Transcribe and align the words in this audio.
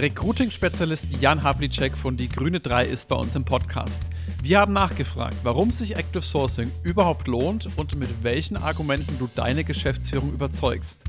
Recruiting-Spezialist 0.00 1.20
Jan 1.20 1.42
Havlicek 1.42 1.94
von 1.94 2.16
Die 2.16 2.30
Grüne 2.30 2.58
3 2.58 2.86
ist 2.86 3.06
bei 3.08 3.16
uns 3.16 3.36
im 3.36 3.44
Podcast. 3.44 4.02
Wir 4.42 4.58
haben 4.58 4.72
nachgefragt, 4.72 5.36
warum 5.42 5.70
sich 5.70 5.94
Active 5.94 6.22
Sourcing 6.22 6.72
überhaupt 6.82 7.28
lohnt 7.28 7.68
und 7.76 7.96
mit 7.96 8.08
welchen 8.22 8.56
Argumenten 8.56 9.18
du 9.18 9.28
deine 9.34 9.62
Geschäftsführung 9.62 10.32
überzeugst. 10.32 11.02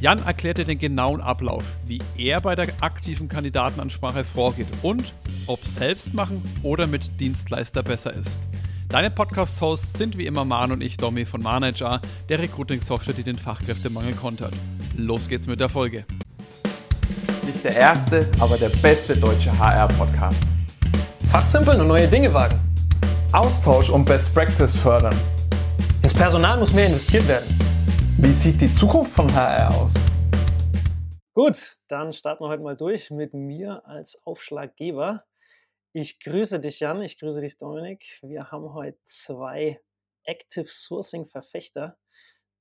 Jan 0.00 0.18
erklärte 0.18 0.64
den 0.64 0.80
genauen 0.80 1.20
Ablauf, 1.20 1.62
wie 1.86 2.00
er 2.16 2.40
bei 2.40 2.56
der 2.56 2.66
aktiven 2.80 3.28
Kandidatenansprache 3.28 4.24
vorgeht 4.24 4.66
und 4.82 5.12
ob 5.46 5.64
selbst 5.64 6.12
machen 6.12 6.42
oder 6.64 6.88
mit 6.88 7.20
Dienstleister 7.20 7.84
besser 7.84 8.12
ist. 8.12 8.40
Deine 8.88 9.12
Podcast-Hosts 9.12 9.96
sind 9.96 10.18
wie 10.18 10.26
immer 10.26 10.44
Man 10.44 10.72
und 10.72 10.82
ich, 10.82 10.96
Domi 10.96 11.24
von 11.24 11.40
Manager, 11.40 12.00
der 12.28 12.40
Recruiting-Software, 12.40 13.14
die 13.14 13.22
den 13.22 13.38
Fachkräftemangel 13.38 14.14
kontert. 14.14 14.56
Los 14.96 15.28
geht's 15.28 15.46
mit 15.46 15.60
der 15.60 15.68
Folge. 15.68 16.04
Nicht 17.44 17.62
der 17.62 17.76
erste, 17.76 18.26
aber 18.40 18.56
der 18.56 18.70
beste 18.70 19.14
deutsche 19.14 19.52
HR-Podcast. 19.58 20.42
Fachsimpeln 21.30 21.78
und 21.82 21.88
neue 21.88 22.08
Dinge 22.08 22.32
wagen. 22.32 22.58
Austausch 23.32 23.90
und 23.90 24.06
Best 24.06 24.32
Practice 24.34 24.76
fördern. 24.78 25.14
Ins 26.02 26.14
Personal 26.14 26.58
muss 26.58 26.72
mehr 26.72 26.86
investiert 26.86 27.28
werden. 27.28 27.46
Wie 28.16 28.32
sieht 28.32 28.62
die 28.62 28.72
Zukunft 28.72 29.12
von 29.12 29.30
HR 29.34 29.68
aus? 29.76 29.92
Gut, 31.34 31.76
dann 31.88 32.14
starten 32.14 32.44
wir 32.44 32.48
heute 32.48 32.62
mal 32.62 32.76
durch 32.76 33.10
mit 33.10 33.34
mir 33.34 33.86
als 33.86 34.22
Aufschlaggeber. 34.24 35.24
Ich 35.92 36.20
grüße 36.20 36.60
dich, 36.60 36.80
Jan. 36.80 37.02
Ich 37.02 37.18
grüße 37.18 37.40
dich, 37.40 37.58
Dominik. 37.58 38.20
Wir 38.22 38.50
haben 38.50 38.72
heute 38.72 38.98
zwei 39.04 39.80
Active 40.24 40.66
Sourcing 40.66 41.26
Verfechter 41.26 41.98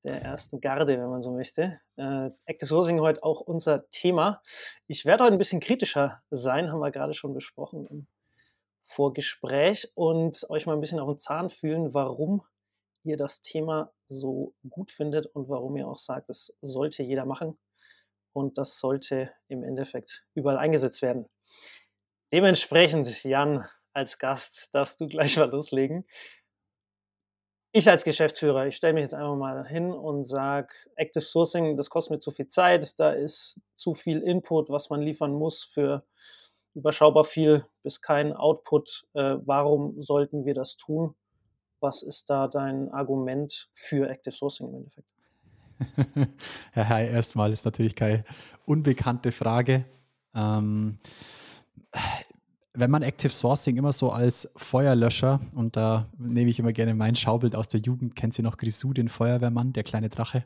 der 0.04 0.22
ersten 0.22 0.60
Garde, 0.60 1.00
wenn 1.00 1.10
man 1.10 1.22
so 1.22 1.32
möchte. 1.32 1.80
Äh, 1.96 2.32
Active 2.46 2.68
Sourcing 2.68 3.00
heute 3.00 3.24
auch 3.24 3.42
unser 3.42 3.90
Thema. 3.90 4.42
Ich 4.88 5.06
werde 5.06 5.24
heute 5.24 5.34
ein 5.34 5.40
bisschen 5.40 5.62
kritischer 5.62 6.22
sein, 6.30 6.72
haben 6.72 6.80
wir 6.80 6.92
gerade 6.92 7.14
schon 7.14 7.34
besprochen 7.34 7.88
im 7.88 8.08
Vorgespräch 8.82 9.92
und 9.96 10.46
euch 10.50 10.66
mal 10.66 10.74
ein 10.74 10.82
bisschen 10.82 11.00
auf 11.00 11.10
den 11.10 11.18
Zahn 11.18 11.50
fühlen, 11.50 11.94
warum 11.94 12.44
ihr 13.04 13.18
das 13.18 13.42
Thema 13.42 13.92
so 14.06 14.54
gut 14.70 14.92
findet 14.92 15.26
und 15.28 15.50
warum 15.50 15.76
ihr 15.78 15.88
auch 15.88 16.00
sagt, 16.00 16.30
das 16.30 16.56
sollte 16.62 17.04
jeder 17.04 17.26
machen 17.26 17.58
und 18.34 18.58
das 18.58 18.80
sollte 18.80 19.32
im 19.48 19.64
Endeffekt 19.64 20.26
überall 20.34 20.58
eingesetzt 20.58 21.02
werden. 21.02 21.30
Dementsprechend, 22.32 23.24
Jan, 23.24 23.68
als 23.94 24.18
Gast 24.18 24.70
darfst 24.74 25.00
du 25.00 25.08
gleich 25.08 25.38
mal 25.38 25.50
loslegen. 25.50 26.06
Ich 27.76 27.90
als 27.90 28.04
Geschäftsführer, 28.04 28.68
ich 28.68 28.76
stelle 28.76 28.94
mich 28.94 29.02
jetzt 29.02 29.16
einfach 29.16 29.36
mal 29.36 29.68
hin 29.68 29.92
und 29.92 30.26
sage, 30.26 30.68
Active 30.96 31.24
Sourcing, 31.24 31.76
das 31.76 31.90
kostet 31.90 32.12
mir 32.12 32.20
zu 32.20 32.30
viel 32.30 32.48
Zeit, 32.48 33.00
da 33.00 33.10
ist 33.10 33.60
zu 33.74 33.96
viel 33.96 34.20
Input, 34.20 34.70
was 34.70 34.92
man 34.92 35.02
liefern 35.02 35.34
muss 35.34 35.64
für 35.64 36.04
überschaubar 36.76 37.24
viel 37.24 37.66
bis 37.82 38.00
kein 38.00 38.32
Output. 38.32 39.08
Äh, 39.16 39.38
warum 39.44 40.00
sollten 40.00 40.46
wir 40.46 40.54
das 40.54 40.78
tun? 40.78 41.16
Was 41.80 42.04
ist 42.04 42.30
da 42.30 42.48
dein 42.48 42.90
Argument 42.92 43.70
für 43.74 44.08
Active 44.08 44.36
Sourcing 44.36 44.68
im 44.68 44.76
Endeffekt? 44.76 45.08
ja, 46.76 46.90
hi, 46.90 47.08
erstmal 47.08 47.52
ist 47.52 47.66
natürlich 47.66 47.96
keine 47.96 48.24
unbekannte 48.66 49.32
Frage. 49.32 49.86
Ähm, 50.36 51.00
wenn 52.74 52.90
man 52.90 53.04
Active 53.04 53.32
Sourcing 53.32 53.78
immer 53.78 53.94
so 53.94 54.12
als 54.12 54.52
Feuerlöscher, 54.56 55.40
und 55.54 55.78
da 55.78 56.08
nehme 56.18 56.50
ich 56.50 56.60
immer 56.60 56.74
gerne 56.74 56.96
mein 56.96 57.16
Schaubild 57.16 57.56
aus 57.56 57.68
der 57.68 57.82
Jugend, 57.82 58.16
kennt 58.16 58.34
sie 58.34 58.42
noch 58.42 58.58
Grisou, 58.58 58.94
den 58.94 59.10
Feuerwehrmann, 59.10 59.74
der 59.74 59.84
kleine 59.84 60.10
Drache. 60.10 60.46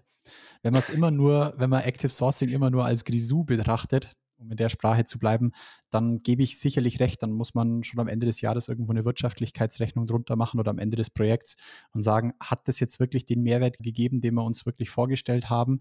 Wenn 0.62 0.74
man 0.74 0.82
es 0.82 0.90
immer 0.90 1.10
nur, 1.10 1.54
wenn 1.58 1.70
man 1.70 1.84
Active 1.84 2.10
Sourcing 2.10 2.50
immer 2.50 2.70
nur 2.70 2.86
als 2.86 3.06
Grisou 3.06 3.46
betrachtet, 3.46 4.18
um 4.40 4.52
in 4.52 4.58
der 4.58 4.70
Sprache 4.70 5.06
zu 5.06 5.20
bleiben, 5.20 5.52
dann 5.90 6.20
gebe 6.20 6.44
ich 6.44 6.60
sicherlich 6.60 7.00
recht. 7.00 7.24
Dann 7.24 7.32
muss 7.32 7.56
man 7.56 7.84
schon 7.84 8.00
am 8.00 8.08
Ende 8.08 8.28
des 8.28 8.42
Jahres 8.42 8.68
irgendwo 8.68 8.92
eine 8.92 9.06
Wirtschaftlichkeitsrechnung 9.06 10.06
drunter 10.06 10.36
machen 10.36 10.60
oder 10.60 10.72
am 10.72 10.80
Ende 10.80 10.98
des 10.98 11.10
Projekts 11.10 11.56
und 11.94 12.04
sagen, 12.04 12.34
hat 12.40 12.68
das 12.68 12.80
jetzt 12.80 13.00
wirklich 13.00 13.26
den 13.26 13.42
Mehrwert 13.42 13.78
gegeben, 13.80 14.22
den 14.22 14.36
wir 14.36 14.44
uns 14.44 14.66
wirklich 14.66 14.90
vorgestellt 14.90 15.50
haben 15.50 15.80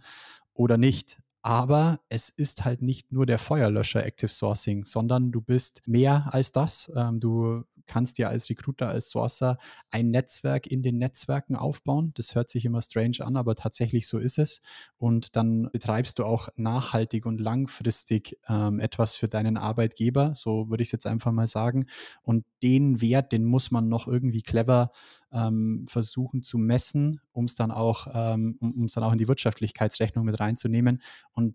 oder 0.54 0.78
nicht? 0.78 1.18
Aber 1.46 2.00
es 2.08 2.28
ist 2.28 2.64
halt 2.64 2.82
nicht 2.82 3.12
nur 3.12 3.24
der 3.24 3.38
Feuerlöscher 3.38 4.04
Active 4.04 4.26
Sourcing, 4.26 4.84
sondern 4.84 5.30
du 5.30 5.40
bist 5.40 5.80
mehr 5.86 6.26
als 6.32 6.50
das. 6.50 6.90
Ähm, 6.96 7.20
du 7.20 7.62
kannst 7.86 8.18
dir 8.18 8.28
als 8.28 8.48
Recruiter, 8.50 8.88
als 8.88 9.10
Sourcer 9.10 9.58
ein 9.90 10.10
Netzwerk 10.10 10.66
in 10.66 10.82
den 10.82 10.98
Netzwerken 10.98 11.56
aufbauen. 11.56 12.12
Das 12.14 12.34
hört 12.34 12.50
sich 12.50 12.64
immer 12.64 12.80
strange 12.82 13.18
an, 13.20 13.36
aber 13.36 13.54
tatsächlich 13.54 14.08
so 14.08 14.18
ist 14.18 14.38
es. 14.38 14.60
Und 14.98 15.36
dann 15.36 15.68
betreibst 15.72 16.18
du 16.18 16.24
auch 16.24 16.48
nachhaltig 16.56 17.26
und 17.26 17.40
langfristig 17.40 18.38
ähm, 18.48 18.80
etwas 18.80 19.14
für 19.14 19.28
deinen 19.28 19.56
Arbeitgeber. 19.56 20.34
So 20.36 20.70
würde 20.70 20.82
ich 20.82 20.88
es 20.88 20.92
jetzt 20.92 21.06
einfach 21.06 21.32
mal 21.32 21.46
sagen. 21.46 21.86
Und 22.22 22.44
den 22.62 23.00
Wert, 23.00 23.32
den 23.32 23.44
muss 23.44 23.70
man 23.70 23.88
noch 23.88 24.06
irgendwie 24.06 24.42
clever 24.42 24.90
ähm, 25.32 25.84
versuchen 25.88 26.42
zu 26.42 26.58
messen, 26.58 27.20
um 27.32 27.44
es 27.44 27.54
dann 27.54 27.70
auch, 27.70 28.06
ähm, 28.12 28.56
um 28.60 28.84
es 28.84 28.92
dann 28.92 29.04
auch 29.04 29.12
in 29.12 29.18
die 29.18 29.28
Wirtschaftlichkeitsrechnung 29.28 30.24
mit 30.24 30.40
reinzunehmen. 30.40 31.02
Und 31.32 31.54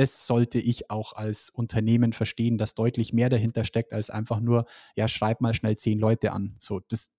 das 0.00 0.26
sollte 0.26 0.58
ich 0.58 0.90
auch 0.90 1.12
als 1.12 1.50
Unternehmen 1.50 2.14
verstehen, 2.14 2.56
dass 2.56 2.74
deutlich 2.74 3.12
mehr 3.12 3.28
dahinter 3.28 3.66
steckt, 3.66 3.92
als 3.92 4.08
einfach 4.08 4.40
nur, 4.40 4.64
ja, 4.96 5.08
schreib 5.08 5.42
mal 5.42 5.52
schnell 5.52 5.76
zehn 5.76 5.98
Leute 5.98 6.32
an. 6.32 6.56
So, 6.58 6.80
das, 6.88 7.10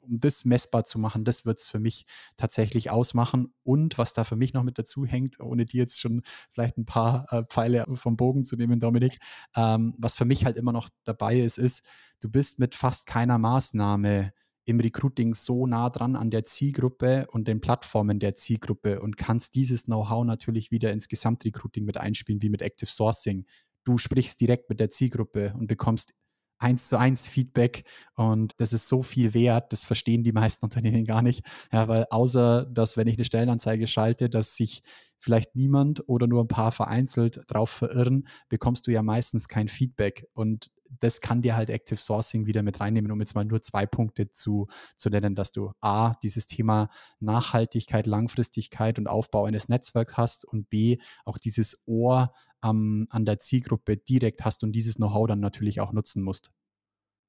um 0.00 0.18
das 0.18 0.44
messbar 0.44 0.82
zu 0.82 0.98
machen, 0.98 1.24
das 1.24 1.46
wird 1.46 1.60
es 1.60 1.68
für 1.68 1.78
mich 1.78 2.06
tatsächlich 2.36 2.90
ausmachen. 2.90 3.54
Und 3.62 3.96
was 3.96 4.12
da 4.12 4.24
für 4.24 4.34
mich 4.34 4.54
noch 4.54 4.64
mit 4.64 4.76
dazu 4.76 5.06
hängt, 5.06 5.38
ohne 5.38 5.66
dir 5.66 5.82
jetzt 5.82 6.00
schon 6.00 6.22
vielleicht 6.50 6.78
ein 6.78 6.84
paar 6.84 7.32
äh, 7.32 7.44
Pfeile 7.44 7.84
vom 7.94 8.16
Bogen 8.16 8.44
zu 8.44 8.56
nehmen, 8.56 8.80
Dominik, 8.80 9.20
ähm, 9.54 9.94
was 9.96 10.16
für 10.16 10.24
mich 10.24 10.44
halt 10.44 10.56
immer 10.56 10.72
noch 10.72 10.88
dabei 11.04 11.38
ist, 11.38 11.58
ist, 11.58 11.84
du 12.18 12.28
bist 12.28 12.58
mit 12.58 12.74
fast 12.74 13.06
keiner 13.06 13.38
Maßnahme 13.38 14.32
im 14.64 14.80
Recruiting 14.80 15.34
so 15.34 15.66
nah 15.66 15.90
dran 15.90 16.16
an 16.16 16.30
der 16.30 16.44
Zielgruppe 16.44 17.26
und 17.30 17.48
den 17.48 17.60
Plattformen 17.60 18.18
der 18.18 18.34
Zielgruppe 18.34 19.00
und 19.00 19.16
kannst 19.16 19.54
dieses 19.54 19.84
Know-how 19.84 20.24
natürlich 20.24 20.70
wieder 20.70 20.92
ins 20.92 21.08
Gesamtrecruiting 21.08 21.84
mit 21.84 21.96
einspielen, 21.96 22.42
wie 22.42 22.48
mit 22.48 22.62
Active 22.62 22.90
Sourcing. 22.90 23.46
Du 23.84 23.98
sprichst 23.98 24.40
direkt 24.40 24.70
mit 24.70 24.80
der 24.80 24.90
Zielgruppe 24.90 25.54
und 25.58 25.66
bekommst 25.66 26.14
eins 26.58 26.88
zu 26.88 26.98
eins 26.98 27.28
Feedback 27.28 27.84
und 28.16 28.52
das 28.58 28.72
ist 28.72 28.88
so 28.88 29.02
viel 29.02 29.34
wert, 29.34 29.72
das 29.72 29.84
verstehen 29.84 30.22
die 30.24 30.32
meisten 30.32 30.64
Unternehmen 30.64 31.04
gar 31.04 31.22
nicht. 31.22 31.44
Ja, 31.72 31.88
weil 31.88 32.06
außer, 32.10 32.64
dass 32.66 32.96
wenn 32.96 33.08
ich 33.08 33.16
eine 33.16 33.24
Stellenanzeige 33.24 33.86
schalte, 33.86 34.30
dass 34.30 34.56
sich 34.56 34.82
vielleicht 35.18 35.56
niemand 35.56 36.08
oder 36.08 36.26
nur 36.26 36.42
ein 36.42 36.48
paar 36.48 36.72
vereinzelt 36.72 37.42
drauf 37.48 37.70
verirren, 37.70 38.28
bekommst 38.48 38.86
du 38.86 38.92
ja 38.92 39.02
meistens 39.02 39.48
kein 39.48 39.68
Feedback 39.68 40.26
und 40.34 40.70
das 40.88 41.20
kann 41.20 41.42
dir 41.42 41.56
halt 41.56 41.70
Active 41.70 41.98
Sourcing 41.98 42.46
wieder 42.46 42.62
mit 42.62 42.80
reinnehmen, 42.80 43.10
um 43.10 43.20
jetzt 43.20 43.34
mal 43.34 43.44
nur 43.44 43.62
zwei 43.62 43.86
Punkte 43.86 44.30
zu, 44.30 44.68
zu 44.96 45.10
nennen, 45.10 45.34
dass 45.34 45.52
du 45.52 45.72
A, 45.80 46.12
dieses 46.22 46.46
Thema 46.46 46.88
Nachhaltigkeit, 47.20 48.06
Langfristigkeit 48.06 48.98
und 48.98 49.08
Aufbau 49.08 49.44
eines 49.44 49.68
Netzwerks 49.68 50.16
hast 50.16 50.44
und 50.44 50.70
B, 50.70 50.98
auch 51.24 51.38
dieses 51.38 51.82
Ohr 51.86 52.32
ähm, 52.62 53.06
an 53.10 53.24
der 53.24 53.38
Zielgruppe 53.38 53.96
direkt 53.96 54.44
hast 54.44 54.64
und 54.64 54.72
dieses 54.72 54.96
Know-how 54.96 55.26
dann 55.26 55.40
natürlich 55.40 55.80
auch 55.80 55.92
nutzen 55.92 56.22
musst. 56.22 56.50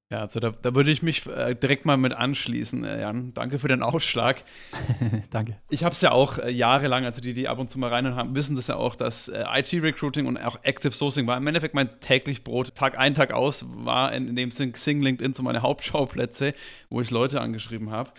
Ja, 0.08 0.20
also 0.20 0.38
da, 0.38 0.50
da 0.50 0.72
würde 0.76 0.92
ich 0.92 1.02
mich 1.02 1.26
äh, 1.26 1.56
direkt 1.56 1.84
mal 1.84 1.96
mit 1.96 2.12
anschließen, 2.12 2.84
äh, 2.84 3.00
Jan. 3.00 3.34
Danke 3.34 3.58
für 3.58 3.66
den 3.66 3.82
Aufschlag. 3.82 4.44
Danke. 5.30 5.56
Ich 5.68 5.82
habe 5.82 5.94
es 5.94 6.00
ja 6.00 6.12
auch 6.12 6.38
äh, 6.38 6.48
jahrelang, 6.48 7.04
also 7.04 7.20
die, 7.20 7.34
die 7.34 7.48
ab 7.48 7.58
und 7.58 7.68
zu 7.68 7.80
mal 7.80 7.90
rein 7.90 8.14
haben, 8.14 8.36
wissen 8.36 8.54
das 8.54 8.68
ja 8.68 8.76
auch, 8.76 8.94
dass 8.94 9.26
äh, 9.26 9.44
IT-Recruiting 9.52 10.26
und 10.26 10.36
auch 10.36 10.60
Active 10.62 10.92
Sourcing 10.92 11.26
war 11.26 11.36
im 11.36 11.46
Endeffekt 11.48 11.74
mein 11.74 11.98
täglich 11.98 12.44
Brot. 12.44 12.76
Tag 12.76 12.96
ein, 12.96 13.16
Tag 13.16 13.32
aus 13.32 13.64
war 13.68 14.12
in, 14.12 14.28
in 14.28 14.36
dem 14.36 14.52
Sinn 14.52 14.72
Xing, 14.72 15.02
LinkedIn 15.02 15.32
so 15.32 15.42
meine 15.42 15.62
Hauptschauplätze, 15.62 16.54
wo 16.88 17.00
ich 17.00 17.10
Leute 17.10 17.40
angeschrieben 17.40 17.90
habe. 17.90 18.12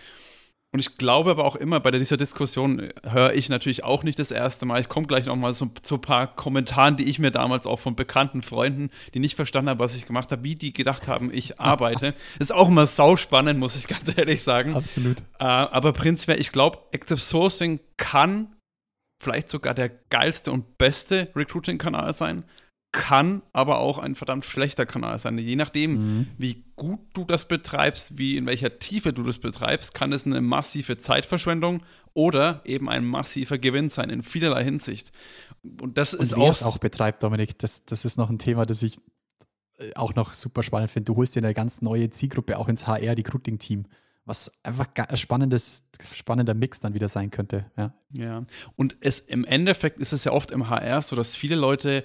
Und 0.70 0.80
ich 0.80 0.98
glaube 0.98 1.30
aber 1.30 1.46
auch 1.46 1.56
immer, 1.56 1.80
bei 1.80 1.90
dieser 1.90 2.18
Diskussion 2.18 2.90
höre 3.02 3.32
ich 3.34 3.48
natürlich 3.48 3.84
auch 3.84 4.02
nicht 4.02 4.18
das 4.18 4.30
erste 4.30 4.66
Mal. 4.66 4.80
Ich 4.80 4.88
komme 4.90 5.06
gleich 5.06 5.24
noch 5.24 5.36
mal 5.36 5.54
so, 5.54 5.70
zu 5.82 5.94
ein 5.94 6.00
paar 6.02 6.26
Kommentaren, 6.26 6.96
die 6.98 7.04
ich 7.04 7.18
mir 7.18 7.30
damals 7.30 7.66
auch 7.66 7.78
von 7.78 7.96
bekannten 7.96 8.42
Freunden, 8.42 8.90
die 9.14 9.18
nicht 9.18 9.34
verstanden 9.34 9.70
haben, 9.70 9.78
was 9.78 9.96
ich 9.96 10.04
gemacht 10.04 10.30
habe, 10.30 10.42
wie 10.42 10.54
die 10.54 10.74
gedacht 10.74 11.08
haben, 11.08 11.32
ich 11.32 11.58
arbeite. 11.60 12.14
ist 12.38 12.52
auch 12.52 12.68
immer 12.68 12.86
sauspannend, 12.86 13.58
muss 13.58 13.76
ich 13.76 13.88
ganz 13.88 14.14
ehrlich 14.14 14.42
sagen. 14.42 14.74
Absolut. 14.74 15.20
Äh, 15.38 15.44
aber 15.44 15.94
prinzipiell, 15.94 16.38
ich 16.38 16.52
glaube, 16.52 16.78
Active 16.92 17.18
Sourcing 17.18 17.80
kann 17.96 18.54
vielleicht 19.22 19.48
sogar 19.48 19.72
der 19.72 19.88
geilste 19.88 20.52
und 20.52 20.76
beste 20.76 21.32
Recruiting-Kanal 21.34 22.12
sein 22.12 22.44
kann 22.92 23.42
aber 23.52 23.78
auch 23.78 23.98
ein 23.98 24.14
verdammt 24.14 24.44
schlechter 24.44 24.86
Kanal 24.86 25.18
sein. 25.18 25.36
Je 25.38 25.56
nachdem, 25.56 25.92
mhm. 25.92 26.26
wie 26.38 26.64
gut 26.74 27.00
du 27.12 27.24
das 27.24 27.46
betreibst, 27.46 28.16
wie 28.16 28.36
in 28.36 28.46
welcher 28.46 28.78
Tiefe 28.78 29.12
du 29.12 29.22
das 29.22 29.38
betreibst, 29.38 29.92
kann 29.92 30.12
es 30.12 30.24
eine 30.24 30.40
massive 30.40 30.96
Zeitverschwendung 30.96 31.82
oder 32.14 32.62
eben 32.64 32.88
ein 32.88 33.04
massiver 33.04 33.58
Gewinn 33.58 33.90
sein 33.90 34.08
in 34.08 34.22
vielerlei 34.22 34.64
Hinsicht. 34.64 35.12
Und 35.80 35.98
das 35.98 36.14
Und 36.14 36.22
ist 36.22 36.34
auch, 36.34 36.62
auch 36.62 36.78
betreibt, 36.78 37.22
Dominik, 37.22 37.58
das, 37.58 37.84
das 37.84 38.04
ist 38.04 38.16
noch 38.16 38.30
ein 38.30 38.38
Thema, 38.38 38.64
das 38.64 38.82
ich 38.82 38.96
äh, 39.78 39.92
auch 39.94 40.14
noch 40.14 40.32
super 40.32 40.62
spannend 40.62 40.90
finde. 40.90 41.12
Du 41.12 41.16
holst 41.16 41.36
dir 41.36 41.40
eine 41.40 41.54
ganz 41.54 41.82
neue 41.82 42.08
Zielgruppe 42.08 42.58
auch 42.58 42.68
ins 42.68 42.86
HR-Recruiting-Team 42.86 43.84
was 44.28 44.52
einfach 44.62 44.86
ein 44.94 45.16
spannendes, 45.16 45.84
spannender 46.14 46.52
Mix 46.52 46.80
dann 46.80 46.92
wieder 46.92 47.08
sein 47.08 47.30
könnte. 47.30 47.64
Ja. 47.76 47.94
ja. 48.12 48.44
Und 48.76 48.96
es 49.00 49.20
im 49.20 49.44
Endeffekt 49.44 49.98
ist 50.00 50.12
es 50.12 50.24
ja 50.24 50.32
oft 50.32 50.50
im 50.50 50.68
HR 50.68 51.00
so, 51.00 51.16
dass 51.16 51.34
viele 51.34 51.56
Leute 51.56 52.04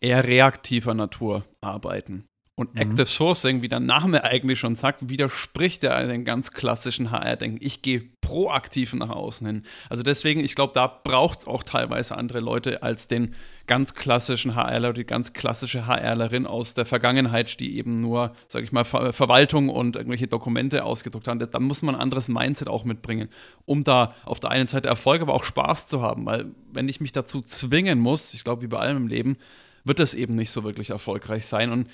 eher 0.00 0.24
reaktiver 0.24 0.94
Natur 0.94 1.44
arbeiten. 1.60 2.24
Und 2.60 2.74
mhm. 2.74 2.80
Active 2.82 3.06
Sourcing, 3.06 3.62
wie 3.62 3.68
der 3.68 3.80
Name 3.80 4.22
eigentlich 4.22 4.58
schon 4.58 4.74
sagt, 4.74 5.08
widerspricht 5.08 5.82
ja 5.82 6.04
den 6.04 6.26
ganz 6.26 6.50
klassischen 6.52 7.10
HR-Denken. 7.10 7.56
Ich 7.62 7.80
gehe 7.80 8.02
proaktiv 8.20 8.92
nach 8.92 9.08
außen 9.08 9.46
hin. 9.46 9.62
Also 9.88 10.02
deswegen, 10.02 10.44
ich 10.44 10.56
glaube, 10.56 10.74
da 10.74 10.86
braucht 10.86 11.38
es 11.38 11.46
auch 11.46 11.62
teilweise 11.62 12.18
andere 12.18 12.40
Leute 12.40 12.82
als 12.82 13.08
den 13.08 13.34
ganz 13.66 13.94
klassischen 13.94 14.56
HRler, 14.56 14.92
die 14.92 15.04
ganz 15.04 15.32
klassische 15.32 15.86
HRlerin 15.86 16.46
aus 16.46 16.74
der 16.74 16.84
Vergangenheit, 16.84 17.60
die 17.60 17.78
eben 17.78 17.98
nur, 17.98 18.34
sage 18.46 18.66
ich 18.66 18.72
mal, 18.72 18.84
Ver 18.84 19.14
Verwaltung 19.14 19.70
und 19.70 19.96
irgendwelche 19.96 20.26
Dokumente 20.26 20.84
ausgedruckt 20.84 21.28
haben. 21.28 21.38
Da 21.38 21.60
muss 21.60 21.80
man 21.80 21.94
ein 21.94 22.00
anderes 22.02 22.28
Mindset 22.28 22.68
auch 22.68 22.84
mitbringen, 22.84 23.30
um 23.64 23.84
da 23.84 24.14
auf 24.26 24.38
der 24.38 24.50
einen 24.50 24.66
Seite 24.66 24.86
Erfolg, 24.86 25.22
aber 25.22 25.32
auch 25.32 25.44
Spaß 25.44 25.88
zu 25.88 26.02
haben. 26.02 26.26
Weil 26.26 26.50
wenn 26.70 26.90
ich 26.90 27.00
mich 27.00 27.12
dazu 27.12 27.40
zwingen 27.40 28.00
muss, 28.00 28.34
ich 28.34 28.44
glaube, 28.44 28.60
wie 28.60 28.66
bei 28.66 28.80
allem 28.80 28.98
im 28.98 29.08
Leben, 29.08 29.38
wird 29.84 29.98
das 29.98 30.14
eben 30.14 30.34
nicht 30.34 30.50
so 30.50 30.64
wirklich 30.64 30.90
erfolgreich 30.90 31.46
sein. 31.46 31.70
Und 31.70 31.88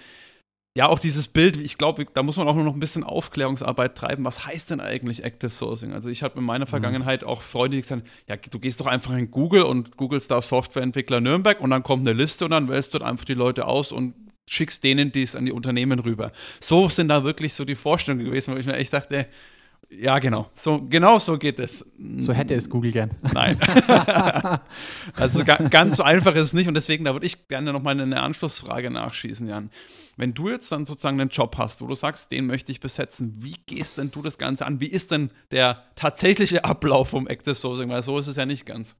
ja, 0.76 0.88
auch 0.88 0.98
dieses 0.98 1.28
Bild, 1.28 1.56
ich 1.56 1.78
glaube, 1.78 2.04
da 2.04 2.22
muss 2.22 2.36
man 2.36 2.46
auch 2.46 2.54
nur 2.54 2.64
noch 2.64 2.74
ein 2.74 2.80
bisschen 2.80 3.02
Aufklärungsarbeit 3.02 3.96
treiben. 3.96 4.26
Was 4.26 4.44
heißt 4.46 4.70
denn 4.70 4.80
eigentlich 4.80 5.24
Active 5.24 5.48
Sourcing? 5.48 5.94
Also 5.94 6.10
ich 6.10 6.22
habe 6.22 6.38
in 6.38 6.44
meiner 6.44 6.66
mhm. 6.66 6.70
Vergangenheit 6.70 7.24
auch 7.24 7.40
Freunde, 7.40 7.76
die 7.76 7.80
gesagt 7.80 8.06
ja, 8.28 8.36
du 8.36 8.58
gehst 8.58 8.80
doch 8.80 8.86
einfach 8.86 9.14
in 9.14 9.30
Google 9.30 9.62
und 9.62 9.96
googelst 9.96 10.30
da 10.30 10.42
Softwareentwickler 10.42 11.22
Nürnberg 11.22 11.60
und 11.62 11.70
dann 11.70 11.82
kommt 11.82 12.06
eine 12.06 12.14
Liste 12.14 12.44
und 12.44 12.50
dann 12.50 12.68
wählst 12.68 12.92
du 12.92 12.98
einfach 12.98 13.24
die 13.24 13.32
Leute 13.32 13.64
aus 13.66 13.90
und 13.90 14.14
schickst 14.46 14.84
denen 14.84 15.12
dies 15.12 15.34
an 15.34 15.46
die 15.46 15.52
Unternehmen 15.52 15.98
rüber. 15.98 16.30
So 16.60 16.90
sind 16.90 17.08
da 17.08 17.24
wirklich 17.24 17.54
so 17.54 17.64
die 17.64 17.74
Vorstellungen 17.74 18.26
gewesen, 18.26 18.54
wo 18.54 18.58
ich 18.58 18.66
mir 18.66 18.76
echt 18.76 18.92
dachte, 18.92 19.26
ja, 19.88 20.18
genau. 20.18 20.50
So, 20.54 20.82
genau 20.82 21.18
so 21.18 21.38
geht 21.38 21.60
es. 21.60 21.84
So 22.18 22.32
hätte 22.32 22.54
es 22.54 22.68
Google 22.68 22.92
gern. 22.92 23.10
Nein. 23.32 23.56
also 25.16 25.44
ganz 25.44 25.96
so 25.96 26.02
einfach 26.02 26.34
ist 26.34 26.48
es 26.48 26.52
nicht 26.52 26.66
und 26.66 26.74
deswegen, 26.74 27.04
da 27.04 27.12
würde 27.12 27.26
ich 27.26 27.46
gerne 27.46 27.72
nochmal 27.72 28.00
eine 28.00 28.20
Anschlussfrage 28.20 28.90
nachschießen, 28.90 29.46
Jan. 29.46 29.70
Wenn 30.16 30.34
du 30.34 30.48
jetzt 30.48 30.72
dann 30.72 30.86
sozusagen 30.86 31.20
einen 31.20 31.30
Job 31.30 31.56
hast, 31.58 31.82
wo 31.82 31.86
du 31.86 31.94
sagst, 31.94 32.32
den 32.32 32.46
möchte 32.46 32.72
ich 32.72 32.80
besetzen, 32.80 33.34
wie 33.38 33.56
gehst 33.66 33.98
denn 33.98 34.10
du 34.10 34.22
das 34.22 34.38
Ganze 34.38 34.66
an? 34.66 34.80
Wie 34.80 34.88
ist 34.88 35.12
denn 35.12 35.30
der 35.50 35.84
tatsächliche 35.94 36.64
Ablauf 36.64 37.10
vom 37.10 37.28
Active 37.28 37.54
Sourcing? 37.54 37.88
Weil 37.88 38.02
so 38.02 38.18
ist 38.18 38.26
es 38.26 38.36
ja 38.36 38.46
nicht 38.46 38.66
ganz. 38.66 38.96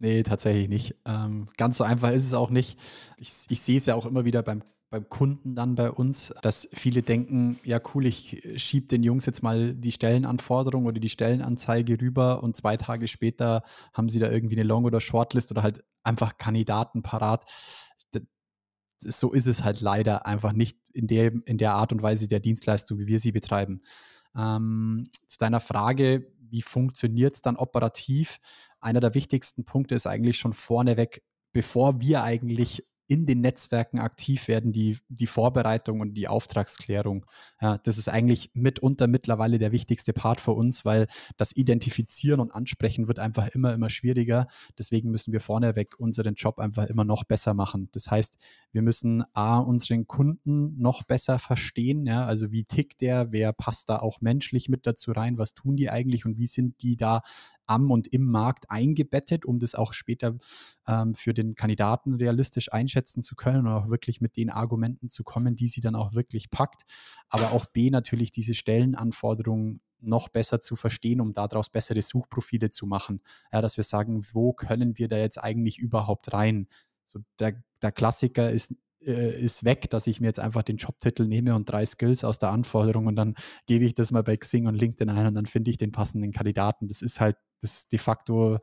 Nee, 0.00 0.22
tatsächlich 0.22 0.68
nicht. 0.68 0.96
Ähm, 1.04 1.46
ganz 1.56 1.76
so 1.76 1.84
einfach 1.84 2.10
ist 2.10 2.24
es 2.24 2.34
auch 2.34 2.50
nicht. 2.50 2.78
Ich, 3.16 3.32
ich 3.48 3.60
sehe 3.60 3.76
es 3.76 3.86
ja 3.86 3.94
auch 3.94 4.06
immer 4.06 4.24
wieder 4.24 4.42
beim 4.42 4.62
beim 4.90 5.08
Kunden 5.08 5.54
dann 5.54 5.76
bei 5.76 5.90
uns, 5.90 6.34
dass 6.42 6.68
viele 6.72 7.02
denken, 7.02 7.60
ja 7.64 7.80
cool, 7.94 8.06
ich 8.06 8.42
schiebe 8.56 8.88
den 8.88 9.04
Jungs 9.04 9.24
jetzt 9.24 9.42
mal 9.42 9.74
die 9.76 9.92
Stellenanforderung 9.92 10.84
oder 10.86 10.98
die 10.98 11.08
Stellenanzeige 11.08 12.00
rüber 12.00 12.42
und 12.42 12.56
zwei 12.56 12.76
Tage 12.76 13.06
später 13.06 13.62
haben 13.94 14.08
sie 14.08 14.18
da 14.18 14.28
irgendwie 14.28 14.56
eine 14.56 14.64
Long- 14.64 14.84
oder 14.84 15.00
Shortlist 15.00 15.52
oder 15.52 15.62
halt 15.62 15.84
einfach 16.02 16.38
Kandidaten 16.38 17.02
parat. 17.02 17.44
So 18.98 19.32
ist 19.32 19.46
es 19.46 19.64
halt 19.64 19.80
leider 19.80 20.26
einfach 20.26 20.52
nicht 20.52 20.76
in 20.92 21.06
der, 21.06 21.32
in 21.46 21.56
der 21.56 21.72
Art 21.72 21.92
und 21.92 22.02
Weise 22.02 22.26
der 22.26 22.40
Dienstleistung, 22.40 22.98
wie 22.98 23.06
wir 23.06 23.20
sie 23.20 23.32
betreiben. 23.32 23.82
Ähm, 24.36 25.04
zu 25.26 25.38
deiner 25.38 25.60
Frage, 25.60 26.26
wie 26.38 26.62
funktioniert 26.62 27.34
es 27.36 27.42
dann 27.42 27.56
operativ? 27.56 28.40
Einer 28.80 29.00
der 29.00 29.14
wichtigsten 29.14 29.64
Punkte 29.64 29.94
ist 29.94 30.06
eigentlich 30.06 30.38
schon 30.38 30.52
vorneweg, 30.52 31.22
bevor 31.52 32.00
wir 32.00 32.24
eigentlich 32.24 32.84
in 33.10 33.26
den 33.26 33.40
Netzwerken 33.40 33.98
aktiv 33.98 34.46
werden, 34.46 34.72
die, 34.72 34.98
die 35.08 35.26
Vorbereitung 35.26 35.98
und 36.00 36.14
die 36.14 36.28
Auftragsklärung. 36.28 37.26
Ja, 37.60 37.76
das 37.78 37.98
ist 37.98 38.08
eigentlich 38.08 38.52
mitunter 38.54 39.08
mittlerweile 39.08 39.58
der 39.58 39.72
wichtigste 39.72 40.12
Part 40.12 40.40
für 40.40 40.52
uns, 40.52 40.84
weil 40.84 41.08
das 41.36 41.50
Identifizieren 41.50 42.38
und 42.38 42.52
Ansprechen 42.52 43.08
wird 43.08 43.18
einfach 43.18 43.48
immer, 43.48 43.74
immer 43.74 43.90
schwieriger. 43.90 44.46
Deswegen 44.78 45.10
müssen 45.10 45.32
wir 45.32 45.40
vorneweg 45.40 45.98
unseren 45.98 46.34
Job 46.34 46.60
einfach 46.60 46.86
immer 46.86 47.04
noch 47.04 47.24
besser 47.24 47.52
machen. 47.52 47.88
Das 47.90 48.08
heißt, 48.12 48.36
wir 48.70 48.82
müssen 48.82 49.24
A, 49.32 49.58
unseren 49.58 50.06
Kunden 50.06 50.80
noch 50.80 51.02
besser 51.02 51.40
verstehen, 51.40 52.06
ja, 52.06 52.24
also 52.24 52.52
wie 52.52 52.62
tickt 52.62 53.00
der, 53.00 53.32
wer 53.32 53.52
passt 53.52 53.88
da 53.90 53.98
auch 53.98 54.20
menschlich 54.20 54.68
mit 54.68 54.86
dazu 54.86 55.10
rein, 55.10 55.36
was 55.36 55.54
tun 55.54 55.74
die 55.74 55.90
eigentlich 55.90 56.26
und 56.26 56.38
wie 56.38 56.46
sind 56.46 56.80
die 56.80 56.96
da 56.96 57.22
am 57.70 57.90
und 57.90 58.08
im 58.08 58.24
Markt 58.24 58.70
eingebettet, 58.70 59.46
um 59.46 59.60
das 59.60 59.74
auch 59.74 59.92
später 59.92 60.36
ähm, 60.86 61.14
für 61.14 61.32
den 61.32 61.54
Kandidaten 61.54 62.14
realistisch 62.14 62.72
einschätzen 62.72 63.22
zu 63.22 63.36
können 63.36 63.66
und 63.66 63.72
auch 63.72 63.88
wirklich 63.88 64.20
mit 64.20 64.36
den 64.36 64.50
Argumenten 64.50 65.08
zu 65.08 65.22
kommen, 65.22 65.54
die 65.54 65.68
sie 65.68 65.80
dann 65.80 65.94
auch 65.94 66.12
wirklich 66.12 66.50
packt. 66.50 66.82
Aber 67.28 67.52
auch 67.52 67.66
B 67.66 67.90
natürlich 67.90 68.32
diese 68.32 68.54
Stellenanforderungen 68.54 69.80
noch 70.00 70.28
besser 70.28 70.60
zu 70.60 70.76
verstehen, 70.76 71.20
um 71.20 71.32
daraus 71.32 71.68
bessere 71.68 72.02
Suchprofile 72.02 72.70
zu 72.70 72.86
machen. 72.86 73.20
Ja, 73.52 73.60
dass 73.60 73.76
wir 73.76 73.84
sagen, 73.84 74.24
wo 74.32 74.52
können 74.52 74.98
wir 74.98 75.08
da 75.08 75.18
jetzt 75.18 75.38
eigentlich 75.38 75.78
überhaupt 75.78 76.32
rein? 76.32 76.66
So 77.04 77.20
der, 77.38 77.62
der 77.82 77.92
Klassiker 77.92 78.50
ist 78.50 78.74
äh, 79.04 79.40
ist 79.40 79.64
weg, 79.64 79.90
dass 79.90 80.06
ich 80.06 80.20
mir 80.20 80.26
jetzt 80.26 80.40
einfach 80.40 80.62
den 80.62 80.76
Jobtitel 80.76 81.26
nehme 81.26 81.54
und 81.54 81.68
drei 81.70 81.84
Skills 81.86 82.24
aus 82.24 82.38
der 82.38 82.50
Anforderung 82.50 83.06
und 83.06 83.16
dann 83.16 83.34
gebe 83.66 83.84
ich 83.84 83.94
das 83.94 84.10
mal 84.10 84.22
bei 84.22 84.36
Xing 84.36 84.66
und 84.66 84.74
LinkedIn 84.74 85.10
ein 85.10 85.26
und 85.26 85.34
dann 85.34 85.46
finde 85.46 85.70
ich 85.70 85.76
den 85.76 85.92
passenden 85.92 86.32
Kandidaten. 86.32 86.88
Das 86.88 87.02
ist 87.02 87.20
halt 87.20 87.36
das 87.60 87.74
ist 87.74 87.92
de 87.92 87.98
facto 87.98 88.58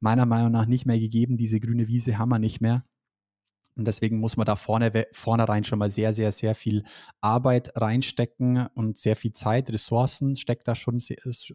meiner 0.00 0.26
Meinung 0.26 0.52
nach 0.52 0.66
nicht 0.66 0.86
mehr 0.86 0.98
gegeben. 0.98 1.36
Diese 1.36 1.60
grüne 1.60 1.88
Wiese 1.88 2.18
haben 2.18 2.28
wir 2.28 2.38
nicht 2.38 2.60
mehr. 2.60 2.84
Und 3.76 3.86
deswegen 3.86 4.18
muss 4.18 4.36
man 4.36 4.46
da 4.46 4.56
vorne, 4.56 4.90
vornherein 5.12 5.64
schon 5.64 5.78
mal 5.78 5.90
sehr, 5.90 6.12
sehr, 6.12 6.32
sehr 6.32 6.54
viel 6.54 6.82
Arbeit 7.20 7.72
reinstecken 7.76 8.66
und 8.74 8.98
sehr 8.98 9.16
viel 9.16 9.32
Zeit, 9.32 9.70
Ressourcen 9.70 10.34
steckt 10.36 10.66
da 10.66 10.74
schon, 10.74 10.98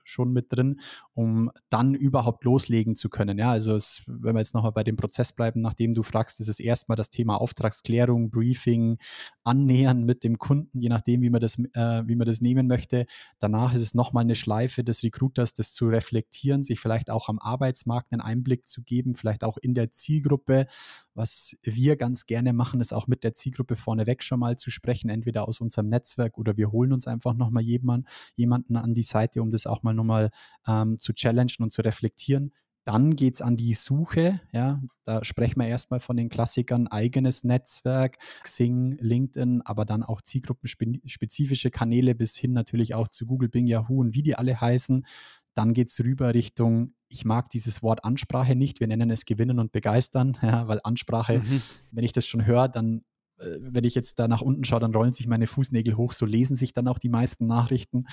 schon 0.03 0.31
mit 0.31 0.53
drin, 0.53 0.79
um 1.13 1.51
dann 1.69 1.95
überhaupt 1.95 2.43
loslegen 2.43 2.95
zu 2.95 3.09
können. 3.09 3.39
Ja, 3.39 3.51
also 3.51 3.75
es, 3.75 4.03
wenn 4.05 4.35
wir 4.35 4.39
jetzt 4.39 4.53
nochmal 4.53 4.71
bei 4.71 4.83
dem 4.83 4.97
Prozess 4.97 5.33
bleiben, 5.33 5.61
nachdem 5.61 5.93
du 5.93 6.03
fragst, 6.03 6.39
ist 6.39 6.47
es 6.47 6.59
erstmal 6.59 6.95
das 6.95 7.09
Thema 7.09 7.41
Auftragsklärung, 7.41 8.29
Briefing, 8.29 8.97
Annähern 9.43 10.03
mit 10.03 10.23
dem 10.23 10.37
Kunden, 10.37 10.79
je 10.79 10.89
nachdem, 10.89 11.21
wie 11.21 11.31
man 11.31 11.41
das, 11.41 11.57
äh, 11.57 12.03
wie 12.05 12.15
man 12.15 12.27
das 12.27 12.41
nehmen 12.41 12.67
möchte. 12.67 13.05
Danach 13.39 13.73
ist 13.73 13.81
es 13.81 13.93
nochmal 13.95 14.23
eine 14.23 14.35
Schleife 14.35 14.83
des 14.83 15.01
Recruiters, 15.01 15.53
das 15.53 15.73
zu 15.73 15.87
reflektieren, 15.87 16.63
sich 16.63 16.79
vielleicht 16.79 17.09
auch 17.09 17.29
am 17.29 17.39
Arbeitsmarkt 17.39 18.11
einen 18.11 18.21
Einblick 18.21 18.67
zu 18.67 18.83
geben, 18.83 19.15
vielleicht 19.15 19.43
auch 19.43 19.57
in 19.57 19.73
der 19.73 19.91
Zielgruppe, 19.91 20.67
was 21.15 21.57
wir 21.63 21.95
ganz 21.95 22.10
gerne 22.25 22.53
machen, 22.53 22.81
ist 22.81 22.93
auch 22.93 23.07
mit 23.07 23.23
der 23.23 23.33
Zielgruppe 23.33 23.75
vorneweg 23.75 24.23
schon 24.23 24.39
mal 24.39 24.57
zu 24.57 24.69
sprechen, 24.71 25.09
entweder 25.09 25.47
aus 25.47 25.61
unserem 25.61 25.89
Netzwerk 25.89 26.37
oder 26.37 26.57
wir 26.57 26.71
holen 26.71 26.93
uns 26.93 27.07
einfach 27.07 27.33
nochmal 27.33 27.63
jemanden, 27.63 28.07
jemanden 28.35 28.75
an 28.75 28.93
die 28.93 29.03
Seite, 29.03 29.41
um 29.41 29.51
das 29.51 29.65
auch 29.65 29.83
mal 29.83 29.93
nochmal 29.93 30.29
ähm, 30.67 30.97
zu 30.97 31.13
challengen 31.13 31.57
und 31.59 31.71
zu 31.71 31.81
reflektieren. 31.81 32.51
Dann 32.83 33.15
geht 33.15 33.35
es 33.35 33.41
an 33.41 33.57
die 33.57 33.75
Suche. 33.75 34.41
Ja, 34.51 34.81
da 35.03 35.23
sprechen 35.23 35.59
wir 35.59 35.67
erstmal 35.67 35.99
von 35.99 36.17
den 36.17 36.29
Klassikern 36.29 36.87
eigenes 36.87 37.43
Netzwerk, 37.43 38.17
Xing, 38.43 38.97
LinkedIn, 38.99 39.61
aber 39.61 39.85
dann 39.85 40.01
auch 40.01 40.21
zielgruppenspezifische 40.21 41.69
Kanäle 41.69 42.15
bis 42.15 42.35
hin 42.35 42.53
natürlich 42.53 42.95
auch 42.95 43.07
zu 43.07 43.27
Google, 43.27 43.49
Bing, 43.49 43.67
Yahoo 43.67 44.01
und 44.01 44.15
wie 44.15 44.23
die 44.23 44.35
alle 44.35 44.59
heißen. 44.59 45.05
Dann 45.53 45.73
geht 45.73 45.89
es 45.89 45.99
rüber 45.99 46.33
Richtung, 46.33 46.93
ich 47.11 47.25
mag 47.25 47.49
dieses 47.49 47.83
Wort 47.83 48.05
Ansprache 48.05 48.55
nicht. 48.55 48.79
Wir 48.79 48.87
nennen 48.87 49.09
es 49.09 49.25
Gewinnen 49.25 49.59
und 49.59 49.71
Begeistern, 49.71 50.37
ja, 50.41 50.67
weil 50.67 50.79
Ansprache, 50.83 51.39
mhm. 51.39 51.61
wenn 51.91 52.03
ich 52.03 52.13
das 52.13 52.25
schon 52.25 52.45
höre, 52.45 52.69
dann, 52.69 53.03
äh, 53.37 53.57
wenn 53.59 53.83
ich 53.83 53.95
jetzt 53.95 54.17
da 54.19 54.27
nach 54.27 54.41
unten 54.41 54.63
schaue, 54.63 54.79
dann 54.79 54.95
rollen 54.95 55.13
sich 55.13 55.27
meine 55.27 55.47
Fußnägel 55.47 55.97
hoch. 55.97 56.13
So 56.13 56.25
lesen 56.25 56.55
sich 56.55 56.73
dann 56.73 56.87
auch 56.87 56.99
die 56.99 57.09
meisten 57.09 57.45
Nachrichten. 57.47 58.03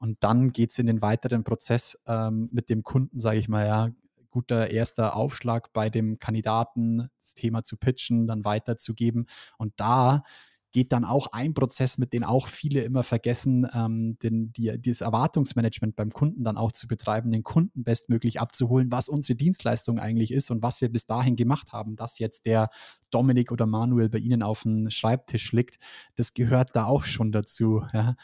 Und 0.00 0.16
dann 0.20 0.52
geht 0.52 0.70
es 0.70 0.78
in 0.78 0.86
den 0.86 1.02
weiteren 1.02 1.44
Prozess 1.44 1.98
ähm, 2.06 2.48
mit 2.52 2.70
dem 2.70 2.82
Kunden, 2.82 3.20
sage 3.20 3.38
ich 3.38 3.48
mal, 3.48 3.66
ja, 3.66 3.90
guter 4.30 4.70
erster 4.70 5.16
Aufschlag 5.16 5.72
bei 5.72 5.90
dem 5.90 6.18
Kandidaten, 6.18 7.08
das 7.20 7.34
Thema 7.34 7.64
zu 7.64 7.76
pitchen, 7.76 8.26
dann 8.26 8.44
weiterzugeben. 8.44 9.26
Und 9.56 9.72
da 9.76 10.22
geht 10.72 10.92
dann 10.92 11.04
auch 11.04 11.28
ein 11.32 11.54
Prozess, 11.54 11.98
mit 11.98 12.12
dem 12.12 12.24
auch 12.24 12.46
viele 12.46 12.82
immer 12.82 13.02
vergessen, 13.02 13.66
ähm, 13.72 14.18
den, 14.22 14.52
die, 14.52 14.80
dieses 14.80 15.00
Erwartungsmanagement 15.00 15.96
beim 15.96 16.10
Kunden 16.10 16.44
dann 16.44 16.56
auch 16.56 16.72
zu 16.72 16.86
betreiben, 16.88 17.30
den 17.30 17.42
Kunden 17.42 17.84
bestmöglich 17.84 18.40
abzuholen, 18.40 18.92
was 18.92 19.08
unsere 19.08 19.36
Dienstleistung 19.36 19.98
eigentlich 19.98 20.30
ist 20.30 20.50
und 20.50 20.62
was 20.62 20.80
wir 20.80 20.90
bis 20.90 21.06
dahin 21.06 21.36
gemacht 21.36 21.72
haben, 21.72 21.96
dass 21.96 22.18
jetzt 22.18 22.44
der 22.44 22.68
Dominik 23.10 23.50
oder 23.50 23.66
Manuel 23.66 24.10
bei 24.10 24.18
Ihnen 24.18 24.42
auf 24.42 24.62
dem 24.62 24.90
Schreibtisch 24.90 25.52
liegt, 25.52 25.78
das 26.16 26.34
gehört 26.34 26.76
da 26.76 26.84
auch 26.84 27.04
schon 27.04 27.32
dazu. 27.32 27.82
Ja. 27.92 28.16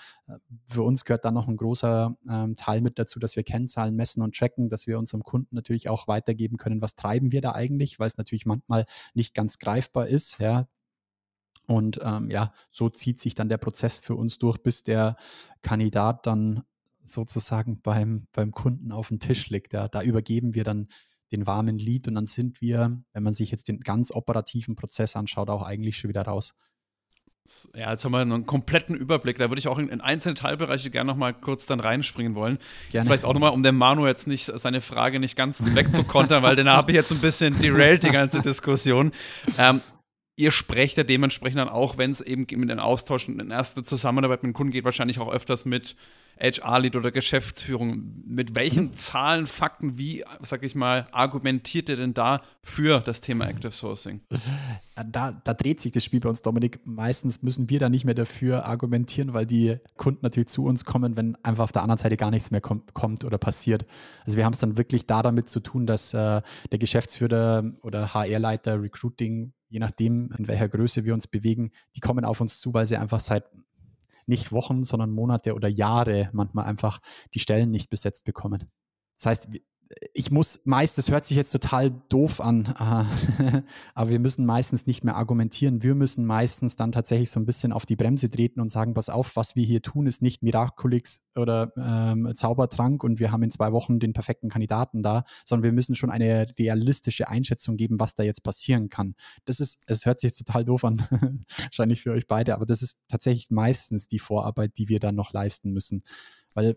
Für 0.69 0.83
uns 0.83 1.05
gehört 1.05 1.25
da 1.25 1.31
noch 1.31 1.49
ein 1.49 1.57
großer 1.57 2.17
ähm, 2.29 2.57
Teil 2.57 2.83
mit 2.83 2.99
dazu, 2.99 3.19
dass 3.19 3.37
wir 3.37 3.43
Kennzahlen 3.43 3.97
messen 3.97 4.23
und 4.23 4.37
tracken, 4.37 4.69
dass 4.69 4.87
wir 4.87 4.99
unserem 4.99 5.23
Kunden 5.23 5.55
natürlich 5.55 5.89
auch 5.89 6.09
weitergeben 6.09 6.59
können, 6.59 6.83
was 6.83 6.97
treiben 6.97 7.33
wir 7.33 7.41
da 7.41 7.53
eigentlich, 7.53 7.99
weil 7.99 8.09
es 8.09 8.19
natürlich 8.19 8.47
manchmal 8.47 8.85
nicht 9.15 9.35
ganz 9.35 9.59
greifbar 9.59 10.09
ist. 10.09 10.39
Ja. 10.39 10.67
Und 11.67 12.01
ähm, 12.03 12.31
ja, 12.31 12.53
so 12.71 12.91
zieht 12.91 13.19
sich 13.19 13.35
dann 13.35 13.49
der 13.49 13.59
Prozess 13.59 13.99
für 13.99 14.15
uns 14.15 14.39
durch, 14.39 14.59
bis 14.59 14.83
der 14.83 15.17
Kandidat 15.63 16.27
dann 16.27 16.63
sozusagen 17.05 17.81
beim, 17.81 18.27
beim 18.33 18.51
Kunden 18.51 18.93
auf 18.93 19.09
dem 19.09 19.19
Tisch 19.19 19.49
liegt. 19.51 19.73
Ja. 19.73 19.89
Da 19.89 20.03
übergeben 20.03 20.55
wir 20.55 20.65
dann 20.65 20.89
den 21.33 21.47
warmen 21.47 21.79
Lied 21.79 22.07
und 22.09 22.15
dann 22.15 22.27
sind 22.27 22.61
wir, 22.61 23.03
wenn 23.13 23.23
man 23.23 23.35
sich 23.35 23.51
jetzt 23.51 23.69
den 23.69 23.81
ganz 23.81 24.11
operativen 24.11 24.77
Prozess 24.77 25.17
anschaut, 25.17 25.51
auch 25.51 25.63
eigentlich 25.63 25.99
schon 25.99 26.09
wieder 26.09 26.23
raus. 26.23 26.57
Ja, 27.75 27.91
jetzt 27.91 28.03
haben 28.07 28.13
wir 28.13 28.21
einen 28.21 28.47
kompletten 28.47 28.97
Überblick. 28.97 29.37
Da 29.37 29.51
würde 29.51 29.59
ich 29.59 29.69
auch 29.69 29.79
in, 29.79 29.91
in 29.91 30.01
einzelne 30.01 30.35
Teilbereiche 30.35 30.91
gerne 30.91 31.11
noch 31.11 31.17
mal 31.17 31.35
kurz 31.35 31.67
dann 31.67 31.79
reinspringen 31.79 32.35
wollen. 32.35 32.59
Vielleicht 32.89 33.27
auch 33.27 33.35
noch 33.35 33.41
mal, 33.41 33.51
um 33.51 33.63
dem 33.63 33.77
Manu 33.77 34.07
jetzt 34.07 34.27
nicht 34.27 34.47
seine 34.47 34.81
Frage 34.81 35.21
nicht 35.21 35.37
ganz 35.37 35.75
wegzukontern, 35.75 36.43
weil 36.43 36.57
den 36.57 36.71
habe 36.71 36.91
ich 36.91 36.95
jetzt 36.95 37.13
ein 37.13 37.19
bisschen 37.19 37.59
derailed, 37.61 38.03
die 38.03 38.11
ganze 38.11 38.41
Diskussion. 38.41 39.13
Ähm, 39.59 39.83
ihr 40.37 40.51
sprecht 40.51 40.97
ja 40.97 41.05
dementsprechend 41.05 41.59
dann 41.59 41.69
auch, 41.69 41.99
wenn 41.99 42.11
es 42.11 42.21
eben 42.21 42.47
mit 42.59 42.71
den 42.71 42.81
Austausch 42.81 43.29
und 43.29 43.41
in 43.41 43.51
erste 43.51 43.83
Zusammenarbeit 43.83 44.43
mit 44.43 44.53
dem 44.53 44.55
Kunden 44.55 44.73
geht, 44.73 44.85
wahrscheinlich 44.85 45.19
auch 45.19 45.33
öfters 45.33 45.65
mit 45.65 45.97
HR-Lead 46.41 46.97
oder 46.97 47.13
Geschäftsführung. 47.13 48.23
Mit 48.27 48.55
welchen 48.55 48.87
mhm. 48.87 48.97
Zahlen, 48.97 49.47
Fakten, 49.47 49.99
wie, 49.99 50.25
sag 50.43 50.63
ich 50.63 50.75
mal, 50.75 51.07
argumentiert 51.13 51.89
ihr 51.89 51.97
denn 51.97 52.15
da 52.15 52.43
für 52.63 53.01
das 53.01 53.21
Thema 53.21 53.49
Active 53.49 53.71
Sourcing? 53.71 54.21
Da, 55.07 55.33
da 55.33 55.55
dreht 55.55 55.81
sich 55.81 55.93
das 55.93 56.05
Spiel 56.05 56.21
bei 56.21 56.29
uns, 56.29 56.43
Dominik. 56.43 56.81
Meistens 56.85 57.43
müssen 57.43 57.71
wir 57.71 57.79
da 57.79 57.89
nicht 57.89 58.05
mehr 58.05 58.15
dafür 58.15 58.67
argumentieren, 58.67 59.33
weil 59.33 59.47
die 59.47 59.77
Kunden 59.97 60.21
natürlich 60.23 60.49
zu 60.49 60.65
uns 60.65 60.85
kommen, 60.85 61.17
wenn 61.17 61.37
einfach 61.45 61.65
auf 61.65 61.73
der 61.73 61.83
anderen 61.83 61.99
Seite 61.99 62.17
gar 62.17 62.31
nichts 62.31 62.51
mehr 62.51 62.61
kommt, 62.61 62.95
kommt 62.95 63.25
oder 63.25 63.39
passiert. 63.39 63.87
Also 64.25 64.37
wir 64.37 64.45
haben 64.45 64.53
es 64.53 64.59
dann 64.59 64.77
wirklich 64.77 65.07
da 65.07 65.23
damit 65.23 65.49
zu 65.49 65.61
tun, 65.61 65.87
dass 65.87 66.15
äh, 66.15 66.43
der 66.71 66.79
Geschäftsführer 66.79 67.65
oder 67.83 68.15
HR-Leiter, 68.15 68.83
Recruiting, 68.83 69.53
je 69.75 69.81
nachdem, 69.81 70.31
in 70.39 70.47
welcher 70.47 70.69
Größe 70.69 71.05
wir 71.05 71.15
uns 71.15 71.27
bewegen, 71.27 71.73
die 71.97 72.01
kommen 72.01 72.25
auf 72.25 72.41
uns 72.41 72.61
zu, 72.61 72.73
weil 72.73 72.87
sie 72.87 72.97
einfach 72.97 73.19
seit 73.19 73.51
nicht 74.25 74.53
Wochen, 74.53 74.85
sondern 74.85 75.11
Monate 75.11 75.53
oder 75.53 75.67
Jahre 75.67 76.31
manchmal 76.33 76.67
einfach 76.67 77.01
die 77.35 77.41
Stellen 77.41 77.73
nicht 77.73 77.91
besetzt 77.91 78.25
bekommen. 78.25 78.71
Das 79.17 79.27
heißt, 79.27 79.49
ich 80.13 80.31
muss 80.31 80.65
meist, 80.65 80.99
das 80.99 81.11
hört 81.11 81.25
sich 81.25 81.37
jetzt 81.37 81.51
total 81.51 81.91
doof 82.09 82.41
an, 82.41 82.67
aber 83.95 84.11
wir 84.11 84.19
müssen 84.19 84.47
meistens 84.47 84.87
nicht 84.87 85.05
mehr 85.05 85.17
argumentieren. 85.17 85.83
Wir 85.83 85.95
müssen 85.95 86.25
meistens 86.25 86.77
dann 86.77 86.93
tatsächlich 86.93 87.31
so 87.31 87.41
ein 87.41 87.47
bisschen 87.47 87.73
auf 87.73 87.87
die 87.87 87.97
Bremse 87.97 88.31
treten 88.31 88.61
und 88.61 88.71
sagen, 88.71 88.95
pass 88.95 89.09
auf, 89.09 89.37
was 89.37 89.57
wir 89.57 89.65
hier 89.65 89.83
tun, 89.83 90.07
ist 90.07 90.23
nicht 90.23 90.43
Miraculix 90.43 91.21
oder 91.37 91.73
ähm, 91.77 92.33
Zaubertrank 92.35 93.05
und 93.05 93.19
wir 93.19 93.33
haben 93.33 93.43
in 93.43 93.51
zwei 93.51 93.73
Wochen 93.73 93.99
den 93.99 94.13
perfekten 94.13 94.49
Kandidaten 94.49 95.03
da, 95.03 95.25
sondern 95.45 95.65
wir 95.65 95.73
müssen 95.73 95.95
schon 95.95 96.11
eine 96.11 96.47
realistische 96.59 97.29
Einschätzung 97.29 97.77
geben, 97.77 98.01
was 98.01 98.15
da 98.15 98.23
jetzt 98.23 98.43
passieren 98.43 98.89
kann. 98.89 99.15
Das 99.45 99.61
ist, 99.61 99.83
es 99.87 100.07
hört 100.07 100.21
sich 100.21 100.29
jetzt 100.29 100.39
total 100.39 100.65
doof 100.65 100.85
an, 100.85 100.97
wahrscheinlich 101.59 102.03
für 102.03 102.13
euch 102.13 102.27
beide, 102.27 102.55
aber 102.55 102.67
das 102.67 102.83
ist 102.83 102.99
tatsächlich 103.09 103.51
meistens 103.51 104.09
die 104.09 104.19
Vorarbeit, 104.19 104.79
die 104.79 104.89
wir 104.89 105.01
dann 105.01 105.15
noch 105.15 105.33
leisten 105.33 105.73
müssen. 105.73 106.05
Weil 106.55 106.77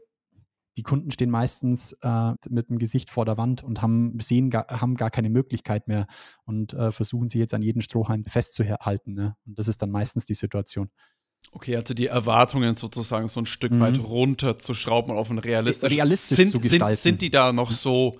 die 0.77 0.83
Kunden 0.83 1.11
stehen 1.11 1.31
meistens 1.31 1.93
äh, 2.03 2.33
mit 2.49 2.69
dem 2.69 2.77
Gesicht 2.77 3.09
vor 3.09 3.25
der 3.25 3.37
Wand 3.37 3.63
und 3.63 3.81
haben, 3.81 4.17
sehen 4.19 4.51
gar, 4.51 4.67
haben 4.69 4.95
gar 4.95 5.09
keine 5.09 5.29
Möglichkeit 5.29 5.87
mehr 5.87 6.05
und 6.45 6.73
äh, 6.73 6.91
versuchen 6.91 7.29
sie 7.29 7.39
jetzt 7.39 7.53
an 7.55 7.63
jeden 7.63 7.81
Strohhalm 7.81 8.23
festzuhalten. 8.25 9.13
Ne? 9.13 9.35
Und 9.45 9.57
das 9.57 9.67
ist 9.67 9.81
dann 9.81 9.89
meistens 9.89 10.25
die 10.25 10.35
Situation. 10.35 10.89
Okay, 11.51 11.75
also 11.75 11.93
die 11.93 12.07
Erwartungen 12.07 12.75
sozusagen 12.75 13.27
so 13.27 13.41
ein 13.41 13.45
Stück 13.45 13.71
mhm. 13.71 13.79
weit 13.79 13.99
runterzuschrauben 13.99 15.11
und 15.11 15.17
auf 15.17 15.31
ein 15.31 15.39
realistisches 15.39 15.97
realistisch 15.97 16.37
sind, 16.37 16.51
zu 16.51 16.59
gestalten. 16.59 16.95
Sind, 16.95 17.01
sind 17.01 17.21
die 17.21 17.31
da 17.31 17.51
noch 17.51 17.71
so 17.71 18.19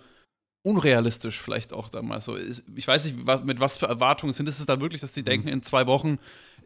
unrealistisch 0.64 1.40
vielleicht 1.40 1.74
auch 1.74 1.90
da 1.90 2.02
mal 2.02 2.22
so? 2.22 2.38
Ich 2.38 2.88
weiß 2.88 3.06
nicht, 3.06 3.18
mit 3.46 3.60
was 3.60 3.78
für 3.78 3.86
Erwartungen 3.86 4.34
sind 4.34 4.50
es 4.50 4.66
da 4.66 4.82
wirklich, 4.82 5.02
dass 5.02 5.14
die 5.14 5.22
mhm. 5.22 5.26
denken, 5.26 5.48
in 5.50 5.62
zwei 5.62 5.86
Wochen 5.86 6.18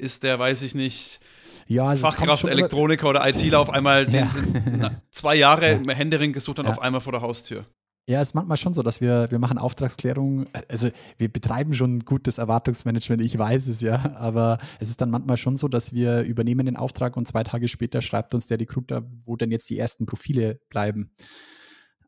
ist 0.01 0.23
der, 0.23 0.39
weiß 0.39 0.63
ich 0.63 0.75
nicht, 0.75 1.19
ja, 1.67 1.85
also 1.85 2.05
Fachkraft, 2.05 2.43
Elektroniker 2.45 3.07
oder 3.07 3.27
ITler 3.27 3.59
auf 3.59 3.69
einmal 3.69 4.09
ja. 4.11 4.27
sind 4.27 5.01
zwei 5.11 5.35
Jahre 5.35 5.81
ja. 5.81 5.93
Händering 5.93 6.33
gesucht 6.33 6.59
und 6.59 6.65
ja. 6.65 6.71
auf 6.71 6.79
einmal 6.79 7.01
vor 7.01 7.13
der 7.13 7.21
Haustür. 7.21 7.65
Ja, 8.09 8.19
es 8.19 8.29
ist 8.29 8.33
manchmal 8.33 8.57
schon 8.57 8.73
so, 8.73 8.81
dass 8.81 8.99
wir, 8.99 9.29
wir 9.29 9.37
machen 9.39 9.57
Auftragsklärung, 9.57 10.47
also 10.67 10.89
wir 11.17 11.31
betreiben 11.31 11.73
schon 11.75 11.99
gutes 11.99 12.39
Erwartungsmanagement, 12.39 13.21
ich 13.21 13.37
weiß 13.37 13.67
es 13.67 13.79
ja, 13.79 14.15
aber 14.17 14.57
es 14.79 14.89
ist 14.89 14.99
dann 15.01 15.11
manchmal 15.11 15.37
schon 15.37 15.55
so, 15.55 15.67
dass 15.67 15.93
wir 15.93 16.23
übernehmen 16.23 16.65
den 16.65 16.77
Auftrag 16.77 17.15
und 17.15 17.27
zwei 17.27 17.43
Tage 17.43 17.67
später 17.67 18.01
schreibt 18.01 18.33
uns 18.33 18.47
der 18.47 18.59
Recruiter, 18.59 19.03
wo 19.23 19.35
denn 19.37 19.51
jetzt 19.51 19.69
die 19.69 19.77
ersten 19.77 20.07
Profile 20.07 20.59
bleiben. 20.69 21.11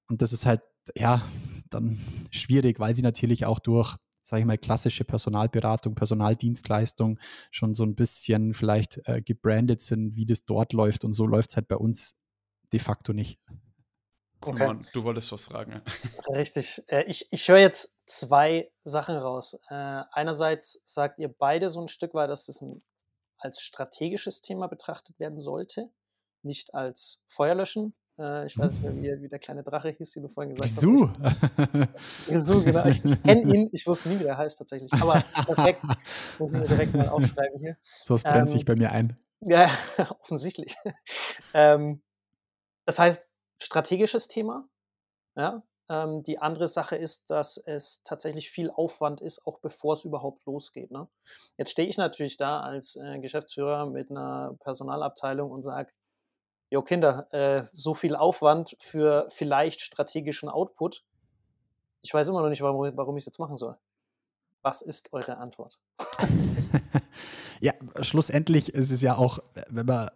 Und 0.09 0.21
das 0.21 0.33
ist 0.33 0.45
halt, 0.45 0.63
ja, 0.97 1.21
dann 1.69 1.95
schwierig, 2.31 2.79
weil 2.79 2.95
sie 2.95 3.03
natürlich 3.03 3.45
auch 3.45 3.59
durch 3.59 3.95
sage 4.33 4.41
ich 4.41 4.47
mal, 4.47 4.57
klassische 4.57 5.05
Personalberatung, 5.05 5.93
Personaldienstleistung 5.93 7.19
schon 7.51 7.75
so 7.75 7.83
ein 7.83 7.93
bisschen 7.93 8.55
vielleicht 8.55 8.99
äh, 9.05 9.21
gebrandet 9.21 9.79
sind, 9.79 10.15
wie 10.15 10.25
das 10.25 10.43
dort 10.43 10.73
läuft. 10.73 11.05
Und 11.05 11.13
so 11.13 11.27
läuft 11.27 11.51
es 11.51 11.55
halt 11.55 11.67
bei 11.67 11.75
uns 11.75 12.15
de 12.71 12.79
facto 12.79 13.13
nicht. 13.13 13.39
Okay. 14.41 14.75
Du 14.91 15.03
wolltest 15.03 15.31
was 15.31 15.45
fragen. 15.45 15.83
Richtig. 16.29 16.81
Äh, 16.87 17.03
ich 17.03 17.27
ich 17.31 17.47
höre 17.47 17.59
jetzt 17.59 17.93
zwei 18.07 18.71
Sachen 18.83 19.17
raus. 19.17 19.53
Äh, 19.69 20.01
einerseits 20.11 20.81
sagt 20.83 21.19
ihr 21.19 21.29
beide 21.29 21.69
so 21.69 21.81
ein 21.81 21.87
Stück 21.87 22.15
weit, 22.15 22.31
dass 22.31 22.47
das 22.47 22.59
ein, 22.59 22.81
als 23.37 23.61
strategisches 23.61 24.41
Thema 24.41 24.65
betrachtet 24.65 25.19
werden 25.19 25.39
sollte, 25.41 25.91
nicht 26.41 26.73
als 26.73 27.21
Feuerlöschen. 27.27 27.93
Äh, 28.19 28.45
ich 28.45 28.57
weiß 28.57 28.73
nicht 28.73 28.83
mehr, 28.83 29.17
wie, 29.17 29.23
wie, 29.23 29.27
der 29.27 29.39
kleine 29.39 29.63
Drache 29.63 29.89
hieß, 29.89 30.11
den 30.11 30.23
du 30.23 30.29
vorhin 30.29 30.53
gesagt 30.53 30.69
Gizou. 30.69 31.09
hast. 31.21 32.27
Gizou, 32.27 32.61
genau. 32.63 32.85
Ich, 32.85 33.03
ich 33.03 33.23
kenne 33.23 33.41
ihn, 33.41 33.69
ich 33.71 33.87
wusste 33.87 34.09
nie, 34.09 34.19
wie 34.19 34.23
der 34.23 34.37
heißt 34.37 34.59
tatsächlich. 34.59 34.91
Aber 34.93 35.23
perfekt, 35.45 35.81
muss 36.39 36.53
ich 36.53 36.59
mir 36.59 36.67
direkt 36.67 36.93
mal 36.93 37.09
aufschreiben 37.09 37.59
hier. 37.59 37.77
So 37.83 38.15
brennt 38.15 38.41
ähm, 38.41 38.47
sich 38.47 38.65
bei 38.65 38.75
mir 38.75 38.91
ein. 38.91 39.17
Ja, 39.41 39.69
offensichtlich. 40.21 40.75
Ähm, 41.53 42.01
das 42.85 42.99
heißt, 42.99 43.29
strategisches 43.61 44.27
Thema. 44.27 44.67
Ja, 45.35 45.63
ähm, 45.89 46.23
die 46.23 46.39
andere 46.39 46.67
Sache 46.67 46.95
ist, 46.95 47.29
dass 47.29 47.57
es 47.57 48.03
tatsächlich 48.03 48.49
viel 48.49 48.69
Aufwand 48.69 49.21
ist, 49.21 49.45
auch 49.45 49.59
bevor 49.59 49.93
es 49.93 50.05
überhaupt 50.05 50.45
losgeht. 50.45 50.91
Ne? 50.91 51.07
Jetzt 51.57 51.71
stehe 51.71 51.87
ich 51.87 51.97
natürlich 51.97 52.37
da 52.37 52.61
als 52.61 52.95
äh, 52.95 53.19
Geschäftsführer 53.19 53.87
mit 53.87 54.11
einer 54.11 54.55
Personalabteilung 54.59 55.51
und 55.51 55.63
sage, 55.63 55.91
jo 56.73 56.81
Kinder, 56.81 57.31
äh, 57.31 57.67
so 57.71 57.93
viel 57.93 58.15
Aufwand 58.15 58.75
für 58.79 59.27
vielleicht 59.29 59.79
strategischen 59.79 60.49
Output. 60.49 61.05
Ich 62.01 62.11
weiß 62.11 62.27
immer 62.29 62.41
noch 62.41 62.49
nicht, 62.49 62.63
warum, 62.63 62.97
warum 62.97 63.15
ich 63.15 63.21
es 63.21 63.25
jetzt 63.27 63.37
machen 63.37 63.55
soll. 63.55 63.77
Was 64.63 64.81
ist 64.81 65.13
eure 65.13 65.37
Antwort? 65.37 65.77
ja, 67.61 67.73
schlussendlich 68.01 68.73
ist 68.73 68.89
es 68.89 69.03
ja 69.03 69.17
auch, 69.17 69.37
wenn 69.69 69.85
man, 69.85 70.09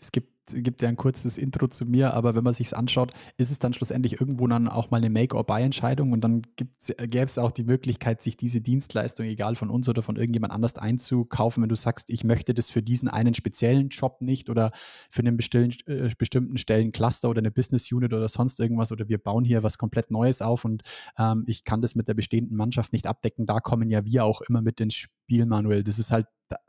es 0.00 0.12
gibt 0.12 0.32
gibt 0.48 0.82
ja 0.82 0.88
ein 0.88 0.96
kurzes 0.96 1.38
Intro 1.38 1.68
zu 1.68 1.86
mir, 1.86 2.14
aber 2.14 2.34
wenn 2.34 2.44
man 2.44 2.52
sich 2.52 2.68
es 2.68 2.72
anschaut, 2.72 3.12
ist 3.36 3.50
es 3.50 3.58
dann 3.58 3.72
schlussendlich 3.72 4.20
irgendwo 4.20 4.46
dann 4.46 4.68
auch 4.68 4.90
mal 4.90 4.98
eine 4.98 5.10
Make-or-Buy-Entscheidung 5.10 6.12
und 6.12 6.20
dann 6.22 6.42
gäbe 6.56 7.24
es 7.24 7.38
auch 7.38 7.50
die 7.50 7.64
Möglichkeit, 7.64 8.22
sich 8.22 8.36
diese 8.36 8.60
Dienstleistung, 8.60 9.26
egal 9.26 9.56
von 9.56 9.70
uns 9.70 9.88
oder 9.88 10.02
von 10.02 10.16
irgendjemand 10.16 10.52
anders 10.52 10.76
einzukaufen, 10.76 11.62
wenn 11.62 11.68
du 11.68 11.76
sagst, 11.76 12.10
ich 12.10 12.24
möchte 12.24 12.54
das 12.54 12.70
für 12.70 12.82
diesen 12.82 13.08
einen 13.08 13.34
speziellen 13.34 13.88
Job 13.88 14.20
nicht 14.20 14.50
oder 14.50 14.70
für 15.10 15.20
einen 15.20 15.36
bestimmten, 15.36 15.90
äh, 15.90 16.10
bestimmten 16.16 16.58
Stellencluster 16.58 17.28
oder 17.28 17.40
eine 17.40 17.50
Business 17.50 17.90
Unit 17.92 18.12
oder 18.12 18.28
sonst 18.28 18.60
irgendwas 18.60 18.92
oder 18.92 19.08
wir 19.08 19.18
bauen 19.18 19.44
hier 19.44 19.62
was 19.62 19.78
komplett 19.78 20.10
Neues 20.10 20.42
auf 20.42 20.64
und 20.64 20.82
ähm, 21.18 21.44
ich 21.46 21.64
kann 21.64 21.82
das 21.82 21.94
mit 21.94 22.08
der 22.08 22.14
bestehenden 22.14 22.56
Mannschaft 22.56 22.92
nicht 22.92 23.06
abdecken. 23.06 23.46
Da 23.46 23.60
kommen 23.60 23.90
ja 23.90 24.04
wir 24.04 24.24
auch 24.24 24.40
immer 24.48 24.62
mit 24.62 24.80
ins 24.80 24.94
Spiel, 24.94 25.46
Manuel. 25.46 25.82
Das 25.82 25.98
ist 25.98 26.10
halt 26.10 26.26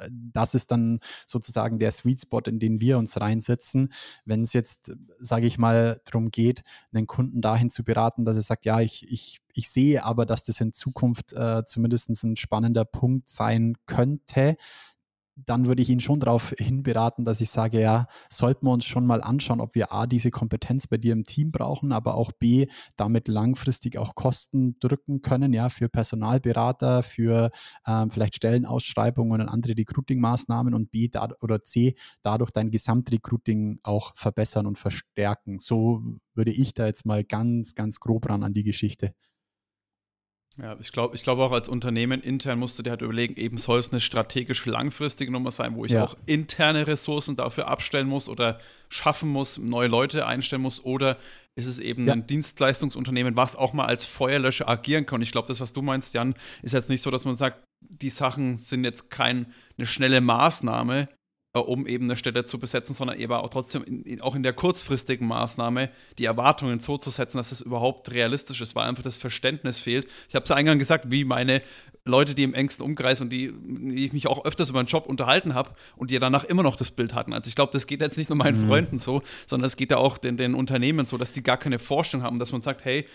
das 0.10 0.56
ist 0.56 0.72
dann 0.72 1.00
sozusagen 1.26 1.78
der 1.78 1.92
Sweet 1.92 2.22
Spot, 2.22 2.40
in 2.40 2.60
den 2.60 2.82
wir 2.82 2.98
uns 2.98 3.20
reinsetzen. 3.20 3.94
Wenn 4.26 4.42
es 4.42 4.54
jetzt, 4.54 4.96
sage 5.20 5.48
ich 5.48 5.58
mal, 5.58 6.02
darum 6.06 6.32
geht, 6.32 6.64
einen 6.94 7.08
Kunden 7.08 7.42
dahin 7.42 7.70
zu 7.70 7.84
beraten, 7.84 8.26
dass 8.26 8.36
er 8.36 8.44
sagt, 8.44 8.66
ja, 8.66 8.80
ich, 8.82 9.12
ich, 9.12 9.40
ich 9.54 9.70
sehe 9.70 10.04
aber, 10.04 10.26
dass 10.26 10.44
das 10.44 10.62
in 10.62 10.74
Zukunft 10.74 11.34
äh, 11.34 11.64
zumindest 11.66 12.10
ein 12.24 12.36
spannender 12.36 12.86
Punkt 12.86 13.30
sein 13.30 13.76
könnte, 13.86 14.56
dann 15.46 15.68
würde 15.68 15.82
ich 15.82 15.90
ihn 15.90 16.00
schon 16.00 16.20
darauf 16.20 16.54
hinberaten, 16.58 17.24
dass 17.26 17.42
ich 17.42 17.50
sage, 17.50 17.80
ja, 17.80 18.08
sollten 18.30 18.66
wir 18.66 18.72
uns 18.72 18.86
schon 18.86 19.06
mal 19.06 19.22
anschauen, 19.22 19.62
ob 19.62 19.76
wir 19.76 19.92
A, 19.92 20.08
diese 20.08 20.32
Kompetenz 20.32 20.88
bei 20.88 20.98
dir 20.98 21.14
im 21.14 21.24
Team 21.24 21.50
brauchen, 21.52 21.92
aber 21.92 22.16
auch 22.16 22.32
B, 22.32 22.68
damit 22.96 23.28
langfristig 23.28 23.98
auch 23.98 24.16
Kosten 24.16 24.80
drücken 24.80 25.22
können, 25.22 25.54
ja, 25.54 25.70
für 25.70 25.90
Personalberater, 25.90 27.04
für 27.04 27.52
ähm, 27.86 28.10
vielleicht 28.10 28.36
Stellenausschreibungen 28.36 29.42
und 29.42 29.50
andere 29.50 29.78
Recruiting-Maßnahmen 29.78 30.74
und 30.74 30.92
B 30.92 31.10
oder 31.42 31.64
C, 31.64 31.96
dadurch 32.22 32.52
dein 32.52 32.72
Gesamtrecruiting 32.72 33.80
auch 33.84 34.14
verbessern 34.16 34.66
und 34.66 34.78
verstärken. 34.78 35.60
So 35.60 36.04
würde 36.34 36.52
ich 36.52 36.74
da 36.74 36.86
jetzt 36.86 37.06
mal 37.06 37.24
ganz, 37.24 37.76
ganz 37.76 38.00
grob 38.00 38.30
ran 38.30 38.44
an 38.44 38.54
die 38.54 38.64
Geschichte. 38.64 39.14
Ja, 40.60 40.76
ich 40.80 40.92
glaube 40.92 41.16
ich 41.16 41.24
glaub 41.24 41.38
auch 41.38 41.52
als 41.52 41.70
Unternehmen 41.70 42.22
intern 42.22 42.58
musst 42.58 42.80
du 42.80 42.84
dir 42.84 42.90
halt 42.90 43.04
überlegen, 43.04 43.36
eben 43.36 43.58
soll 43.58 43.78
es 43.78 43.92
eine 43.92 44.02
strategische 44.02 44.72
langfristige 44.72 45.32
Nummer 45.32 45.52
sein, 45.52 45.76
wo 45.76 45.86
ich 45.86 45.92
ja. 45.92 46.04
auch 46.04 46.18
interne 46.26 46.88
Ressourcen 46.88 47.36
dafür 47.36 47.68
abstellen 47.68 48.08
muss 48.08 48.28
oder 48.28 48.60
schaffen 48.90 49.30
muss, 49.30 49.60
neue 49.60 49.88
Leute 49.88 50.26
einstellen 50.26 50.64
muss 50.64 50.84
oder 50.84 51.18
ist 51.56 51.68
es 51.68 51.80
eben 51.80 52.08
ja. 52.08 52.14
ein 52.14 52.26
Dienstleistungsunternehmen, 52.26 53.36
was 53.36 53.56
auch 53.56 53.74
mal 53.74 53.86
als 53.86 54.06
Feuerlöscher 54.06 54.68
agieren 54.70 55.06
kann. 55.06 55.18
Und 55.18 55.24
ich 55.24 55.32
glaube, 55.32 55.48
das, 55.48 55.60
was 55.60 55.74
du 55.74 55.82
meinst, 55.82 56.14
Jan, 56.14 56.36
ist 56.62 56.74
jetzt 56.74 56.90
nicht 56.90 57.02
so, 57.02 57.10
dass 57.10 57.26
man 57.26 57.36
sagt, 57.36 57.64
die 57.82 58.12
Sachen 58.12 58.58
sind 58.58 58.84
jetzt 58.84 59.10
keine 59.10 59.48
schnelle 59.82 60.22
Maßnahme, 60.22 61.10
um 61.60 61.88
eben 61.88 62.06
eine 62.06 62.16
Stelle 62.16 62.44
zu 62.44 62.60
besetzen, 62.60 62.94
sondern 62.94 63.18
eben 63.20 63.34
auch 63.34 63.50
trotzdem 63.50 63.84
in, 63.84 64.04
in, 64.04 64.22
auch 64.22 64.36
in 64.36 64.44
der 64.44 64.54
kurzfristigen 64.54 65.28
Maßnahme 65.28 65.90
die 66.18 66.26
Erwartungen 66.26 66.80
so 66.80 66.98
zu 66.98 67.10
setzen, 67.10 67.38
dass 67.38 67.52
es 67.52 67.62
überhaupt 67.62 68.12
realistisch 68.12 68.62
ist, 68.62 68.76
weil 68.76 68.88
einfach 68.88 69.04
das 69.04 69.18
Verständnis 69.18 69.80
fehlt. 69.80 70.08
Ich 70.30 70.36
habe 70.36 70.44
es 70.44 70.50
ja 70.50 70.56
eingangs 70.56 70.80
gesagt, 70.80 71.12
wie 71.12 71.24
meine 71.24 71.62
Leute, 72.06 72.36
die 72.36 72.44
im 72.44 72.54
engsten 72.54 72.86
Umkreis 72.86 73.22
und 73.22 73.30
die, 73.30 73.54
die 73.54 74.06
ich 74.06 74.14
mich 74.14 74.28
auch 74.28 74.46
öfters 74.46 74.70
über 74.70 74.80
einen 74.80 74.88
Job 74.88 75.06
unterhalten 75.06 75.54
habe 75.54 75.72
und 75.96 76.12
die 76.12 76.20
danach 76.20 76.44
immer 76.44 76.64
noch 76.64 76.76
das 76.76 76.92
Bild 76.92 77.14
hatten. 77.14 77.34
Also 77.34 77.48
ich 77.50 77.56
glaube, 77.56 77.74
das 77.74 77.88
geht 77.88 78.02
jetzt 78.02 78.18
nicht 78.18 78.30
nur 78.30 78.38
meinen 78.38 78.64
mhm. 78.64 78.68
Freunden 78.68 79.00
so, 79.00 79.22
sondern 79.46 79.68
es 79.68 79.76
geht 79.76 79.92
ja 79.92 79.98
auch 79.98 80.18
den, 80.18 80.38
den 80.38 80.56
Unternehmen 80.56 81.06
so, 81.06 81.18
dass 81.18 81.32
die 81.32 81.44
gar 81.44 81.58
keine 81.58 81.80
Forschung 81.80 82.24
haben, 82.24 82.40
dass 82.40 82.52
man 82.52 82.62
sagt, 82.62 82.86
hey, 82.86 83.06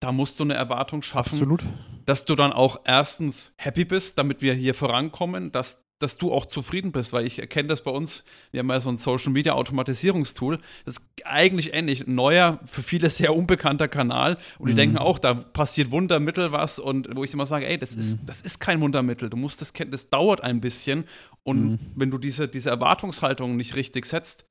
da 0.00 0.12
musst 0.12 0.40
du 0.40 0.44
eine 0.44 0.54
Erwartung 0.54 1.02
schaffen, 1.02 1.34
Absolut. 1.34 1.62
dass 2.06 2.24
du 2.24 2.34
dann 2.34 2.52
auch 2.52 2.80
erstens 2.84 3.52
happy 3.58 3.84
bist, 3.84 4.18
damit 4.18 4.40
wir 4.40 4.54
hier 4.54 4.74
vorankommen, 4.74 5.52
dass, 5.52 5.84
dass 6.00 6.16
du 6.18 6.32
auch 6.32 6.46
zufrieden 6.46 6.92
bist, 6.92 7.12
weil 7.12 7.26
ich 7.26 7.38
erkenne 7.38 7.68
das 7.68 7.82
bei 7.84 7.90
uns, 7.90 8.24
wir 8.50 8.60
haben 8.60 8.68
ja 8.70 8.80
so 8.80 8.88
ein 8.88 8.96
Social 8.96 9.30
Media 9.32 9.52
Automatisierungstool, 9.52 10.58
das 10.84 10.94
ist 10.96 11.02
eigentlich 11.24 11.74
ähnlich, 11.74 12.06
ein 12.06 12.14
neuer, 12.14 12.58
für 12.64 12.82
viele 12.82 13.10
sehr 13.10 13.36
unbekannter 13.36 13.86
Kanal 13.86 14.38
und 14.58 14.66
die 14.68 14.72
Mhm. 14.72 14.78
denken 14.78 14.98
auch, 14.98 15.18
da 15.18 15.34
passiert 15.34 15.90
Wundermittel 15.90 16.52
was 16.52 16.78
und 16.78 17.14
wo 17.14 17.22
ich 17.22 17.32
immer 17.34 17.46
sage, 17.46 17.66
ey, 17.68 17.78
das, 17.78 17.94
Mhm. 17.94 18.00
ist, 18.00 18.18
das 18.26 18.40
ist 18.40 18.58
kein 18.60 18.80
Wundermittel, 18.80 19.28
du 19.30 19.36
musst 19.36 19.60
das 19.60 19.72
kennen, 19.74 19.90
das 19.90 20.08
dauert 20.08 20.40
ein 20.40 20.60
bisschen 20.60 21.04
und 21.44 21.72
Mhm. 21.72 21.78
wenn 21.96 22.10
du 22.10 22.18
diese, 22.18 22.48
diese 22.48 22.70
Erwartungshaltung 22.70 23.56
nicht 23.56 23.76
richtig 23.76 24.06
setzt, 24.06 24.44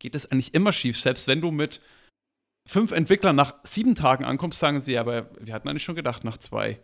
geht 0.00 0.14
es 0.14 0.30
eigentlich 0.30 0.54
immer 0.54 0.72
schief, 0.72 1.00
selbst 1.00 1.26
wenn 1.28 1.40
du 1.40 1.50
mit 1.50 1.80
fünf 2.68 2.92
Entwicklern 2.92 3.36
nach 3.36 3.54
sieben 3.64 3.94
Tagen 3.94 4.24
ankommst, 4.24 4.58
sagen 4.58 4.80
sie, 4.82 4.98
aber 4.98 5.30
wir 5.40 5.54
hatten 5.54 5.66
eigentlich 5.68 5.82
schon 5.84 5.96
gedacht 5.96 6.24
nach 6.24 6.36
zwei. 6.36 6.78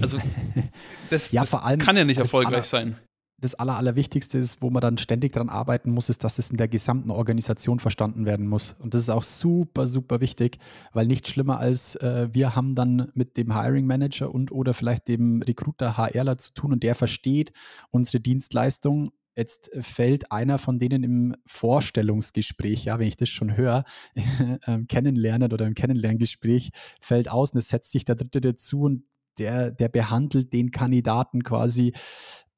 Also 0.00 0.18
das, 1.10 1.32
Ja, 1.32 1.42
das 1.42 1.52
allem 1.54 1.80
kann 1.80 1.96
ja 1.98 2.04
nicht 2.04 2.18
das 2.18 2.28
erfolgreich 2.28 2.54
aller- 2.54 2.62
sein. 2.62 2.98
Das 3.40 3.54
Aller, 3.54 3.76
Allerwichtigste 3.76 4.38
ist, 4.38 4.62
wo 4.62 4.70
man 4.70 4.80
dann 4.80 4.98
ständig 4.98 5.32
dran 5.32 5.48
arbeiten 5.48 5.92
muss, 5.92 6.08
ist, 6.08 6.24
dass 6.24 6.38
es 6.38 6.50
in 6.50 6.56
der 6.56 6.68
gesamten 6.68 7.10
Organisation 7.10 7.78
verstanden 7.78 8.26
werden 8.26 8.48
muss. 8.48 8.74
Und 8.80 8.94
das 8.94 9.02
ist 9.02 9.10
auch 9.10 9.22
super, 9.22 9.86
super 9.86 10.20
wichtig, 10.20 10.58
weil 10.92 11.06
nichts 11.06 11.30
schlimmer 11.30 11.58
als 11.58 11.94
äh, 11.96 12.28
wir 12.32 12.56
haben 12.56 12.74
dann 12.74 13.10
mit 13.14 13.36
dem 13.36 13.54
Hiring 13.54 13.86
Manager 13.86 14.34
und 14.34 14.50
oder 14.50 14.74
vielleicht 14.74 15.06
dem 15.06 15.42
Recruiter 15.42 15.96
HRler 15.96 16.36
zu 16.38 16.52
tun 16.52 16.72
und 16.72 16.82
der 16.82 16.96
versteht 16.96 17.52
unsere 17.90 18.20
Dienstleistung. 18.20 19.12
Jetzt 19.36 19.70
fällt 19.78 20.32
einer 20.32 20.58
von 20.58 20.80
denen 20.80 21.04
im 21.04 21.36
Vorstellungsgespräch, 21.46 22.86
ja, 22.86 22.98
wenn 22.98 23.06
ich 23.06 23.16
das 23.16 23.28
schon 23.28 23.56
höre, 23.56 23.84
ähm, 24.66 24.88
kennenlernen 24.88 25.52
oder 25.52 25.64
im 25.64 25.74
Kennenlerngespräch, 25.74 26.70
fällt 27.00 27.30
aus 27.30 27.52
und 27.52 27.58
es 27.60 27.68
setzt 27.68 27.92
sich 27.92 28.04
der 28.04 28.16
Dritte 28.16 28.40
dazu 28.40 28.80
und 28.82 29.04
der, 29.38 29.70
der 29.70 29.88
behandelt 29.88 30.52
den 30.52 30.72
Kandidaten 30.72 31.44
quasi 31.44 31.92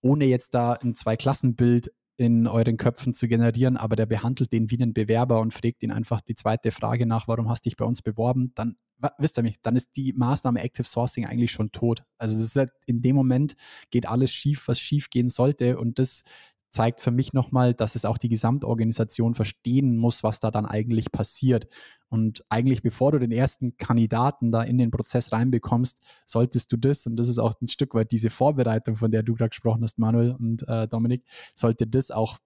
ohne 0.02 0.24
jetzt 0.26 0.54
da 0.54 0.72
ein 0.72 0.94
Zwei-Klassen-Bild 0.94 1.90
in 2.16 2.46
euren 2.46 2.76
Köpfen 2.76 3.14
zu 3.14 3.28
generieren, 3.28 3.78
aber 3.78 3.96
der 3.96 4.04
behandelt 4.04 4.52
den 4.52 4.70
wie 4.70 4.80
einen 4.80 4.92
Bewerber 4.92 5.40
und 5.40 5.54
fragt 5.54 5.82
ihn 5.82 5.90
einfach 5.90 6.20
die 6.20 6.34
zweite 6.34 6.70
Frage 6.70 7.06
nach, 7.06 7.28
warum 7.28 7.48
hast 7.48 7.64
du 7.64 7.70
dich 7.70 7.78
bei 7.78 7.86
uns 7.86 8.02
beworben, 8.02 8.52
dann, 8.54 8.76
wisst 9.16 9.38
ihr 9.38 9.42
mich, 9.42 9.56
dann 9.62 9.74
ist 9.74 9.96
die 9.96 10.12
Maßnahme 10.12 10.60
Active 10.60 10.86
Sourcing 10.86 11.24
eigentlich 11.24 11.50
schon 11.50 11.72
tot. 11.72 12.04
Also 12.18 12.60
halt, 12.60 12.72
in 12.84 13.00
dem 13.00 13.16
Moment 13.16 13.54
geht 13.90 14.06
alles 14.06 14.34
schief, 14.34 14.68
was 14.68 14.78
schief 14.78 15.08
gehen 15.08 15.30
sollte 15.30 15.78
und 15.78 15.98
das 15.98 16.24
zeigt 16.70 17.00
für 17.00 17.10
mich 17.10 17.32
nochmal, 17.32 17.74
dass 17.74 17.94
es 17.94 18.04
auch 18.04 18.18
die 18.18 18.28
Gesamtorganisation 18.28 19.34
verstehen 19.34 19.96
muss, 19.96 20.22
was 20.22 20.40
da 20.40 20.50
dann 20.50 20.66
eigentlich 20.66 21.12
passiert. 21.12 21.66
Und 22.08 22.42
eigentlich, 22.48 22.82
bevor 22.82 23.12
du 23.12 23.18
den 23.18 23.32
ersten 23.32 23.76
Kandidaten 23.76 24.50
da 24.50 24.62
in 24.62 24.78
den 24.78 24.90
Prozess 24.90 25.32
reinbekommst, 25.32 26.00
solltest 26.26 26.72
du 26.72 26.76
das, 26.76 27.06
und 27.06 27.16
das 27.16 27.28
ist 27.28 27.38
auch 27.38 27.54
ein 27.60 27.68
Stück 27.68 27.94
weit 27.94 28.12
diese 28.12 28.30
Vorbereitung, 28.30 28.96
von 28.96 29.10
der 29.10 29.22
du 29.22 29.34
gerade 29.34 29.50
gesprochen 29.50 29.82
hast, 29.82 29.98
Manuel 29.98 30.32
und 30.32 30.66
äh, 30.68 30.88
Dominik, 30.88 31.24
sollte 31.54 31.86
das 31.86 32.10
auch 32.10 32.38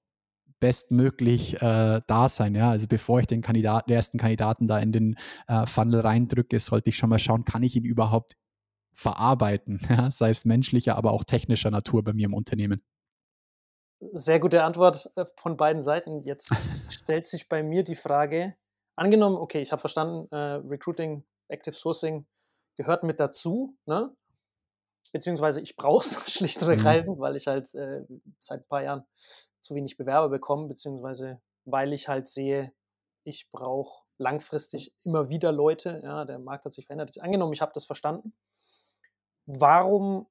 bestmöglich 0.61 1.61
äh, 1.61 2.01
da 2.07 2.29
sein. 2.29 2.55
Ja? 2.55 2.71
Also 2.71 2.87
bevor 2.89 3.21
ich 3.21 3.27
den 3.27 3.43
Kandidaten, 3.43 3.91
den 3.91 3.97
ersten 3.97 4.19
Kandidaten 4.19 4.67
da 4.67 4.79
in 4.79 4.93
den 4.93 5.17
äh, 5.47 5.67
Funnel 5.67 6.01
reindrücke, 6.01 6.59
sollte 6.61 6.91
ich 6.91 6.97
schon 6.97 7.11
mal 7.11 7.19
schauen, 7.19 7.45
kann 7.45 7.63
ich 7.63 7.77
ihn 7.77 7.85
überhaupt 7.85 8.37
verarbeiten, 8.95 9.79
ja? 9.89 10.11
sei 10.11 10.31
es 10.31 10.45
menschlicher, 10.45 10.97
aber 10.97 11.13
auch 11.13 11.25
technischer 11.25 11.71
Natur 11.71 12.03
bei 12.03 12.13
mir 12.13 12.27
im 12.27 12.35
Unternehmen. 12.35 12.81
Sehr 14.13 14.41
gute 14.41 14.65
Antwort 14.65 15.11
äh, 15.17 15.25
von 15.37 15.57
beiden 15.57 15.83
Seiten. 15.83 16.21
Jetzt 16.23 16.53
stellt 16.91 17.27
sich 17.27 17.49
bei 17.49 17.63
mir 17.63 17.85
die 17.85 17.95
Frage, 17.95 18.55
angenommen, 18.97 19.37
okay, 19.37 19.63
ich 19.63 19.73
habe 19.73 19.81
verstanden, 19.81 20.29
äh, 20.33 20.37
Recruiting, 20.37 21.25
Active 21.49 21.75
Sourcing 21.75 22.27
gehört 22.77 23.03
mit 23.03 23.21
dazu, 23.21 23.77
ne? 23.87 24.15
beziehungsweise 25.13 25.61
ich 25.61 25.77
brauche 25.77 26.05
es 26.05 26.19
schlicht 26.33 26.61
und 26.63 26.69
Mhm. 26.69 26.75
ergreifend, 26.75 27.21
weil 27.21 27.37
ich 27.37 27.47
halt 27.47 27.73
äh, 27.75 28.05
seit 28.39 28.63
ein 28.63 28.69
paar 28.69 28.83
Jahren 28.83 29.07
zu 29.61 29.75
wenig 29.75 29.97
Bewerber 29.97 30.29
bekomme, 30.29 30.69
beziehungsweise 30.69 31.41
weil 31.65 31.93
ich 31.93 32.09
halt 32.09 32.29
sehe, 32.29 32.73
ich 33.23 33.49
brauche 33.53 34.05
langfristig 34.19 34.93
immer 35.05 35.31
wieder 35.31 35.51
Leute, 35.53 36.01
ja, 36.03 36.25
der 36.25 36.39
Markt 36.39 36.65
hat 36.65 36.73
sich 36.73 36.87
verändert. 36.87 37.19
Angenommen, 37.21 37.53
ich 37.53 37.63
habe 37.63 37.73
das 37.73 37.87
verstanden. 37.87 38.35
Warum 39.47 40.27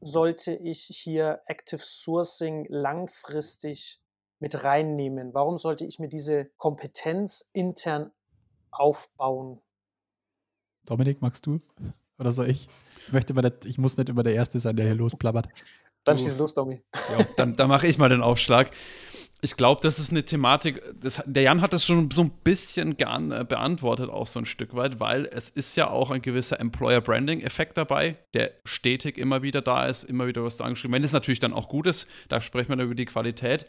sollte 0.00 0.54
ich 0.54 0.84
hier 0.84 1.40
Active 1.46 1.80
Sourcing 1.82 2.66
langfristig 2.68 4.00
mit 4.38 4.64
reinnehmen? 4.64 5.34
Warum 5.34 5.56
sollte 5.56 5.84
ich 5.84 5.98
mir 5.98 6.08
diese 6.08 6.46
Kompetenz 6.56 7.48
intern 7.52 8.12
aufbauen? 8.70 9.60
Dominik, 10.84 11.20
magst 11.20 11.46
du? 11.46 11.60
Oder 12.18 12.32
soll 12.32 12.48
ich? 12.48 12.68
Ich 13.06 13.12
möchte 13.12 13.34
mal 13.34 13.42
nicht, 13.42 13.64
ich 13.66 13.78
muss 13.78 13.96
nicht 13.96 14.08
immer 14.08 14.22
der 14.22 14.34
Erste 14.34 14.58
sein, 14.58 14.76
der 14.76 14.86
hier 14.86 14.94
losplappert. 14.94 15.48
Dann 16.04 16.18
schieß 16.18 16.38
los, 16.38 16.54
Domi. 16.54 16.82
Ja, 17.10 17.24
dann, 17.36 17.56
dann 17.56 17.68
mache 17.68 17.88
ich 17.88 17.98
mal 17.98 18.08
den 18.08 18.22
Aufschlag. 18.22 18.70
Ich 19.42 19.56
glaube, 19.56 19.82
das 19.82 19.98
ist 19.98 20.10
eine 20.10 20.24
Thematik, 20.24 20.82
das, 20.98 21.22
der 21.26 21.42
Jan 21.42 21.60
hat 21.60 21.74
das 21.74 21.84
schon 21.84 22.10
so 22.10 22.22
ein 22.22 22.30
bisschen 22.42 22.96
gean, 22.96 23.32
äh, 23.32 23.44
beantwortet, 23.46 24.08
auch 24.08 24.26
so 24.26 24.38
ein 24.38 24.46
Stück 24.46 24.74
weit, 24.74 24.98
weil 24.98 25.26
es 25.26 25.50
ist 25.50 25.76
ja 25.76 25.90
auch 25.90 26.10
ein 26.10 26.22
gewisser 26.22 26.58
Employer-Branding-Effekt 26.58 27.76
dabei, 27.76 28.16
der 28.32 28.52
stetig 28.64 29.18
immer 29.18 29.42
wieder 29.42 29.60
da 29.60 29.86
ist, 29.86 30.04
immer 30.04 30.26
wieder 30.26 30.42
was 30.42 30.56
da 30.56 30.64
angeschrieben. 30.64 30.94
Wenn 30.94 31.04
es 31.04 31.12
natürlich 31.12 31.40
dann 31.40 31.52
auch 31.52 31.68
gut 31.68 31.86
ist, 31.86 32.08
da 32.28 32.40
sprechen 32.40 32.70
wir 32.70 32.76
dann 32.76 32.86
über 32.86 32.94
die 32.94 33.04
Qualität. 33.04 33.66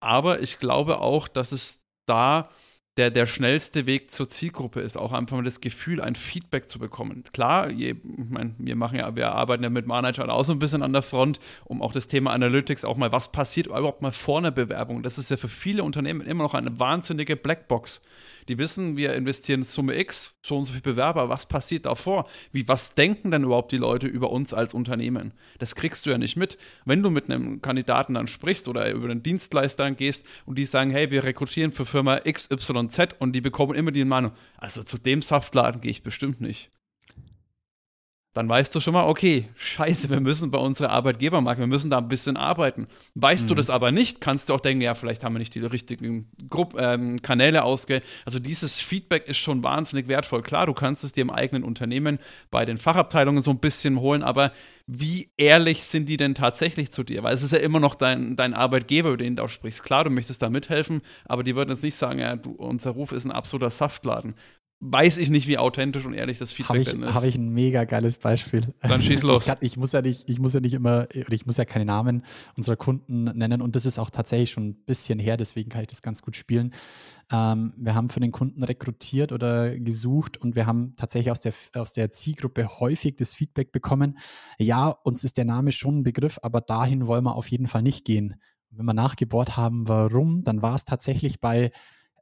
Aber 0.00 0.40
ich 0.40 0.58
glaube 0.58 1.00
auch, 1.00 1.28
dass 1.28 1.52
es 1.52 1.86
da 2.06 2.50
der, 2.96 3.10
der 3.10 3.26
schnellste 3.26 3.86
Weg 3.86 4.12
zur 4.12 4.28
Zielgruppe 4.28 4.80
ist, 4.80 4.96
auch 4.96 5.12
einfach 5.12 5.36
mal 5.36 5.42
das 5.42 5.60
Gefühl, 5.60 6.00
ein 6.00 6.14
Feedback 6.14 6.68
zu 6.68 6.78
bekommen. 6.78 7.24
Klar, 7.32 7.70
je, 7.70 7.90
ich 7.90 8.30
mein, 8.30 8.54
wir 8.58 8.76
machen 8.76 8.98
ja, 8.98 9.16
wir 9.16 9.32
arbeiten 9.32 9.64
ja 9.64 9.70
mit 9.70 9.86
Managern 9.86 10.30
auch 10.30 10.44
so 10.44 10.52
ein 10.52 10.60
bisschen 10.60 10.82
an 10.82 10.92
der 10.92 11.02
Front, 11.02 11.40
um 11.64 11.82
auch 11.82 11.92
das 11.92 12.06
Thema 12.06 12.32
Analytics, 12.32 12.84
auch 12.84 12.96
mal, 12.96 13.10
was 13.10 13.32
passiert 13.32 13.66
überhaupt 13.66 14.00
mal 14.00 14.12
vor 14.12 14.38
einer 14.38 14.52
Bewerbung. 14.52 15.02
Das 15.02 15.18
ist 15.18 15.30
ja 15.30 15.36
für 15.36 15.48
viele 15.48 15.82
Unternehmen 15.82 16.20
immer 16.20 16.44
noch 16.44 16.54
eine 16.54 16.78
wahnsinnige 16.78 17.34
Blackbox. 17.34 18.00
Die 18.48 18.58
wissen, 18.58 18.96
wir 18.96 19.14
investieren 19.14 19.62
Summe 19.62 19.98
X, 19.98 20.34
so 20.42 20.58
und 20.58 20.64
so 20.64 20.72
viele 20.72 20.82
Bewerber, 20.82 21.28
was 21.28 21.46
passiert 21.46 21.86
davor? 21.86 22.28
Wie, 22.52 22.68
was 22.68 22.94
denken 22.94 23.30
denn 23.30 23.44
überhaupt 23.44 23.72
die 23.72 23.78
Leute 23.78 24.06
über 24.06 24.30
uns 24.30 24.52
als 24.52 24.74
Unternehmen? 24.74 25.32
Das 25.58 25.74
kriegst 25.74 26.04
du 26.04 26.10
ja 26.10 26.18
nicht 26.18 26.36
mit. 26.36 26.58
Wenn 26.84 27.02
du 27.02 27.10
mit 27.10 27.30
einem 27.30 27.62
Kandidaten 27.62 28.14
dann 28.14 28.28
sprichst 28.28 28.68
oder 28.68 28.90
über 28.90 29.08
einen 29.08 29.22
Dienstleister 29.22 29.84
dann 29.84 29.96
gehst 29.96 30.26
und 30.44 30.58
die 30.58 30.66
sagen, 30.66 30.90
hey, 30.90 31.10
wir 31.10 31.24
rekrutieren 31.24 31.72
für 31.72 31.86
Firma 31.86 32.20
XYZ 32.20 33.16
und 33.18 33.32
die 33.32 33.40
bekommen 33.40 33.74
immer 33.74 33.92
die 33.92 34.04
Meinung, 34.04 34.32
also 34.58 34.82
zu 34.82 34.98
dem 34.98 35.22
Saftladen 35.22 35.80
gehe 35.80 35.90
ich 35.90 36.02
bestimmt 36.02 36.40
nicht. 36.40 36.70
Dann 38.34 38.48
weißt 38.48 38.74
du 38.74 38.80
schon 38.80 38.94
mal, 38.94 39.04
okay, 39.04 39.48
scheiße, 39.54 40.10
wir 40.10 40.18
müssen 40.18 40.50
bei 40.50 40.58
unserer 40.58 40.90
Arbeitgebermarke, 40.90 41.60
wir 41.60 41.68
müssen 41.68 41.88
da 41.88 41.98
ein 41.98 42.08
bisschen 42.08 42.36
arbeiten. 42.36 42.88
Weißt 43.14 43.48
du 43.48 43.54
das 43.54 43.70
aber 43.70 43.92
nicht, 43.92 44.20
kannst 44.20 44.48
du 44.48 44.54
auch 44.54 44.60
denken, 44.60 44.82
ja, 44.82 44.94
vielleicht 44.96 45.22
haben 45.22 45.34
wir 45.34 45.38
nicht 45.38 45.54
die 45.54 45.60
richtigen 45.60 46.28
Grupp 46.50 46.74
ähm, 46.76 47.22
Kanäle 47.22 47.62
ausge. 47.62 48.02
Also 48.24 48.40
dieses 48.40 48.80
Feedback 48.80 49.28
ist 49.28 49.38
schon 49.38 49.62
wahnsinnig 49.62 50.08
wertvoll. 50.08 50.42
Klar, 50.42 50.66
du 50.66 50.74
kannst 50.74 51.04
es 51.04 51.12
dir 51.12 51.22
im 51.22 51.30
eigenen 51.30 51.62
Unternehmen 51.62 52.18
bei 52.50 52.64
den 52.64 52.76
Fachabteilungen 52.76 53.40
so 53.42 53.52
ein 53.52 53.60
bisschen 53.60 54.00
holen, 54.00 54.24
aber 54.24 54.52
wie 54.86 55.30
ehrlich 55.36 55.84
sind 55.84 56.08
die 56.08 56.16
denn 56.16 56.34
tatsächlich 56.34 56.90
zu 56.90 57.04
dir? 57.04 57.22
Weil 57.22 57.34
es 57.34 57.42
ist 57.42 57.52
ja 57.52 57.58
immer 57.58 57.80
noch 57.80 57.94
dein, 57.94 58.36
dein 58.36 58.52
Arbeitgeber, 58.52 59.10
über 59.10 59.16
den 59.16 59.36
du 59.36 59.44
auch 59.44 59.48
sprichst. 59.48 59.82
Klar, 59.82 60.04
du 60.04 60.10
möchtest 60.10 60.42
da 60.42 60.50
mithelfen, 60.50 61.02
aber 61.24 61.42
die 61.44 61.54
würden 61.54 61.70
jetzt 61.70 61.82
nicht 61.84 61.94
sagen, 61.94 62.18
ja, 62.18 62.36
du, 62.36 62.50
unser 62.50 62.90
Ruf 62.90 63.12
ist 63.12 63.24
ein 63.24 63.32
absoluter 63.32 63.70
Saftladen. 63.70 64.34
Weiß 64.80 65.16
ich 65.16 65.30
nicht, 65.30 65.46
wie 65.48 65.56
authentisch 65.56 66.04
und 66.04 66.12
ehrlich 66.12 66.38
das 66.38 66.52
Feedback 66.52 66.68
Habe 66.68 66.80
ich, 66.80 66.88
ist. 66.88 67.14
hab 67.14 67.24
ich 67.24 67.36
ein 67.36 67.48
mega 67.48 67.84
geiles 67.84 68.18
Beispiel. 68.18 68.74
Dann 68.82 69.00
schieß 69.00 69.22
los. 69.22 69.42
Ich, 69.42 69.46
kann, 69.46 69.58
ich, 69.60 69.76
muss 69.78 69.92
ja 69.92 70.02
nicht, 70.02 70.28
ich 70.28 70.38
muss 70.40 70.52
ja 70.52 70.60
nicht 70.60 70.74
immer, 70.74 71.06
oder 71.14 71.32
ich 71.32 71.46
muss 71.46 71.56
ja 71.56 71.64
keine 71.64 71.86
Namen 71.86 72.22
unserer 72.56 72.76
Kunden 72.76 73.24
nennen 73.24 73.62
und 73.62 73.76
das 73.76 73.86
ist 73.86 73.98
auch 73.98 74.10
tatsächlich 74.10 74.50
schon 74.50 74.68
ein 74.68 74.84
bisschen 74.84 75.18
her, 75.18 75.36
deswegen 75.36 75.70
kann 75.70 75.82
ich 75.82 75.88
das 75.88 76.02
ganz 76.02 76.20
gut 76.20 76.36
spielen. 76.36 76.74
Ähm, 77.32 77.72
wir 77.78 77.94
haben 77.94 78.10
für 78.10 78.20
den 78.20 78.32
Kunden 78.32 78.62
rekrutiert 78.62 79.32
oder 79.32 79.78
gesucht 79.78 80.36
und 80.36 80.54
wir 80.54 80.66
haben 80.66 80.94
tatsächlich 80.96 81.30
aus 81.30 81.40
der, 81.40 81.54
aus 81.74 81.92
der 81.94 82.10
Zielgruppe 82.10 82.80
häufig 82.80 83.16
das 83.16 83.34
Feedback 83.34 83.72
bekommen, 83.72 84.18
ja, 84.58 84.88
uns 84.88 85.24
ist 85.24 85.38
der 85.38 85.46
Name 85.46 85.72
schon 85.72 86.00
ein 86.00 86.02
Begriff, 86.02 86.38
aber 86.42 86.60
dahin 86.60 87.06
wollen 87.06 87.24
wir 87.24 87.36
auf 87.36 87.48
jeden 87.48 87.68
Fall 87.68 87.82
nicht 87.82 88.04
gehen. 88.04 88.36
Wenn 88.70 88.86
wir 88.86 88.94
nachgebohrt 88.94 89.56
haben, 89.56 89.88
warum, 89.88 90.42
dann 90.42 90.60
war 90.60 90.74
es 90.74 90.84
tatsächlich 90.84 91.40
bei 91.40 91.70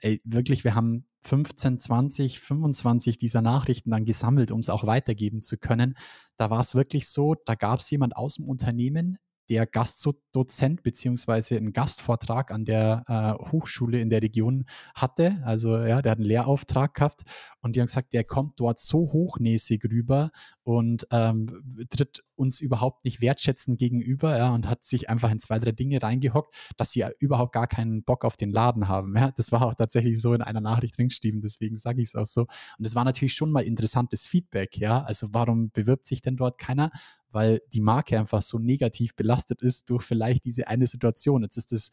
ey, 0.03 0.21
wirklich, 0.25 0.65
wir 0.65 0.75
haben 0.75 1.07
15, 1.23 1.79
20, 1.79 2.41
25 2.41 3.19
dieser 3.19 3.43
Nachrichten 3.43 3.91
dann 3.91 4.05
gesammelt, 4.05 4.51
um 4.51 4.61
es 4.61 4.71
auch 4.71 4.85
weitergeben 4.85 5.41
zu 5.41 5.57
können. 5.57 5.95
Da 6.37 6.51
war 6.51 6.61
es 6.61 6.75
wirklich 6.75 7.09
so, 7.09 7.35
da 7.47 7.55
gab 7.55 7.81
es 7.81 7.91
jemand 7.91 8.17
aus 8.17 8.37
dem 8.37 8.45
Unternehmen, 8.47 9.19
der 9.49 9.67
Gastdozent 9.67 10.83
beziehungsweise 10.83 11.57
einen 11.57 11.73
Gastvortrag 11.73 12.51
an 12.51 12.65
der 12.65 13.05
äh, 13.07 13.51
Hochschule 13.51 14.01
in 14.01 14.09
der 14.09 14.23
Region 14.23 14.65
hatte. 14.95 15.43
Also 15.45 15.77
ja, 15.77 16.01
der 16.01 16.13
hat 16.13 16.19
einen 16.19 16.27
Lehrauftrag 16.27 16.95
gehabt 16.95 17.23
und 17.61 17.77
die 17.77 17.81
haben 17.81 17.87
gesagt, 17.87 18.13
der 18.13 18.25
kommt 18.25 18.59
dort 18.59 18.79
so 18.79 19.13
hochnäsig 19.13 19.85
rüber 19.85 20.31
und 20.65 21.07
ähm, 21.11 21.87
tritt 21.91 22.23
uns 22.37 22.61
überhaupt 22.61 23.05
nicht 23.05 23.21
wertschätzend 23.21 23.79
gegenüber 23.79 24.37
ja, 24.39 24.55
und 24.55 24.69
hat 24.69 24.85
sich 24.85 25.11
einfach 25.11 25.31
in 25.31 25.39
zwei, 25.39 25.59
drei 25.59 25.73
Dinge 25.73 26.03
reingehockt, 26.03 26.55
dass 26.77 26.93
sie 26.93 27.01
ja 27.01 27.11
überhaupt 27.19 27.53
gar 27.53 27.67
keinen 27.67 28.05
Bock 28.05 28.25
auf 28.25 28.37
den 28.37 28.51
Laden 28.51 28.89
haben. 28.89 29.17
Ja. 29.17 29.33
Das 29.33 29.53
war 29.53 29.63
auch 29.63 29.75
tatsächlich 29.75 30.21
so 30.21 30.35
in 30.35 30.43
einer 30.43 30.61
Nachricht 30.61 30.97
dringeschrieben, 30.97 31.41
deswegen 31.41 31.77
sage 31.77 32.01
ich 32.01 32.09
es 32.09 32.15
auch 32.15 32.27
so. 32.27 32.43
Und 32.79 32.87
es 32.87 32.95
war 32.95 33.05
natürlich 33.05 33.35
schon 33.35 33.51
mal 33.51 33.65
interessantes 33.65 34.27
Feedback, 34.27 34.79
ja. 34.79 35.03
Also 35.03 35.29
warum 35.33 35.71
bewirbt 35.71 36.07
sich 36.07 36.21
denn 36.21 36.37
dort 36.37 36.59
keiner? 36.59 36.91
Weil 37.31 37.63
die 37.73 37.81
Marke 37.81 38.19
einfach 38.19 38.43
so 38.43 38.59
negativ 38.59 39.17
belastet 39.17 39.63
ist 39.63 39.91
durch 39.91 40.05
vielleicht 40.05 40.45
diese 40.45 40.69
eine 40.69 40.87
Situation. 40.87 41.43
Jetzt 41.43 41.57
ist 41.57 41.73
es 41.73 41.91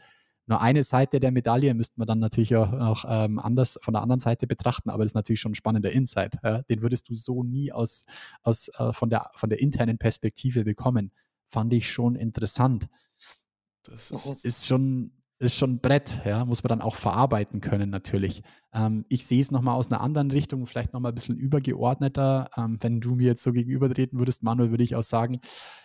nur 0.49 0.61
eine 0.61 0.83
Seite 0.83 1.19
der 1.19 1.31
Medaille 1.31 1.73
müsste 1.75 1.99
man 1.99 2.07
dann 2.07 2.19
natürlich 2.19 2.55
auch, 2.55 2.73
auch 2.73 3.05
ähm, 3.07 3.39
anders 3.39 3.79
von 3.81 3.93
der 3.93 4.01
anderen 4.01 4.19
Seite 4.19 4.47
betrachten, 4.47 4.89
aber 4.89 5.03
das 5.03 5.11
ist 5.11 5.15
natürlich 5.15 5.39
schon 5.39 5.51
ein 5.51 5.55
spannender 5.55 5.91
Insight. 5.91 6.37
Ja? 6.43 6.63
Den 6.63 6.81
würdest 6.81 7.07
du 7.09 7.13
so 7.13 7.43
nie 7.43 7.71
aus, 7.71 8.05
aus 8.41 8.69
äh, 8.79 8.91
von, 8.91 9.09
der, 9.09 9.29
von 9.35 9.49
der 9.49 9.59
internen 9.59 9.99
Perspektive 9.99 10.63
bekommen. 10.63 11.11
Fand 11.47 11.71
ich 11.73 11.91
schon 11.91 12.15
interessant. 12.15 12.87
Das 13.83 14.11
ist, 14.11 14.45
ist 14.45 14.67
schon 14.67 15.11
ist 15.39 15.55
schon 15.55 15.75
ein 15.75 15.79
Brett, 15.79 16.21
ja, 16.25 16.43
muss 16.43 16.63
man 16.63 16.69
dann 16.69 16.81
auch 16.81 16.95
verarbeiten 16.95 17.61
können 17.61 17.89
natürlich. 17.89 18.43
Ähm, 18.73 19.05
ich 19.07 19.25
sehe 19.25 19.39
es 19.39 19.51
nochmal 19.51 19.75
aus 19.75 19.89
einer 19.89 20.01
anderen 20.01 20.31
Richtung, 20.31 20.65
vielleicht 20.65 20.91
nochmal 20.91 21.13
ein 21.13 21.15
bisschen 21.15 21.37
übergeordneter. 21.37 22.49
Ähm, 22.57 22.77
wenn 22.81 22.99
du 22.99 23.15
mir 23.15 23.27
jetzt 23.27 23.43
so 23.43 23.53
gegenübertreten 23.53 24.19
würdest, 24.19 24.43
Manuel, 24.43 24.71
würde 24.71 24.83
ich 24.83 24.97
auch 24.97 25.03
sagen, 25.03 25.39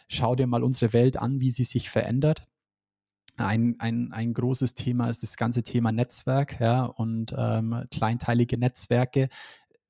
schau 0.08 0.34
dir 0.34 0.48
mal 0.48 0.64
unsere 0.64 0.92
Welt 0.92 1.16
an, 1.16 1.40
wie 1.40 1.50
sie 1.50 1.62
sich 1.62 1.88
verändert. 1.88 2.48
Ein, 3.36 3.76
ein, 3.78 4.12
ein 4.12 4.32
großes 4.32 4.74
Thema 4.74 5.08
ist 5.08 5.22
das 5.22 5.36
ganze 5.36 5.62
Thema 5.62 5.90
Netzwerk 5.90 6.60
ja, 6.60 6.84
und 6.84 7.34
ähm, 7.36 7.84
kleinteilige 7.90 8.58
Netzwerke. 8.58 9.28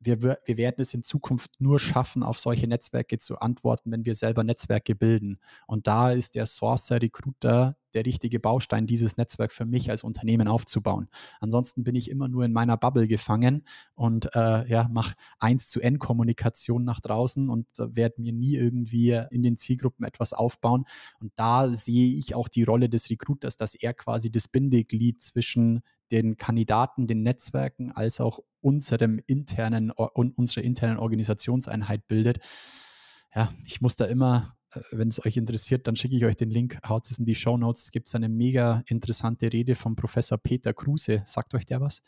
Wir, 0.00 0.22
wir 0.22 0.56
werden 0.56 0.80
es 0.80 0.94
in 0.94 1.02
Zukunft 1.02 1.60
nur 1.60 1.78
schaffen, 1.78 2.22
auf 2.22 2.38
solche 2.38 2.66
Netzwerke 2.66 3.18
zu 3.18 3.38
antworten, 3.38 3.90
wenn 3.92 4.04
wir 4.04 4.14
selber 4.14 4.44
Netzwerke 4.44 4.94
bilden. 4.94 5.38
Und 5.66 5.86
da 5.86 6.10
ist 6.10 6.34
der 6.34 6.46
Sourcer 6.46 7.00
Recruiter 7.00 7.76
der 7.94 8.04
richtige 8.06 8.40
Baustein, 8.40 8.86
dieses 8.86 9.16
Netzwerk 9.16 9.52
für 9.52 9.64
mich 9.64 9.90
als 9.90 10.04
Unternehmen 10.04 10.48
aufzubauen. 10.48 11.08
Ansonsten 11.40 11.84
bin 11.84 11.94
ich 11.94 12.10
immer 12.10 12.28
nur 12.28 12.44
in 12.44 12.52
meiner 12.52 12.76
Bubble 12.76 13.06
gefangen 13.06 13.64
und 13.94 14.34
äh, 14.34 14.68
ja, 14.68 14.88
mache 14.90 15.14
eins 15.38 15.68
zu 15.68 15.80
N 15.80 15.98
Kommunikation 15.98 16.84
nach 16.84 17.00
draußen 17.00 17.48
und 17.48 17.66
äh, 17.78 17.94
werde 17.96 18.20
mir 18.20 18.32
nie 18.32 18.56
irgendwie 18.56 19.20
in 19.30 19.42
den 19.42 19.56
Zielgruppen 19.56 20.04
etwas 20.04 20.32
aufbauen. 20.32 20.84
Und 21.20 21.32
da 21.36 21.68
sehe 21.68 22.16
ich 22.16 22.34
auch 22.34 22.48
die 22.48 22.64
Rolle 22.64 22.88
des 22.88 23.10
Recruiters, 23.10 23.56
dass 23.56 23.74
er 23.74 23.94
quasi 23.94 24.30
das 24.30 24.48
Bindeglied 24.48 25.20
zwischen 25.20 25.82
den 26.10 26.36
Kandidaten, 26.36 27.06
den 27.06 27.22
Netzwerken, 27.22 27.92
als 27.92 28.20
auch 28.20 28.40
unserem 28.60 29.20
internen 29.26 29.90
und 29.90 30.36
unserer 30.38 30.64
internen 30.64 30.98
Organisationseinheit 30.98 32.06
bildet. 32.08 32.38
Ja, 33.34 33.52
ich 33.66 33.80
muss 33.80 33.96
da 33.96 34.04
immer 34.04 34.54
äh, 34.74 34.80
wenn 34.92 35.08
es 35.08 35.24
euch 35.24 35.36
interessiert, 35.36 35.86
dann 35.86 35.96
schicke 35.96 36.16
ich 36.16 36.24
euch 36.24 36.36
den 36.36 36.50
Link, 36.50 36.78
haut 36.88 37.04
es 37.04 37.18
in 37.18 37.24
die 37.24 37.34
Show 37.34 37.56
Notes. 37.56 37.84
Es 37.84 37.90
gibt 37.90 38.12
eine 38.14 38.28
mega 38.28 38.82
interessante 38.86 39.52
Rede 39.52 39.74
vom 39.74 39.96
Professor 39.96 40.38
Peter 40.38 40.72
Kruse. 40.72 41.22
Sagt 41.24 41.54
euch 41.54 41.64
der 41.64 41.80
was? 41.80 42.02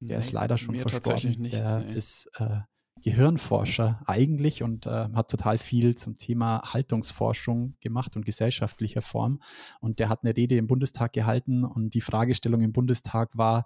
Der 0.00 0.18
nee, 0.18 0.24
ist 0.24 0.32
leider 0.32 0.58
schon 0.58 0.76
verstorben. 0.76 1.40
Nichts, 1.40 1.58
der 1.58 1.78
nee. 1.78 1.94
ist 1.94 2.30
äh, 2.38 2.60
Gehirnforscher 3.02 4.02
eigentlich 4.06 4.62
und 4.62 4.86
äh, 4.86 5.08
hat 5.14 5.30
total 5.30 5.58
viel 5.58 5.94
zum 5.96 6.16
Thema 6.16 6.62
Haltungsforschung 6.72 7.76
gemacht 7.80 8.16
und 8.16 8.24
gesellschaftlicher 8.24 9.02
Form. 9.02 9.40
Und 9.80 9.98
der 9.98 10.08
hat 10.08 10.24
eine 10.24 10.36
Rede 10.36 10.56
im 10.56 10.66
Bundestag 10.66 11.12
gehalten 11.12 11.64
und 11.64 11.94
die 11.94 12.00
Fragestellung 12.00 12.60
im 12.60 12.72
Bundestag 12.72 13.36
war, 13.36 13.64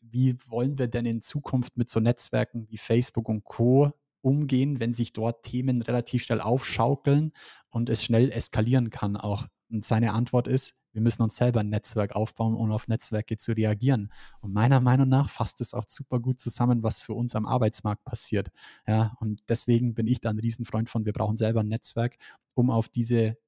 wie 0.00 0.36
wollen 0.46 0.78
wir 0.78 0.88
denn 0.88 1.06
in 1.06 1.20
Zukunft 1.20 1.76
mit 1.76 1.88
so 1.88 2.00
Netzwerken 2.00 2.66
wie 2.68 2.76
Facebook 2.76 3.28
und 3.28 3.44
Co 3.44 3.92
umgehen, 4.22 4.80
wenn 4.80 4.92
sich 4.94 5.12
dort 5.12 5.44
Themen 5.44 5.82
relativ 5.82 6.24
schnell 6.24 6.40
aufschaukeln 6.40 7.32
und 7.68 7.90
es 7.90 8.02
schnell 8.02 8.30
eskalieren 8.30 8.90
kann 8.90 9.16
auch. 9.16 9.46
Und 9.70 9.84
seine 9.84 10.12
Antwort 10.12 10.48
ist, 10.48 10.74
wir 10.92 11.00
müssen 11.00 11.22
uns 11.22 11.36
selber 11.36 11.60
ein 11.60 11.70
Netzwerk 11.70 12.14
aufbauen, 12.14 12.54
um 12.54 12.70
auf 12.70 12.86
Netzwerke 12.86 13.36
zu 13.36 13.52
reagieren. 13.52 14.12
Und 14.40 14.52
meiner 14.52 14.80
Meinung 14.80 15.08
nach 15.08 15.30
fasst 15.30 15.60
es 15.60 15.72
auch 15.74 15.84
super 15.88 16.20
gut 16.20 16.38
zusammen, 16.38 16.82
was 16.82 17.00
für 17.00 17.14
uns 17.14 17.34
am 17.34 17.46
Arbeitsmarkt 17.46 18.04
passiert. 18.04 18.50
Ja, 18.86 19.16
und 19.20 19.40
deswegen 19.48 19.94
bin 19.94 20.06
ich 20.06 20.20
da 20.20 20.30
ein 20.30 20.38
Riesenfreund 20.38 20.90
von, 20.90 21.06
wir 21.06 21.12
brauchen 21.12 21.36
selber 21.36 21.60
ein 21.60 21.68
Netzwerk, 21.68 22.16
um 22.54 22.70
auf 22.70 22.88
diese 22.88 23.38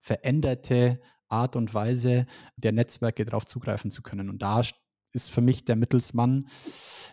veränderte 0.00 1.00
Art 1.28 1.56
und 1.56 1.72
Weise 1.74 2.26
der 2.56 2.72
Netzwerke 2.72 3.24
darauf 3.24 3.46
zugreifen 3.46 3.90
zu 3.90 4.02
können. 4.02 4.28
Und 4.28 4.42
da 4.42 4.62
ist 5.12 5.30
für 5.30 5.40
mich 5.40 5.64
der 5.64 5.76
Mittelsmann, 5.76 6.46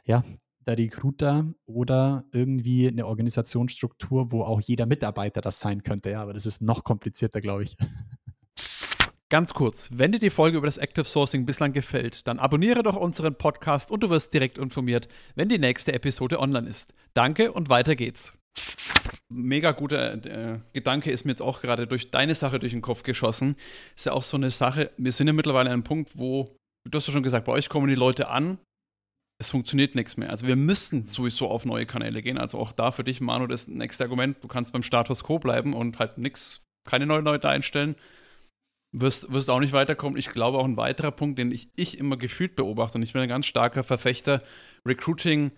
ja, 0.06 0.24
der 0.67 0.78
Recruiter 0.78 1.45
oder 1.65 2.26
irgendwie 2.32 2.88
eine 2.88 3.06
Organisationsstruktur, 3.06 4.32
wo 4.32 4.43
auch 4.43 4.62
jeder 4.62 4.86
Mitarbeiter 4.86 5.41
das 5.41 5.60
sein 5.60 5.84
könnte. 5.84 6.12
Ja, 6.12 6.21
aber 6.21 6.34
das 6.34 6.45
ist 6.45 6.62
noch 6.62 6.84
komplizierter, 6.84 7.41
glaube 7.41 7.63
ich. 7.63 7.78
Ganz 9.30 9.56
kurz, 9.56 9.89
wenn 9.91 10.12
dir 10.12 10.19
die 10.19 10.30
Folge 10.30 10.58
über 10.58 10.67
das 10.67 10.78
Active 10.78 11.06
Sourcing 11.06 11.47
bislang 11.47 11.73
gefällt, 11.73 12.28
dann 12.28 12.38
abonniere 12.38 12.84
doch 12.84 12.95
unseren 12.95 13.36
Podcast 13.36 13.89
und 13.89 14.04
du 14.04 14.12
wirst 14.12 14.32
direkt 14.32 14.60
informiert, 14.60 15.08
wenn 15.34 15.49
die 15.49 15.58
nächste 15.58 15.91
Episode 15.91 16.39
online 16.39 16.69
ist. 16.69 16.93
Danke 17.15 17.52
und 17.52 17.67
weiter 17.67 17.95
geht's. 17.95 18.38
Mega 19.30 19.71
guter 19.71 20.23
äh, 20.26 20.60
Gedanke 20.73 21.10
ist 21.10 21.26
mir 21.26 21.32
jetzt 21.32 21.41
auch 21.41 21.62
gerade 21.62 21.88
durch 21.88 22.12
deine 22.12 22.36
Sache 22.36 22.60
durch 22.60 22.73
den 22.73 22.84
Kopf 22.84 23.02
geschossen. 23.02 23.56
Ist 23.95 24.06
ja 24.06 24.12
auch 24.12 24.21
so 24.21 24.38
eine 24.38 24.52
Sache, 24.52 24.91
wir 24.97 25.12
sind 25.12 25.26
ja 25.26 25.34
mittlerweile 25.34 25.69
an 25.69 25.73
einem 25.73 25.84
Punkt, 25.84 26.12
wo, 26.15 26.56
du 26.88 26.95
hast 26.95 27.08
ja 27.08 27.13
schon 27.13 27.23
gesagt, 27.23 27.45
bei 27.45 27.54
euch 27.54 27.69
kommen 27.69 27.88
die 27.88 27.95
Leute 27.95 28.28
an 28.28 28.60
es 29.44 29.52
funktioniert 29.52 29.94
nichts 29.94 30.18
mehr. 30.18 30.30
Also 30.30 30.48
wir 30.48 30.56
müssen 30.56 31.06
sowieso 31.06 31.50
auf 31.50 31.66
neue 31.66 31.86
Kanäle 31.86 32.22
gehen. 32.22 32.38
Also 32.38 32.58
auch 32.58 32.72
da 32.72 32.92
für 32.92 33.04
dich, 33.04 33.22
Manu, 33.22 33.46
das 33.46 33.68
nächste 33.68 34.06
Argument, 34.06 34.42
du 34.42 34.48
kannst 34.48 34.74
beim 34.74 34.84
Status 34.84 35.24
quo 35.24 35.38
bleiben 35.38 35.74
und 35.74 36.00
halt 36.00 36.18
nichts, 36.18 36.64
keine 36.86 37.06
neuen 37.06 37.26
Leute 37.26 37.50
einstellen. 37.50 37.96
Wirst, 38.92 39.32
wirst 39.34 39.50
auch 39.50 39.60
nicht 39.60 39.74
weiterkommen. 39.74 40.18
Ich 40.18 40.30
glaube 40.30 40.60
auch 40.60 40.66
ein 40.66 40.78
weiterer 40.78 41.12
Punkt, 41.12 41.40
den 41.40 41.52
ich, 41.52 41.70
ich 41.76 41.98
immer 41.98 42.16
gefühlt 42.16 42.56
beobachte, 42.56 42.98
und 42.98 43.04
ich 43.04 43.14
bin 43.14 43.24
ein 43.24 43.30
ganz 43.30 43.46
starker 43.46 43.84
Verfechter, 43.84 44.44
Recruiting 44.86 45.52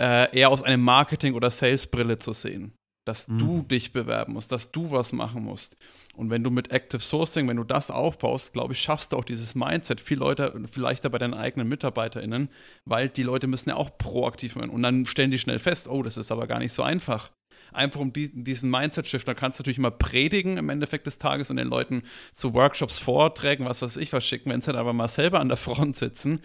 äh, 0.00 0.34
eher 0.36 0.50
aus 0.50 0.62
einem 0.62 0.82
Marketing- 0.82 1.34
oder 1.34 1.50
Sales-Brille 1.50 2.18
zu 2.18 2.32
sehen 2.32 2.77
dass 3.08 3.26
mhm. 3.26 3.38
du 3.38 3.62
dich 3.62 3.92
bewerben 3.92 4.34
musst, 4.34 4.52
dass 4.52 4.70
du 4.70 4.90
was 4.90 5.12
machen 5.12 5.42
musst. 5.42 5.76
Und 6.14 6.28
wenn 6.28 6.42
du 6.42 6.50
mit 6.50 6.70
Active 6.70 7.00
Sourcing, 7.00 7.48
wenn 7.48 7.56
du 7.56 7.64
das 7.64 7.90
aufbaust, 7.90 8.52
glaube 8.52 8.74
ich, 8.74 8.80
schaffst 8.80 9.12
du 9.12 9.16
auch 9.16 9.24
dieses 9.24 9.54
Mindset 9.54 10.00
viel 10.00 10.18
Leute, 10.18 10.60
vielleicht 10.70 11.10
bei 11.10 11.18
deinen 11.18 11.32
eigenen 11.32 11.68
MitarbeiterInnen, 11.68 12.50
weil 12.84 13.08
die 13.08 13.22
Leute 13.22 13.46
müssen 13.46 13.70
ja 13.70 13.76
auch 13.76 13.96
proaktiv 13.96 14.56
werden. 14.56 14.70
Und 14.70 14.82
dann 14.82 15.06
stellen 15.06 15.30
die 15.30 15.38
schnell 15.38 15.58
fest, 15.58 15.88
oh, 15.88 16.02
das 16.02 16.18
ist 16.18 16.30
aber 16.30 16.46
gar 16.46 16.58
nicht 16.58 16.74
so 16.74 16.82
einfach. 16.82 17.30
Einfach 17.72 18.00
um 18.00 18.12
diesen, 18.12 18.44
diesen 18.44 18.70
Mindset-Shift, 18.70 19.26
da 19.26 19.34
kannst 19.34 19.58
du 19.58 19.62
natürlich 19.62 19.78
immer 19.78 19.90
predigen 19.90 20.58
im 20.58 20.68
Endeffekt 20.68 21.06
des 21.06 21.18
Tages 21.18 21.48
und 21.48 21.56
den 21.56 21.68
Leuten 21.68 22.02
zu 22.34 22.52
Workshops, 22.52 22.98
Vorträgen, 22.98 23.64
was 23.64 23.80
weiß 23.80 23.96
ich 23.96 24.12
was 24.12 24.26
schicken, 24.26 24.50
wenn 24.50 24.60
sie 24.60 24.66
dann 24.66 24.80
aber 24.80 24.92
mal 24.92 25.08
selber 25.08 25.40
an 25.40 25.48
der 25.48 25.56
Front 25.56 25.96
sitzen, 25.96 26.40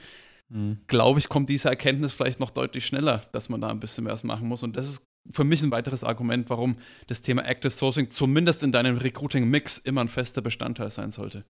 mhm. 0.48 0.80
glaube 0.88 1.20
ich, 1.20 1.28
kommt 1.28 1.50
diese 1.50 1.70
Erkenntnis 1.70 2.14
vielleicht 2.14 2.40
noch 2.40 2.52
deutlich 2.52 2.86
schneller, 2.86 3.24
dass 3.34 3.50
man 3.50 3.60
da 3.60 3.68
ein 3.68 3.80
bisschen 3.82 4.06
mehr 4.06 4.18
machen 4.24 4.48
muss. 4.48 4.64
Und 4.64 4.78
das 4.78 4.88
ist 4.88 5.13
für 5.30 5.44
mich 5.44 5.64
ein 5.64 5.72
weiteres 5.72 6.04
Argument, 6.04 6.50
warum 6.50 6.78
das 7.08 7.22
Thema 7.22 7.46
Active 7.46 7.72
Sourcing 7.72 8.10
zumindest 8.10 8.64
in 8.64 8.72
deinem 8.72 8.98
Recruiting-Mix 8.98 9.78
immer 9.80 10.02
ein 10.02 10.08
fester 10.10 10.42
Bestandteil 10.42 10.92
sein 10.92 11.12
sollte. 11.12 11.46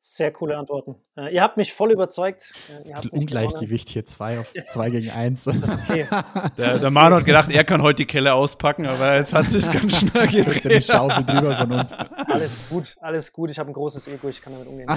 Sehr 0.00 0.30
coole 0.30 0.56
Antworten. 0.56 0.94
Äh, 1.16 1.34
ihr 1.34 1.42
habt 1.42 1.56
mich 1.56 1.74
voll 1.74 1.90
überzeugt. 1.90 2.54
Äh, 2.86 2.94
ein 2.94 3.08
Ungleichgewicht 3.08 3.88
hier, 3.88 4.04
zwei 4.04 4.38
auf 4.38 4.52
zwei 4.68 4.90
gegen 4.90 5.10
eins. 5.10 5.48
Okay. 5.48 6.06
Der, 6.56 6.78
der 6.78 6.90
Manu 6.90 7.16
hat 7.16 7.24
gedacht, 7.24 7.50
er 7.50 7.64
kann 7.64 7.82
heute 7.82 7.96
die 7.96 8.06
Kelle 8.06 8.32
auspacken, 8.32 8.86
aber 8.86 9.16
jetzt 9.16 9.34
hat 9.34 9.52
es 9.52 9.70
ganz 9.70 9.98
schnell 9.98 10.28
gedreht. 10.28 10.64
Eine 10.64 10.82
Schaufel 10.82 11.24
drüber 11.24 11.56
von 11.56 11.72
uns. 11.72 11.94
Alles 11.94 12.68
gut, 12.70 12.96
alles 13.00 13.32
gut. 13.32 13.50
Ich 13.50 13.58
habe 13.58 13.70
ein 13.70 13.72
großes 13.72 14.06
Ego, 14.06 14.28
ich 14.28 14.40
kann 14.40 14.52
damit 14.52 14.68
umgehen. 14.68 14.88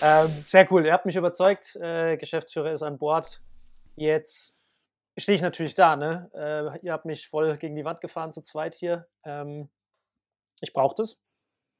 ähm, 0.00 0.30
sehr 0.42 0.70
cool. 0.72 0.86
Ihr 0.86 0.92
habt 0.92 1.06
mich 1.06 1.16
überzeugt. 1.16 1.74
Äh, 1.76 2.16
Geschäftsführer 2.16 2.72
ist 2.72 2.84
an 2.84 2.98
Bord. 2.98 3.40
Jetzt 3.96 4.56
stehe 5.16 5.36
ich 5.36 5.42
natürlich 5.42 5.74
da, 5.74 5.96
ne? 5.96 6.30
Äh, 6.34 6.84
ihr 6.84 6.92
habt 6.92 7.04
mich 7.04 7.28
voll 7.28 7.56
gegen 7.58 7.76
die 7.76 7.84
Wand 7.84 8.00
gefahren 8.00 8.32
zu 8.32 8.42
zweit 8.42 8.74
hier. 8.74 9.06
Ähm, 9.24 9.70
ich 10.60 10.72
brauche 10.72 10.94
das. 10.96 11.18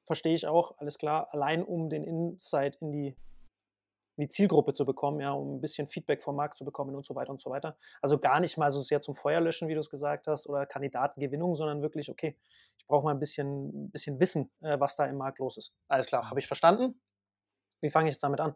Verstehe 0.07 0.35
ich 0.35 0.46
auch, 0.46 0.77
alles 0.79 0.98
klar. 0.98 1.33
Allein 1.33 1.64
um 1.64 1.88
den 1.88 2.05
Insight 2.05 2.77
in 2.77 2.92
die, 2.92 3.07
in 4.16 4.20
die 4.22 4.29
Zielgruppe 4.29 4.74
zu 4.74 4.85
bekommen, 4.85 5.20
ja, 5.20 5.33
um 5.33 5.57
ein 5.57 5.61
bisschen 5.61 5.88
Feedback 5.88 6.22
vom 6.22 6.37
Markt 6.37 6.59
zu 6.59 6.64
bekommen 6.64 6.94
und 6.94 7.07
so 7.07 7.14
weiter 7.14 7.31
und 7.31 7.40
so 7.40 7.50
weiter. 7.50 7.77
Also 8.03 8.18
gar 8.18 8.38
nicht 8.38 8.59
mal 8.59 8.70
so 8.70 8.81
sehr 8.81 9.00
zum 9.00 9.16
Feuerlöschen, 9.16 9.66
wie 9.68 9.74
du 9.74 9.81
es 9.81 9.90
gesagt 9.90 10.27
hast, 10.27 10.46
oder 10.46 10.66
Kandidatengewinnung, 10.66 11.55
sondern 11.57 11.83
wirklich, 11.83 12.11
okay, 12.11 12.37
ich 12.79 12.87
brauche 12.87 13.05
mal 13.05 13.12
ein 13.12 13.18
bisschen, 13.18 13.87
ein 13.87 13.90
bisschen 13.90 14.20
Wissen, 14.20 14.53
äh, 14.61 14.79
was 14.79 14.94
da 14.96 15.07
im 15.07 15.16
Markt 15.16 15.38
los 15.38 15.57
ist. 15.57 15.74
Alles 15.88 16.07
klar, 16.07 16.29
habe 16.29 16.38
ich 16.38 16.46
verstanden. 16.46 17.00
Wie 17.81 17.90
fange 17.90 18.09
ich 18.09 18.14
jetzt 18.14 18.22
damit 18.22 18.40
an? 18.40 18.55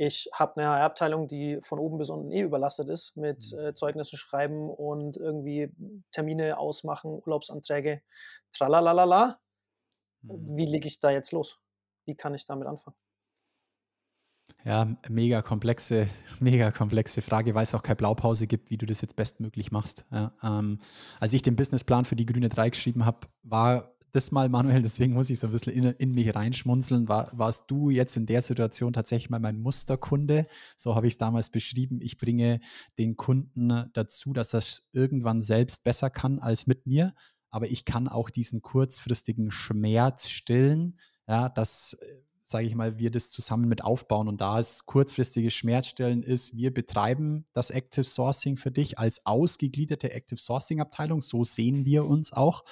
Ich 0.00 0.30
habe 0.32 0.60
eine 0.60 0.70
HR-Abteilung, 0.70 1.26
die 1.26 1.58
von 1.60 1.80
oben 1.80 1.98
bis 1.98 2.08
unten 2.08 2.30
eh 2.30 2.42
überlastet 2.42 2.88
ist 2.88 3.16
mit 3.16 3.52
mhm. 3.52 3.58
äh, 3.58 3.74
Zeugnissen 3.74 4.16
schreiben 4.16 4.70
und 4.70 5.16
irgendwie 5.16 5.72
Termine 6.12 6.56
ausmachen, 6.56 7.10
Urlaubsanträge, 7.10 8.00
tralalala. 8.52 9.40
Mhm. 10.22 10.56
Wie 10.56 10.66
lege 10.66 10.86
ich 10.86 11.00
da 11.00 11.10
jetzt 11.10 11.32
los? 11.32 11.58
Wie 12.06 12.14
kann 12.14 12.32
ich 12.32 12.44
damit 12.44 12.68
anfangen? 12.68 12.96
Ja, 14.64 14.86
mega 15.08 15.42
komplexe, 15.42 16.08
mega 16.40 16.70
komplexe 16.70 17.20
Frage, 17.20 17.56
weil 17.56 17.64
es 17.64 17.74
auch 17.74 17.82
keine 17.82 17.96
Blaupause 17.96 18.46
gibt, 18.46 18.70
wie 18.70 18.78
du 18.78 18.86
das 18.86 19.00
jetzt 19.00 19.16
bestmöglich 19.16 19.72
machst. 19.72 20.06
Ja, 20.12 20.32
ähm, 20.44 20.78
als 21.18 21.32
ich 21.32 21.42
den 21.42 21.56
Businessplan 21.56 22.04
für 22.04 22.16
die 22.16 22.26
Grüne 22.26 22.48
3 22.48 22.70
geschrieben 22.70 23.04
habe, 23.04 23.26
war 23.42 23.92
das 24.12 24.30
mal, 24.32 24.48
Manuel, 24.48 24.82
deswegen 24.82 25.14
muss 25.14 25.30
ich 25.30 25.38
so 25.38 25.48
ein 25.48 25.52
bisschen 25.52 25.72
in, 25.72 25.84
in 25.84 26.12
mich 26.12 26.34
reinschmunzeln. 26.34 27.08
War, 27.08 27.30
warst 27.36 27.70
du 27.70 27.90
jetzt 27.90 28.16
in 28.16 28.26
der 28.26 28.42
Situation 28.42 28.92
tatsächlich 28.92 29.30
mal 29.30 29.40
mein 29.40 29.60
Musterkunde? 29.60 30.46
So 30.76 30.94
habe 30.94 31.06
ich 31.06 31.14
es 31.14 31.18
damals 31.18 31.50
beschrieben. 31.50 32.00
Ich 32.00 32.18
bringe 32.18 32.60
den 32.98 33.16
Kunden 33.16 33.90
dazu, 33.92 34.32
dass 34.32 34.54
er 34.54 34.58
es 34.58 34.88
irgendwann 34.92 35.40
selbst 35.40 35.84
besser 35.84 36.10
kann 36.10 36.38
als 36.38 36.66
mit 36.66 36.86
mir. 36.86 37.14
Aber 37.50 37.70
ich 37.70 37.84
kann 37.84 38.08
auch 38.08 38.30
diesen 38.30 38.62
kurzfristigen 38.62 39.50
Schmerz 39.50 40.28
stillen, 40.28 40.98
ja, 41.26 41.48
dass 41.48 41.96
sage 42.50 42.66
ich 42.66 42.74
mal, 42.74 42.98
wir 42.98 43.10
das 43.10 43.30
zusammen 43.30 43.68
mit 43.68 43.84
aufbauen. 43.84 44.26
Und 44.26 44.40
da 44.40 44.58
es 44.58 44.86
kurzfristige 44.86 45.50
Schmerzstellen 45.50 46.22
ist, 46.22 46.56
wir 46.56 46.72
betreiben 46.72 47.44
das 47.52 47.70
Active 47.70 48.04
Sourcing 48.04 48.56
für 48.56 48.70
dich 48.70 48.98
als 48.98 49.26
ausgegliederte 49.26 50.12
Active 50.12 50.40
Sourcing 50.40 50.80
Abteilung. 50.80 51.20
So 51.20 51.44
sehen 51.44 51.84
wir 51.84 52.06
uns 52.06 52.32
auch 52.32 52.64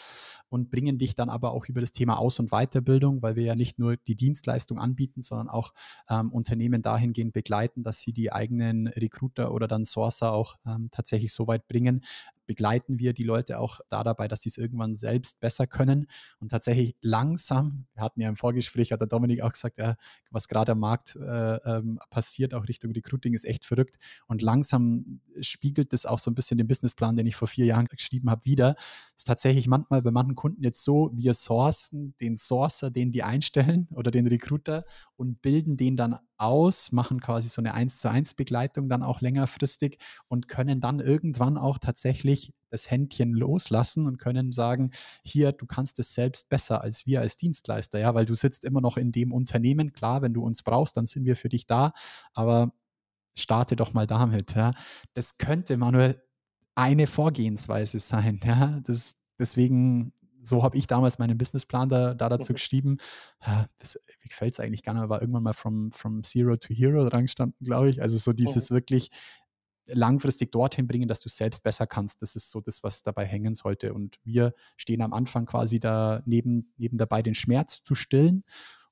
und 0.49 0.71
bringen 0.71 0.97
dich 0.97 1.15
dann 1.15 1.29
aber 1.29 1.53
auch 1.53 1.67
über 1.67 1.83
das 1.83 1.93
Thema 1.93 2.19
Aus- 2.19 2.39
und 2.39 2.51
Weiterbildung, 2.53 3.21
weil 3.21 3.37
wir 3.37 3.43
ja 3.43 3.55
nicht 3.55 3.79
nur 3.79 3.99
die 3.99 4.17
Dienstleistung 4.17 4.79
anbieten, 4.79 5.21
sondern 5.21 5.51
auch 5.51 5.75
ähm, 6.09 6.33
Unternehmen 6.33 6.81
dahingehend 6.81 7.35
begleiten, 7.35 7.83
dass 7.83 8.01
sie 8.01 8.15
die 8.15 8.33
eigenen 8.33 8.87
Recruiter 8.87 9.53
oder 9.53 9.69
dann 9.69 9.85
Sourcer 9.85 10.33
auch 10.33 10.57
ähm, 10.67 10.89
tatsächlich 10.91 11.35
so 11.35 11.47
weit 11.47 11.69
bringen, 11.69 12.03
begleiten 12.47 12.99
wir 12.99 13.13
die 13.13 13.25
Leute 13.25 13.59
auch 13.59 13.81
da 13.89 14.05
dabei, 14.05 14.29
dass 14.29 14.43
sie 14.43 14.49
es 14.49 14.59
irgendwann 14.59 14.95
selbst 14.95 15.41
besser 15.41 15.67
können 15.67 16.07
und 16.39 16.51
tatsächlich 16.51 16.97
langsam, 17.01 17.87
wir 17.95 18.03
hatten 18.03 18.21
ja 18.21 18.29
im 18.29 18.37
Vorgespräch, 18.37 18.93
hat 18.93 19.01
der 19.01 19.09
Dominik 19.09 19.43
auch 19.43 19.53
gesagt, 19.53 19.79
ja, 19.79 19.97
was 20.31 20.49
gerade 20.49 20.73
am 20.73 20.81
Markt 20.81 21.17
äh, 21.17 21.57
ähm, 21.57 21.99
passiert, 22.11 22.55
auch 22.55 22.69
Richtung 22.69 22.93
Recruiting, 22.93 23.35
ist 23.35 23.45
echt 23.45 23.65
verrückt 23.65 23.97
und 24.27 24.43
langsam 24.43 25.21
spiegelt 25.41 25.93
das 25.93 26.07
auch 26.07 26.19
so 26.19 26.31
ein 26.31 26.35
bisschen 26.35 26.59
den 26.59 26.67
Businessplan, 26.67 27.17
den 27.17 27.27
ich 27.27 27.37
vor 27.37 27.49
vier 27.49 27.67
Jahren 27.67 27.87
geschrieben 27.87 28.31
habe, 28.31 28.45
wieder. 28.45 28.77
Ist 29.17 29.27
tatsächlich 29.27 29.69
manchmal 29.69 30.03
bei 30.03 30.11
manchen 30.11 30.35
Kunden 30.35 30.63
jetzt 30.63 30.85
so, 30.85 31.11
wir 31.15 31.35
sourcen 31.35 32.15
den 32.21 32.37
Sourcer, 32.37 32.91
den 32.91 33.13
die 33.13 33.23
einstellen 33.23 33.89
oder 33.95 34.11
den 34.11 34.27
Recruiter 34.27 34.85
und 35.17 35.43
bilden 35.43 35.77
den 35.77 35.97
dann 35.97 36.19
aus, 36.39 36.93
machen 36.93 37.21
quasi 37.21 37.49
so 37.49 37.63
eine 37.63 37.75
1 37.75 37.99
zu 37.99 38.11
1 38.11 38.35
Begleitung 38.35 38.89
dann 38.89 39.03
auch 39.03 39.21
längerfristig 39.21 39.99
und 40.29 40.49
können 40.49 40.81
dann 40.81 41.01
irgendwann 41.01 41.57
auch 41.57 41.79
tatsächlich 41.79 42.36
das 42.71 42.91
Händchen 42.91 43.33
loslassen 43.33 44.07
und 44.07 44.19
können 44.19 44.53
sagen, 44.53 44.91
hier, 45.25 45.53
du 45.53 45.67
kannst 45.67 45.99
es 45.99 46.15
selbst 46.15 46.49
besser 46.49 46.81
als 46.83 47.07
wir 47.07 47.21
als 47.21 47.37
Dienstleister, 47.37 47.99
ja, 47.99 48.15
weil 48.15 48.27
du 48.27 48.35
sitzt 48.35 48.65
immer 48.65 48.81
noch 48.81 48.97
in 48.97 49.13
dem 49.13 49.33
Unternehmen. 49.33 49.93
Klar, 49.93 50.23
wenn 50.23 50.35
du 50.35 50.43
uns 50.43 50.63
brauchst, 50.63 50.97
dann 50.97 51.07
sind 51.07 51.25
wir 51.25 51.37
für 51.37 51.49
dich 51.49 51.67
da, 51.67 51.93
aber 52.35 52.73
starte 53.37 53.77
doch 53.77 53.95
mal 53.95 54.07
damit, 54.07 54.55
ja. 54.55 54.73
Das 55.15 55.39
könnte, 55.39 55.77
Manuel, 55.77 56.23
eine 56.75 57.07
Vorgehensweise 57.07 58.01
sein, 58.01 58.41
ja. 58.45 58.81
Das, 58.85 59.17
deswegen 59.39 60.13
so 60.47 60.63
habe 60.63 60.79
ich 60.79 60.87
damals 60.87 61.19
meinen 61.19 61.37
Businessplan 61.37 61.89
da, 61.89 62.15
da 62.15 62.29
dazu 62.29 62.53
mhm. 62.53 62.55
geschrieben. 62.55 62.97
Ja, 63.45 63.67
das, 63.79 63.99
mir 64.23 64.29
gefällt 64.29 64.55
es 64.55 64.61
eigentlich 64.61 64.83
gar 64.83 64.95
nicht, 64.95 65.03
aber 65.03 65.21
irgendwann 65.21 65.43
mal 65.43 65.53
from, 65.53 65.93
from 65.93 66.23
Zero 66.23 66.57
to 66.57 66.73
Hero 66.73 67.09
dran 67.09 67.23
gestanden, 67.23 67.65
glaube 67.65 67.91
ich. 67.91 68.01
Also 68.01 68.17
so 68.17 68.33
dieses 68.33 68.71
mhm. 68.71 68.77
wirklich 68.77 69.11
langfristig 69.87 70.53
dorthin 70.53 70.87
bringen, 70.87 71.09
dass 71.09 71.21
du 71.21 71.29
selbst 71.29 71.63
besser 71.63 71.87
kannst. 71.87 72.23
Das 72.23 72.37
ist 72.37 72.51
so 72.51 72.61
das, 72.61 72.83
was 72.83 73.03
dabei 73.03 73.25
hängen 73.25 73.55
sollte. 73.55 73.95
Und 73.95 74.19
wir 74.25 74.55
stehen 74.77 75.03
am 75.03 75.13
Anfang 75.13 75.47
quasi 75.47 75.81
da 75.81 76.23
neben, 76.27 76.73
neben 76.77 76.99
dabei, 76.99 77.23
den 77.23 77.35
Schmerz 77.35 77.83
zu 77.83 77.95
stillen. 77.95 78.45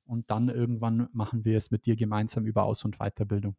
Und 0.05 0.31
dann 0.31 0.49
irgendwann 0.49 1.09
machen 1.13 1.45
wir 1.45 1.57
es 1.57 1.71
mit 1.71 1.87
dir 1.87 1.97
gemeinsam 1.97 2.45
über 2.47 2.65
Aus- 2.65 2.85
und 2.85 2.99
Weiterbildung. 2.99 3.57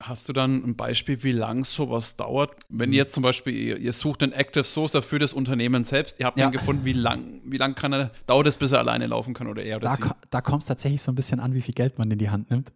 Hast 0.00 0.28
du 0.28 0.32
dann 0.32 0.62
ein 0.64 0.76
Beispiel, 0.76 1.22
wie 1.22 1.32
lang 1.32 1.64
sowas 1.64 2.16
dauert? 2.16 2.54
Wenn 2.68 2.90
ihr 2.90 2.94
mhm. 2.94 3.04
jetzt 3.04 3.14
zum 3.14 3.22
Beispiel, 3.22 3.54
ihr, 3.54 3.78
ihr 3.78 3.92
sucht 3.92 4.22
einen 4.22 4.32
Active 4.32 4.64
Sourcer 4.64 5.02
für 5.02 5.18
das 5.18 5.32
Unternehmen 5.32 5.84
selbst, 5.84 6.20
ihr 6.20 6.26
habt 6.26 6.38
ja. 6.38 6.46
den 6.46 6.52
gefunden, 6.52 6.84
wie 6.84 6.92
lang, 6.92 7.40
wie 7.44 7.56
lang 7.56 7.74
kann 7.74 7.92
er, 7.92 8.12
dauert 8.26 8.46
es, 8.46 8.56
bis 8.56 8.72
er 8.72 8.78
alleine 8.78 9.06
laufen 9.06 9.34
kann 9.34 9.48
oder 9.48 9.62
er 9.62 9.78
oder 9.78 9.88
da, 9.88 9.96
sie? 9.96 10.10
Da 10.30 10.40
kommt 10.40 10.62
es 10.62 10.68
tatsächlich 10.68 11.02
so 11.02 11.10
ein 11.10 11.14
bisschen 11.14 11.40
an, 11.40 11.54
wie 11.54 11.60
viel 11.60 11.74
Geld 11.74 11.98
man 11.98 12.10
in 12.10 12.18
die 12.18 12.30
Hand 12.30 12.50
nimmt. 12.50 12.72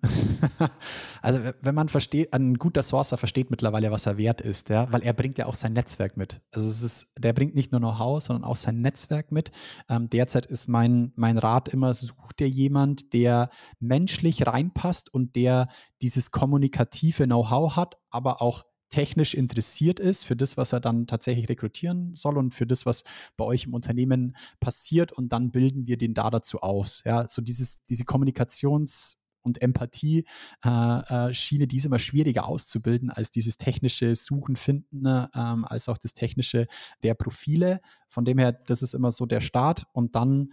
also 1.23 1.41
wenn 1.61 1.75
man 1.75 1.89
versteht, 1.89 2.33
ein 2.33 2.55
guter 2.55 2.83
Sourcer 2.83 3.17
versteht 3.17 3.51
mittlerweile, 3.51 3.91
was 3.91 4.07
er 4.07 4.19
wert 4.19 4.41
ist, 4.41 4.69
ja, 4.69 4.91
weil 4.93 5.03
er 5.03 5.13
bringt 5.13 5.39
ja 5.39 5.47
auch 5.47 5.55
sein 5.55 5.73
Netzwerk 5.75 6.17
mit. 6.17 6.41
Also 6.53 6.69
es 6.69 6.83
ist, 6.83 7.13
der 7.19 7.33
bringt 7.33 7.55
nicht 7.55 7.73
nur 7.73 7.81
Know-how, 7.81 8.21
sondern 8.21 8.45
auch 8.45 8.57
sein 8.57 8.81
Netzwerk 8.81 9.31
mit. 9.31 9.53
Ähm, 9.89 10.11
derzeit 10.11 10.47
ist 10.47 10.69
mein, 10.69 11.13
mein 11.17 11.39
Rat 11.39 11.69
immer, 11.69 11.95
such 11.95 12.33
dir 12.33 12.49
jemand, 12.49 13.13
der 13.13 13.51
menschlich 13.79 14.47
reinpasst 14.47 15.13
und 15.13 15.37
der 15.37 15.69
dieses 16.03 16.31
kommunikative 16.31 17.25
Know-how 17.25 17.77
hat, 17.77 17.97
aber 18.11 18.43
auch 18.43 18.65
technisch 18.89 19.35
interessiert 19.35 19.99
ist 19.99 20.25
für 20.25 20.37
das, 20.37 20.57
was 20.57 20.73
er 20.73 20.81
dann 20.81 21.07
tatsächlich 21.07 21.49
rekrutieren 21.49 22.15
soll 22.15 22.39
und 22.39 22.53
für 22.53 22.67
das, 22.67 22.87
was 22.87 23.05
bei 23.37 23.45
euch 23.45 23.65
im 23.65 23.75
Unternehmen 23.75 24.37
passiert 24.61 25.13
und 25.13 25.33
dann 25.33 25.51
bilden 25.51 25.87
wir 25.87 25.99
den 25.99 26.15
da 26.15 26.31
dazu 26.31 26.61
aus. 26.61 27.03
Ja, 27.05 27.29
so 27.29 27.43
dieses, 27.43 27.85
diese 27.87 28.05
Kommunikations- 28.05 29.17
und 29.43 29.63
Empathie-Schiene, 29.63 31.63
äh, 31.63 31.65
äh, 31.65 31.67
die 31.67 31.77
ist 31.77 31.87
immer 31.87 31.99
schwieriger 31.99 32.47
auszubilden 32.47 33.11
als 33.11 33.31
dieses 33.31 33.57
technische 33.57 34.15
Suchen, 34.17 34.57
Finden, 34.57 35.03
ne, 35.03 35.31
ähm, 35.35 35.65
als 35.65 35.89
auch 35.89 35.99
das 35.99 36.15
technische 36.15 36.67
der 37.03 37.15
Profile. 37.15 37.81
Von 38.09 38.25
dem 38.25 38.39
her, 38.39 38.53
das 38.53 38.83
ist 38.83 38.95
immer 38.95 39.13
so 39.13 39.25
der 39.25 39.41
Start 39.41 39.87
und 39.93 40.17
dann, 40.17 40.53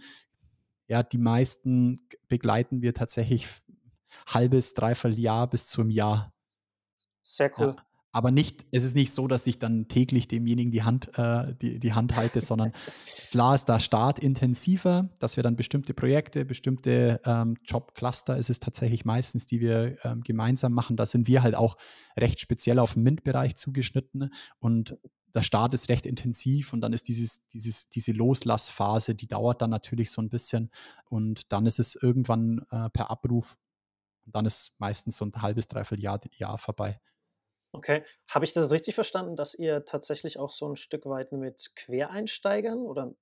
ja, 0.86 1.02
die 1.02 1.18
meisten 1.18 2.06
begleiten 2.28 2.82
wir 2.82 2.94
tatsächlich 2.94 3.48
halbes, 4.26 4.74
dreiviertel 4.74 5.18
Jahr 5.18 5.48
bis 5.48 5.68
zum 5.68 5.90
Jahr. 5.90 6.32
Sehr 7.22 7.50
cool. 7.58 7.74
Ja. 7.76 7.84
Aber 8.14 8.30
nicht, 8.30 8.64
es 8.70 8.84
ist 8.84 8.94
nicht 8.94 9.12
so, 9.12 9.26
dass 9.26 9.44
ich 9.48 9.58
dann 9.58 9.88
täglich 9.88 10.28
demjenigen 10.28 10.70
die 10.70 10.84
Hand, 10.84 11.18
äh, 11.18 11.52
die, 11.60 11.80
die 11.80 11.94
Hand 11.94 12.14
halte, 12.14 12.40
sondern 12.40 12.70
klar 13.32 13.56
ist 13.56 13.64
der 13.64 13.80
Start 13.80 14.20
intensiver, 14.20 15.10
dass 15.18 15.34
wir 15.36 15.42
dann 15.42 15.56
bestimmte 15.56 15.94
Projekte, 15.94 16.44
bestimmte 16.44 17.20
ähm, 17.24 17.56
Jobcluster 17.64 18.36
ist 18.36 18.50
es 18.50 18.60
tatsächlich 18.60 19.04
meistens, 19.04 19.46
die 19.46 19.60
wir 19.60 19.96
ähm, 20.04 20.20
gemeinsam 20.20 20.74
machen. 20.74 20.96
Da 20.96 21.06
sind 21.06 21.26
wir 21.26 21.42
halt 21.42 21.56
auch 21.56 21.76
recht 22.16 22.38
speziell 22.38 22.78
auf 22.78 22.94
den 22.94 23.02
MINT-Bereich 23.02 23.56
zugeschnitten 23.56 24.32
und 24.60 24.96
der 25.34 25.42
Start 25.42 25.74
ist 25.74 25.88
recht 25.88 26.06
intensiv 26.06 26.72
und 26.72 26.82
dann 26.82 26.92
ist 26.92 27.08
dieses, 27.08 27.48
dieses, 27.48 27.88
diese 27.88 28.12
Loslassphase, 28.12 29.16
die 29.16 29.26
dauert 29.26 29.60
dann 29.60 29.70
natürlich 29.70 30.12
so 30.12 30.22
ein 30.22 30.28
bisschen 30.28 30.70
und 31.06 31.52
dann 31.52 31.66
ist 31.66 31.80
es 31.80 31.96
irgendwann 31.96 32.64
äh, 32.70 32.88
per 32.90 33.10
Abruf 33.10 33.56
und 34.26 34.34
dann 34.34 34.46
ist 34.46 34.74
meistens 34.78 35.16
so 35.16 35.24
ein 35.24 35.32
halbes, 35.36 35.68
dreiviertel 35.68 36.02
Jahr, 36.04 36.20
Jahr 36.36 36.58
vorbei. 36.58 37.00
Okay. 37.72 38.04
Habe 38.28 38.44
ich 38.44 38.52
das 38.52 38.70
richtig 38.70 38.94
verstanden, 38.94 39.34
dass 39.36 39.54
ihr 39.54 39.84
tatsächlich 39.84 40.38
auch 40.38 40.52
so 40.52 40.68
ein 40.68 40.76
Stück 40.76 41.06
weit 41.06 41.32
mit 41.32 41.72
Quereinsteigern 41.74 42.78
oder 42.78 43.14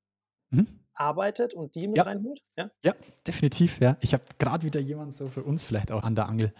mhm. 0.50 0.66
arbeitet 0.92 1.54
und 1.54 1.74
die 1.74 1.88
mit 1.88 1.96
ja. 1.96 2.02
reinholt? 2.04 2.40
Ja? 2.58 2.70
ja, 2.84 2.94
definitiv, 3.26 3.80
ja. 3.80 3.96
Ich 4.00 4.12
habe 4.12 4.24
gerade 4.38 4.64
wieder 4.64 4.80
jemanden 4.80 5.12
so 5.12 5.28
für 5.28 5.42
uns 5.42 5.64
vielleicht 5.64 5.90
auch 5.90 6.04
an 6.04 6.14
der 6.14 6.28
Angel. 6.28 6.52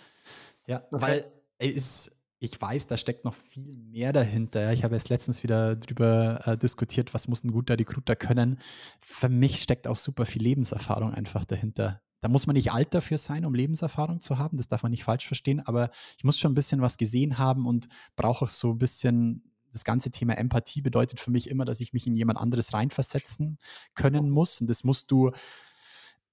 Ja, 0.66 0.82
okay. 0.90 1.02
weil 1.02 1.32
ist, 1.58 2.16
ich 2.38 2.60
weiß, 2.60 2.86
da 2.86 2.96
steckt 2.96 3.24
noch 3.24 3.34
viel 3.34 3.76
mehr 3.76 4.12
dahinter. 4.12 4.72
Ich 4.72 4.84
habe 4.84 4.94
jetzt 4.94 5.10
letztens 5.10 5.42
wieder 5.42 5.76
darüber 5.76 6.40
äh, 6.46 6.56
diskutiert, 6.56 7.14
was 7.14 7.28
muss 7.28 7.44
ein 7.44 7.52
guter 7.52 7.78
Recruiter 7.78 8.16
können. 8.16 8.58
Für 9.00 9.28
mich 9.28 9.62
steckt 9.62 9.86
auch 9.86 9.96
super 9.96 10.26
viel 10.26 10.42
Lebenserfahrung 10.42 11.12
einfach 11.12 11.44
dahinter. 11.44 12.00
Da 12.22 12.28
muss 12.28 12.46
man 12.46 12.54
nicht 12.54 12.72
alt 12.72 12.94
dafür 12.94 13.18
sein, 13.18 13.44
um 13.44 13.52
Lebenserfahrung 13.52 14.20
zu 14.20 14.38
haben. 14.38 14.56
Das 14.56 14.68
darf 14.68 14.84
man 14.84 14.90
nicht 14.90 15.04
falsch 15.04 15.26
verstehen. 15.26 15.60
Aber 15.60 15.90
ich 16.16 16.24
muss 16.24 16.38
schon 16.38 16.52
ein 16.52 16.54
bisschen 16.54 16.80
was 16.80 16.96
gesehen 16.96 17.36
haben 17.36 17.66
und 17.66 17.88
brauche 18.16 18.44
auch 18.44 18.50
so 18.50 18.70
ein 18.70 18.78
bisschen 18.78 19.42
das 19.72 19.84
ganze 19.84 20.10
Thema 20.10 20.38
Empathie 20.38 20.82
bedeutet 20.82 21.18
für 21.18 21.30
mich 21.30 21.50
immer, 21.50 21.64
dass 21.64 21.80
ich 21.80 21.92
mich 21.92 22.06
in 22.06 22.14
jemand 22.14 22.38
anderes 22.38 22.72
reinversetzen 22.72 23.58
können 23.94 24.30
muss. 24.30 24.60
Und 24.60 24.70
das 24.70 24.84
musst 24.84 25.10
du 25.10 25.32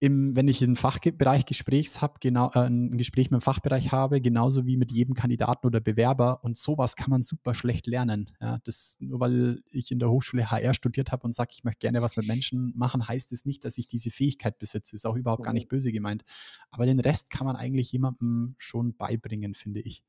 im, 0.02 0.36
wenn 0.36 0.48
ich 0.48 0.64
einen 0.64 0.78
Fachbereich 0.78 1.46
Gesprächs 1.46 2.02
habe, 2.02 2.16
genau, 2.22 2.52
äh, 2.54 2.68
ein 2.68 2.98
Gespräch 2.98 3.32
mit 3.32 3.42
dem 3.42 3.44
Fachbereich 3.44 3.92
habe, 3.92 4.22
genauso 4.22 4.66
wie 4.66 4.78
mit 4.78 4.92
jedem 4.92 5.14
Kandidaten 5.14 5.68
oder 5.68 5.82
Bewerber. 5.82 6.44
Und 6.44 6.58
sowas 6.58 6.96
kann 6.96 7.10
man 7.10 7.22
super 7.22 7.54
schlecht 7.54 7.86
lernen. 7.86 8.32
Ja, 8.40 8.60
das, 8.64 8.96
nur 9.02 9.20
weil 9.20 9.62
ich 9.72 9.92
in 9.92 10.00
der 10.00 10.10
Hochschule 10.10 10.50
HR 10.50 10.74
studiert 10.74 11.12
habe 11.12 11.26
und 11.26 11.36
sage, 11.36 11.50
ich 11.52 11.66
möchte 11.66 11.80
gerne 11.80 12.02
was 12.02 12.16
mit 12.16 12.28
Menschen 12.28 12.74
machen, 12.78 13.08
heißt 13.08 13.34
es 13.34 13.46
nicht, 13.46 13.66
dass 13.66 13.78
ich 13.78 13.88
diese 13.88 14.10
Fähigkeit 14.10 14.58
besitze. 14.58 14.96
Ist 14.96 15.06
auch 15.06 15.18
überhaupt 15.18 15.44
gar 15.44 15.54
nicht 15.54 15.66
mhm. 15.66 15.76
böse 15.76 15.92
gemeint. 15.92 16.24
Aber 16.72 16.86
den 16.86 17.02
Rest 17.02 17.30
kann 17.30 17.46
man 17.46 17.58
eigentlich 17.58 17.92
jemandem 17.92 18.56
schon 18.58 18.96
beibringen, 18.96 19.54
finde 19.54 19.82
ich. 19.82 20.04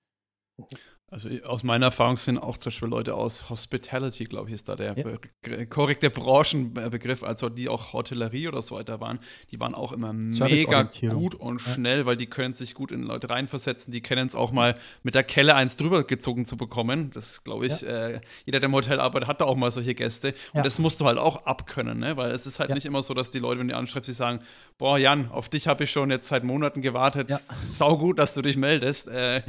Also 1.12 1.28
aus 1.44 1.64
meiner 1.64 1.86
Erfahrung 1.86 2.16
sind 2.16 2.38
auch 2.38 2.56
zum 2.56 2.70
Beispiel 2.70 2.86
Leute 2.86 3.14
aus 3.16 3.50
Hospitality, 3.50 4.26
glaube 4.26 4.48
ich, 4.48 4.54
ist 4.54 4.68
da 4.68 4.76
der 4.76 4.94
ja. 4.96 5.64
korrekte 5.66 6.08
Branchenbegriff, 6.08 7.24
also 7.24 7.48
die 7.48 7.68
auch 7.68 7.92
Hotellerie 7.92 8.46
oder 8.46 8.62
so 8.62 8.76
weiter 8.76 9.00
waren, 9.00 9.18
die 9.50 9.58
waren 9.58 9.74
auch 9.74 9.90
immer 9.90 10.12
mega 10.12 10.88
gut 11.10 11.34
und 11.34 11.66
ja. 11.66 11.72
schnell, 11.72 12.06
weil 12.06 12.16
die 12.16 12.26
können 12.26 12.52
sich 12.52 12.74
gut 12.74 12.92
in 12.92 13.02
Leute 13.02 13.28
reinversetzen, 13.28 13.92
die 13.92 14.02
kennen 14.02 14.28
es 14.28 14.36
auch 14.36 14.52
mal 14.52 14.78
mit 15.02 15.16
der 15.16 15.24
Kelle 15.24 15.56
eins 15.56 15.76
drüber 15.76 16.04
gezogen 16.04 16.44
zu 16.44 16.56
bekommen. 16.56 17.10
Das 17.12 17.42
glaube 17.42 17.66
ich, 17.66 17.80
ja. 17.80 17.88
äh, 17.88 18.20
jeder, 18.46 18.60
der 18.60 18.68
im 18.68 18.74
Hotel 18.76 19.00
arbeitet, 19.00 19.28
hat 19.28 19.40
da 19.40 19.46
auch 19.46 19.56
mal 19.56 19.72
solche 19.72 19.96
Gäste. 19.96 20.32
Und 20.52 20.64
das 20.64 20.78
musst 20.78 21.00
du 21.00 21.06
halt 21.06 21.18
auch 21.18 21.44
abkönnen, 21.44 21.98
ne? 21.98 22.16
weil 22.16 22.30
es 22.30 22.46
ist 22.46 22.60
halt 22.60 22.72
nicht 22.72 22.86
immer 22.86 23.02
so, 23.02 23.14
dass 23.14 23.30
die 23.30 23.40
Leute, 23.40 23.58
wenn 23.58 23.66
du 23.66 23.76
anschreibst, 23.76 24.06
sie 24.06 24.12
sagen, 24.12 24.44
boah, 24.78 24.96
Jan, 24.96 25.28
auf 25.32 25.48
dich 25.48 25.66
habe 25.66 25.82
ich 25.82 25.90
schon 25.90 26.12
jetzt 26.12 26.28
seit 26.28 26.44
Monaten 26.44 26.82
gewartet. 26.82 27.30
Sau 27.48 27.98
gut, 27.98 28.20
dass 28.20 28.34
du 28.34 28.42
dich 28.42 28.56
meldest. 28.56 29.08
Äh, 29.08 29.42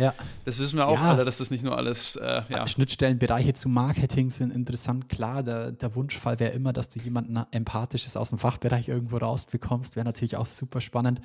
das 0.46 0.58
wissen 0.58 0.78
wir 0.78 0.88
auch 0.88 1.00
alle, 1.00 1.24
dass 1.24 1.38
das 1.38 1.51
nicht 1.52 1.64
nur 1.64 1.78
alles. 1.78 2.16
Äh, 2.16 2.44
ja. 2.50 2.66
Schnittstellenbereiche 2.66 3.54
zu 3.54 3.70
Marketing 3.70 4.30
sind 4.30 4.52
interessant. 4.52 5.10
Klar, 5.10 5.44
der, 5.44 5.72
der 5.72 5.96
Wunschfall 5.96 6.40
wäre 6.40 6.54
immer, 6.54 6.74
dass 6.74 6.90
du 6.90 7.00
jemanden 7.00 7.38
Empathisches 7.52 8.18
aus 8.18 8.30
dem 8.30 8.40
Fachbereich 8.40 8.90
irgendwo 8.90 9.18
rausbekommst. 9.18 9.96
Wäre 9.96 10.06
natürlich 10.06 10.38
auch 10.38 10.46
super 10.46 10.82
spannend. 10.82 11.22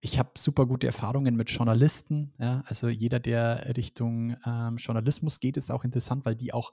Ich 0.00 0.18
habe 0.18 0.30
super 0.38 0.64
gute 0.64 0.86
Erfahrungen 0.86 1.36
mit 1.36 1.50
Journalisten. 1.50 2.32
Ja? 2.38 2.62
Also 2.66 2.88
jeder, 2.88 3.20
der 3.20 3.76
Richtung 3.76 4.36
ähm, 4.46 4.76
Journalismus 4.76 5.40
geht, 5.40 5.58
ist 5.58 5.70
auch 5.70 5.84
interessant, 5.84 6.24
weil 6.24 6.36
die 6.36 6.54
auch 6.54 6.72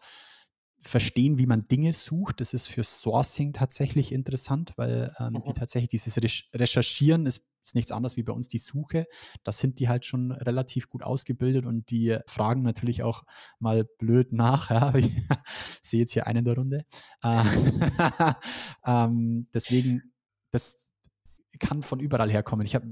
verstehen, 0.79 1.37
wie 1.37 1.45
man 1.45 1.67
Dinge 1.67 1.91
sucht. 1.91 2.39
Das 2.39 2.53
ist 2.53 2.67
für 2.67 2.83
Sourcing 2.83 3.51
tatsächlich 3.51 4.11
interessant, 4.11 4.73
weil 4.77 5.13
ähm, 5.19 5.33
mhm. 5.33 5.43
die 5.43 5.53
tatsächlich 5.53 5.89
dieses 5.89 6.17
Recherchieren 6.53 7.25
ist 7.25 7.43
ist 7.67 7.75
nichts 7.75 7.91
anderes 7.91 8.17
wie 8.17 8.23
bei 8.23 8.33
uns 8.33 8.47
die 8.47 8.57
Suche. 8.57 9.05
Da 9.43 9.51
sind 9.51 9.79
die 9.79 9.89
halt 9.89 10.05
schon 10.05 10.31
relativ 10.31 10.89
gut 10.89 11.03
ausgebildet 11.03 11.65
und 11.65 11.89
die 11.91 12.17
fragen 12.25 12.63
natürlich 12.63 13.03
auch 13.03 13.23
mal 13.59 13.83
blöd 13.83 14.33
nach. 14.33 14.57
Ja. 14.77 14.93
Ich 14.95 15.11
sehe 15.81 16.01
jetzt 16.01 16.11
hier 16.11 16.27
einen 16.27 16.39
in 16.39 16.45
der 16.45 16.55
Runde. 16.55 16.85
Äh, 17.23 17.43
ähm, 18.85 19.47
deswegen, 19.53 20.13
das 20.51 20.87
kann 21.59 21.81
von 21.81 21.99
überall 21.99 22.29
herkommen. 22.29 22.65
Ich 22.65 22.75
habe 22.75 22.85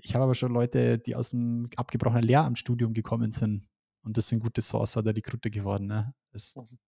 ich 0.00 0.14
hab 0.14 0.22
aber 0.22 0.34
schon 0.36 0.52
Leute, 0.52 0.98
die 0.98 1.16
aus 1.16 1.30
dem 1.30 1.68
abgebrochenen 1.76 2.22
Lehramtsstudium 2.22 2.92
gekommen 2.92 3.32
sind 3.32 3.68
und 4.02 4.16
das 4.16 4.28
sind 4.28 4.40
gute 4.40 4.62
Sourcer 4.62 5.00
oder 5.00 5.16
Rekrute 5.16 5.50
geworden. 5.50 5.86
Ne? 5.86 6.14
Das, 6.30 6.54
mhm. 6.54 6.78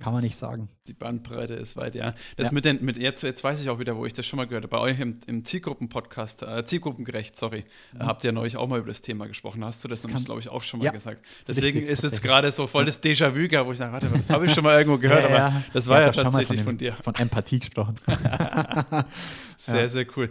Kann 0.00 0.12
man 0.12 0.24
nicht 0.24 0.34
sagen. 0.34 0.68
Die 0.88 0.92
Bandbreite 0.92 1.54
ist 1.54 1.76
weit, 1.76 1.94
ja. 1.94 2.14
Das 2.36 2.48
ja. 2.48 2.52
mit 2.52 2.64
den, 2.64 2.84
mit 2.84 2.96
jetzt, 2.96 3.22
jetzt 3.22 3.44
weiß 3.44 3.62
ich 3.62 3.70
auch 3.70 3.78
wieder, 3.78 3.96
wo 3.96 4.04
ich 4.06 4.12
das 4.12 4.26
schon 4.26 4.38
mal 4.38 4.46
gehört 4.46 4.64
habe. 4.64 4.76
Bei 4.76 4.80
euch 4.80 4.98
im, 4.98 5.20
im 5.26 5.44
Zielgruppen-Podcast, 5.44 6.42
äh, 6.42 6.64
Zielgruppengerecht, 6.64 7.36
sorry, 7.36 7.64
mhm. 7.92 8.00
habt 8.00 8.24
ihr 8.24 8.32
neulich 8.32 8.56
auch 8.56 8.66
mal 8.66 8.80
über 8.80 8.88
das 8.88 9.02
Thema 9.02 9.28
gesprochen. 9.28 9.64
Hast 9.64 9.84
du 9.84 9.88
das, 9.88 10.02
das 10.02 10.10
nämlich, 10.10 10.24
glaube 10.26 10.40
ich, 10.40 10.48
auch 10.48 10.64
schon 10.64 10.80
mal 10.80 10.86
ja. 10.86 10.90
gesagt. 10.90 11.24
Deswegen 11.46 11.80
ist 11.80 12.02
jetzt 12.02 12.22
gerade 12.22 12.50
so 12.50 12.66
voll 12.66 12.84
das 12.84 13.00
Déjà-vu, 13.00 13.66
wo 13.66 13.72
ich 13.72 13.78
sage, 13.78 13.92
warte 13.92 14.08
mal, 14.08 14.18
das 14.18 14.30
habe 14.30 14.46
ich 14.46 14.52
schon 14.54 14.64
mal 14.64 14.76
irgendwo 14.78 14.98
gehört, 14.98 15.30
ja, 15.30 15.46
aber 15.46 15.64
das 15.72 15.86
war 15.86 16.00
ja, 16.00 16.10
tatsächlich 16.10 16.46
von, 16.46 16.56
dem, 16.56 16.64
von, 16.64 16.78
dir. 16.78 16.96
Von 17.00 17.14
Empathie 17.14 17.60
gesprochen. 17.60 17.96
sehr, 19.56 19.88
sehr 19.88 20.06
cool. 20.16 20.28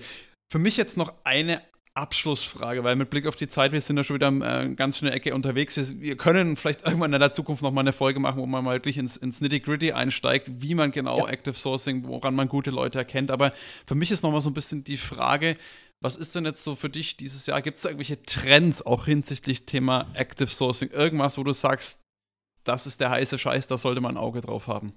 Für 0.52 0.60
mich 0.60 0.76
jetzt 0.76 0.97
noch 0.97 1.13
eine 1.23 1.62
Abschlussfrage, 1.96 2.84
weil 2.84 2.96
mit 2.96 3.12
Blick 3.12 3.28
auf 3.28 3.36
die 3.36 3.48
Zeit, 3.48 3.72
wir 3.72 3.80
sind 3.80 3.98
ja 3.98 4.04
schon 4.04 4.16
wieder 4.16 4.30
äh, 4.30 4.74
ganz 4.74 4.98
schnell 4.98 5.14
Ecke 5.14 5.36
unterwegs. 5.36 5.78
Wir 6.00 6.18
können 6.18 6.56
vielleicht 6.56 6.86
irgendwann 6.86 7.14
in 7.14 7.20
der 7.20 7.34
Zukunft 7.34 7.62
noch 7.62 7.72
mal 7.72 7.82
eine 7.82 7.94
Folge 7.94 8.20
machen, 8.20 8.40
wo 8.40 8.48
man 8.48 8.64
mal 8.64 8.76
wirklich 8.76 8.98
ins, 8.98 9.16
ins 9.16 9.42
Nitty-Gritty 9.42 9.92
einsteigt, 9.92 10.50
wie 10.62 10.74
man 10.74 10.92
genau 10.92 11.20
ja. 11.20 11.30
Active 11.30 11.54
Sourcing, 11.54 12.06
woran 12.06 12.34
man 12.34 12.50
gute 12.50 12.72
Leute 12.72 12.98
erkennt. 12.98 13.30
Aber 13.30 13.54
für 13.86 13.94
mich 13.94 14.10
ist 14.12 14.24
noch 14.24 14.32
mal 14.32 14.42
so 14.42 14.50
ein 14.50 14.56
bisschen 14.56 14.84
die 14.84 14.98
Frage, 14.98 15.56
was 16.02 16.18
ist 16.18 16.36
denn 16.36 16.46
jetzt 16.46 16.64
so 16.64 16.74
für 16.74 16.90
dich 16.90 17.16
dieses 17.16 17.46
Jahr? 17.46 17.62
Gibt 17.62 17.78
es 17.78 17.84
da 17.84 17.90
irgendwelche 17.90 18.24
Trends 18.24 18.84
auch 18.84 19.06
hinsichtlich 19.06 19.66
Thema 19.66 20.08
Active 20.16 20.48
Sourcing? 20.48 20.90
Irgendwas, 20.90 21.38
wo 21.38 21.44
du 21.44 21.54
sagst, 21.54 22.02
das 22.64 22.88
ist 22.88 23.02
der 23.02 23.12
heiße 23.12 23.38
Scheiß, 23.38 23.68
da 23.68 23.78
sollte 23.78 24.02
man 24.02 24.16
ein 24.16 24.22
Auge 24.22 24.42
drauf 24.42 24.68
haben? 24.68 24.94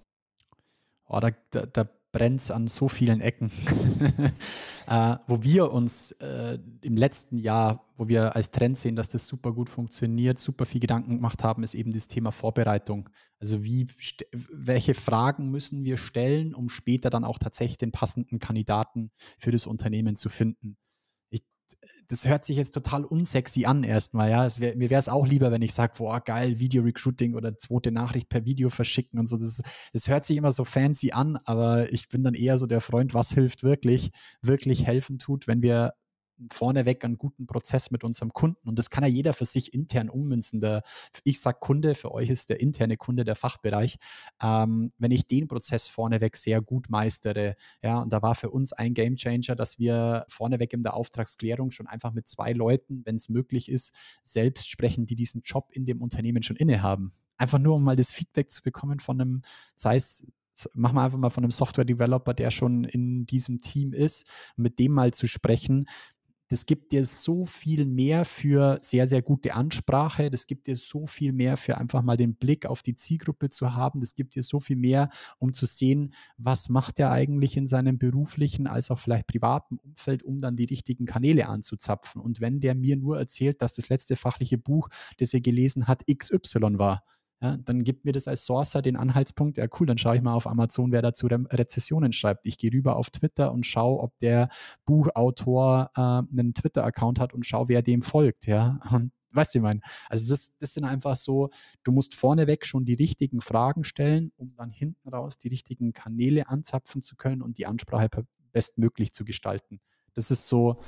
Oh, 1.09 1.21
da, 1.21 1.31
da, 1.51 1.67
da 1.67 1.89
brennt 2.12 2.40
es 2.40 2.51
an 2.51 2.69
so 2.69 2.88
vielen 2.88 3.21
Ecken. 3.21 3.51
äh, 4.87 5.16
wo 5.27 5.42
wir 5.42 5.73
uns 5.73 6.12
äh, 6.12 6.59
im 6.83 6.97
letzten 6.97 7.38
Jahr, 7.38 7.85
wo 7.97 8.09
wir 8.09 8.37
als 8.37 8.51
Trend 8.51 8.79
sehen, 8.79 8.97
dass 8.97 9.09
das 9.09 9.27
super 9.27 9.53
gut 9.53 9.69
funktioniert, 9.69 10.38
super 10.38 10.66
viel 10.66 10.81
Gedanken 10.81 11.16
gemacht 11.16 11.42
haben, 11.45 11.62
ist 11.62 11.75
eben 11.75 11.92
das 11.92 12.09
Thema 12.09 12.31
Vorbereitung. 12.31 13.09
Also 13.38 13.64
wie, 13.64 13.87
welche 14.33 14.95
Fragen 14.95 15.51
müssen 15.51 15.85
wir 15.85 15.97
stellen, 15.97 16.55
um 16.55 16.69
später 16.69 17.11
dann 17.11 17.25
auch 17.25 17.38
tatsächlich 17.38 17.79
den 17.79 17.92
passenden 17.92 18.38
Kandidaten 18.38 19.11
für 19.38 19.53
das 19.53 19.66
Unternehmen 19.66 20.16
zu 20.16 20.29
finden 20.29 20.77
das 22.09 22.26
hört 22.26 22.44
sich 22.44 22.57
jetzt 22.57 22.72
total 22.72 23.05
unsexy 23.05 23.64
an 23.64 23.83
erstmal, 23.83 24.31
ja. 24.31 24.46
Wär, 24.61 24.76
mir 24.76 24.90
wäre 24.90 24.98
es 24.98 25.09
auch 25.09 25.26
lieber, 25.26 25.50
wenn 25.50 25.62
ich 25.62 25.74
sage, 25.74 25.94
boah, 25.96 26.20
geil, 26.20 26.59
Video-Recruiting 26.59 27.35
oder 27.35 27.59
zweite 27.59 27.90
Nachricht 27.90 28.29
per 28.29 28.44
Video 28.44 28.70
verschicken 28.70 29.18
und 29.18 29.26
so. 29.26 29.37
Das, 29.37 29.62
das 29.92 30.09
hört 30.09 30.24
sich 30.24 30.37
immer 30.37 30.52
so 30.52 30.64
fancy 30.64 31.12
an, 31.12 31.37
aber 31.44 31.92
ich 31.92 32.09
bin 32.09 32.22
dann 32.22 32.35
eher 32.35 32.59
so 32.59 32.66
der 32.66 32.81
Freund, 32.81 33.14
was 33.14 33.33
hilft 33.33 33.62
wirklich, 33.62 34.11
wirklich 34.42 34.87
helfen 34.87 35.18
tut, 35.18 35.46
wenn 35.46 35.62
wir 35.62 35.94
vorneweg 36.53 37.05
einen 37.05 37.18
guten 37.18 37.46
Prozess 37.46 37.90
mit 37.90 38.05
unserem 38.05 38.33
Kunden. 38.33 38.68
Und 38.68 38.79
das 38.79 38.90
kann 38.90 39.05
ja 39.05 39.11
jeder 39.11 39.33
für 39.33 39.44
sich 39.44 39.75
intern 39.75 40.11
ummünzen. 40.11 40.61
Der, 40.61 40.83
ich 41.25 41.40
sage 41.40 41.59
Kunde, 41.61 41.94
für 41.94 42.12
euch 42.12 42.31
ist 42.31 42.51
der 42.51 42.61
interne 42.61 42.96
Kunde 42.96 43.25
der 43.25 43.37
Fachbereich. 43.37 43.96
Ähm, 44.42 44.92
wenn 44.99 45.11
ich 45.11 45.27
den 45.27 45.49
Prozess 45.49 45.88
vorneweg 45.88 46.37
sehr 46.37 46.61
gut 46.61 46.90
meistere, 46.90 47.57
ja, 47.83 48.01
und 48.01 48.12
da 48.12 48.22
war 48.22 48.35
für 48.35 48.51
uns 48.51 48.72
ein 48.72 48.94
Game 48.94 49.16
Changer, 49.16 49.57
dass 49.57 49.79
wir 49.79 50.25
vorneweg 50.29 50.72
in 50.72 50.83
der 50.83 50.94
Auftragsklärung 50.94 51.70
schon 51.70 51.87
einfach 51.87 52.12
mit 52.12 52.29
zwei 52.29 52.53
Leuten, 52.53 53.03
wenn 53.05 53.16
es 53.16 53.29
möglich 53.29 53.70
ist, 53.70 53.94
selbst 54.22 54.68
sprechen, 54.68 55.07
die 55.07 55.16
diesen 55.16 55.42
Job 55.42 55.70
in 55.72 55.85
dem 55.85 56.03
Unternehmen 56.03 56.42
schon 56.42 56.57
innehaben. 56.57 57.11
Einfach 57.37 57.59
nur, 57.59 57.77
um 57.77 57.85
mal 57.85 57.96
das 57.96 58.11
Feedback 58.11 58.51
zu 58.51 58.62
bekommen 58.62 59.01
von 59.01 59.20
einem, 59.20 59.42
sei 59.77 59.96
es 59.96 60.27
machen 60.75 60.94
wir 60.94 61.03
einfach 61.03 61.18
mal 61.18 61.31
von 61.31 61.44
einem 61.44 61.51
Software-Developer, 61.51 62.35
der 62.35 62.51
schon 62.51 62.85
in 62.85 63.27
diesem 63.27 63.59
Team 63.59 63.92
ist, 63.92 64.31
mit 64.57 64.79
dem 64.79 64.92
mal 64.92 65.12
zu 65.12 65.27
sprechen, 65.27 65.87
das 66.49 66.67
gibt 66.67 66.93
dir 66.93 67.05
so 67.05 67.45
viel 67.45 67.87
mehr 67.87 68.25
für 68.25 68.79
sehr, 68.81 69.09
sehr 69.09 69.23
gute 69.23 69.55
Ansprache. 69.55 70.31
Das 70.31 70.47
gibt 70.47 70.69
dir 70.69 70.77
so 70.77 71.07
viel 71.07 71.33
mehr 71.33 71.57
für 71.57 71.77
einfach 71.77 72.03
mal 72.03 72.17
den 72.17 72.37
Blick 72.37 72.67
auf 72.67 72.83
die 72.83 72.95
Zielgruppe 72.95 73.49
zu 73.49 73.75
haben. 73.75 74.01
Das 74.01 74.15
gibt 74.15 74.37
dir 74.37 74.43
so 74.43 74.61
viel 74.61 74.77
mehr, 74.77 75.11
um 75.39 75.53
zu 75.53 75.67
sehen, 75.67 76.15
was 76.37 76.69
macht 76.69 76.99
er 77.01 77.11
eigentlich 77.11 77.57
in 77.57 77.67
seinem 77.67 77.99
beruflichen 77.99 78.67
als 78.67 78.91
auch 78.91 78.99
vielleicht 78.99 79.27
privaten 79.27 79.79
Umfeld, 79.79 80.23
um 80.23 80.41
dann 80.41 80.57
die 80.57 80.65
richtigen 80.65 81.07
Kanäle 81.07 81.49
anzuzapfen. 81.49 82.21
Und 82.21 82.41
wenn 82.41 82.61
der 82.61 82.75
mir 82.75 82.97
nur 82.97 83.19
erzählt, 83.19 83.61
dass 83.61 83.75
das 83.75 83.89
letzte 83.89 84.17
fachliche 84.17 84.59
Buch, 84.59 84.89
das 85.19 85.35
er 85.35 85.41
gelesen 85.41 85.89
hat, 85.89 86.05
XY 86.07 86.79
war, 86.79 87.03
ja, 87.40 87.57
dann 87.59 87.85
gibt 87.85 88.05
mir 88.05 88.12
das 88.12 88.29
als 88.29 88.46
Sourcer 88.46 88.81
den 88.81 88.96
Anhaltspunkt, 88.96 89.59
ja 89.59 89.66
cool, 89.79 89.87
dann 89.87 89.99
schaue 89.99 90.16
ich 90.16 90.22
mal 90.22 90.35
auf 90.35 90.46
Amazon, 90.46 90.90
wer 90.90 91.03
dazu 91.03 91.27
Re 91.27 91.44
Rezessionen 91.51 92.12
schreibt. 92.12 92.46
Ich 92.46 92.57
gehe 92.57 92.72
rüber 92.72 92.96
auf 92.96 93.11
Twitter 93.11 93.53
und 93.53 93.66
schaue, 93.66 94.01
ob 94.01 94.18
der 94.20 94.49
Buchautor 94.87 95.90
äh, 95.96 96.01
einen 96.01 96.55
Twitter-Account 96.55 97.20
hat 97.20 97.35
und 97.35 97.44
schaue, 97.44 97.68
wer 97.68 97.83
dem 97.83 98.03
folgt, 98.03 98.46
ja. 98.46 98.81
Und 98.90 99.12
weißt 99.33 99.55
du, 99.55 99.59
ich 99.59 99.62
meine, 99.62 99.81
also 100.09 100.33
das, 100.33 100.57
das 100.59 100.75
sind 100.75 100.85
einfach 100.85 101.14
so, 101.14 101.51
du 101.85 101.92
musst 101.92 102.14
vorneweg 102.14 102.64
schon 102.64 102.85
die 102.85 102.94
richtigen 102.94 103.40
Fragen 103.40 103.85
stellen, 103.85 104.33
um 104.37 104.55
dann 104.57 104.70
hinten 104.70 105.09
raus 105.09 105.38
die 105.38 105.49
richtigen 105.49 105.92
Kanäle 105.92 106.49
anzapfen 106.49 107.03
zu 107.03 107.16
können 107.16 107.42
und 107.42 107.59
die 107.59 107.66
Ansprache 107.66 108.09
bestmöglich 108.53 109.12
zu 109.12 109.25
gestalten. 109.25 109.81
Das 110.14 110.31
ist 110.31 110.49
so, 110.49 110.81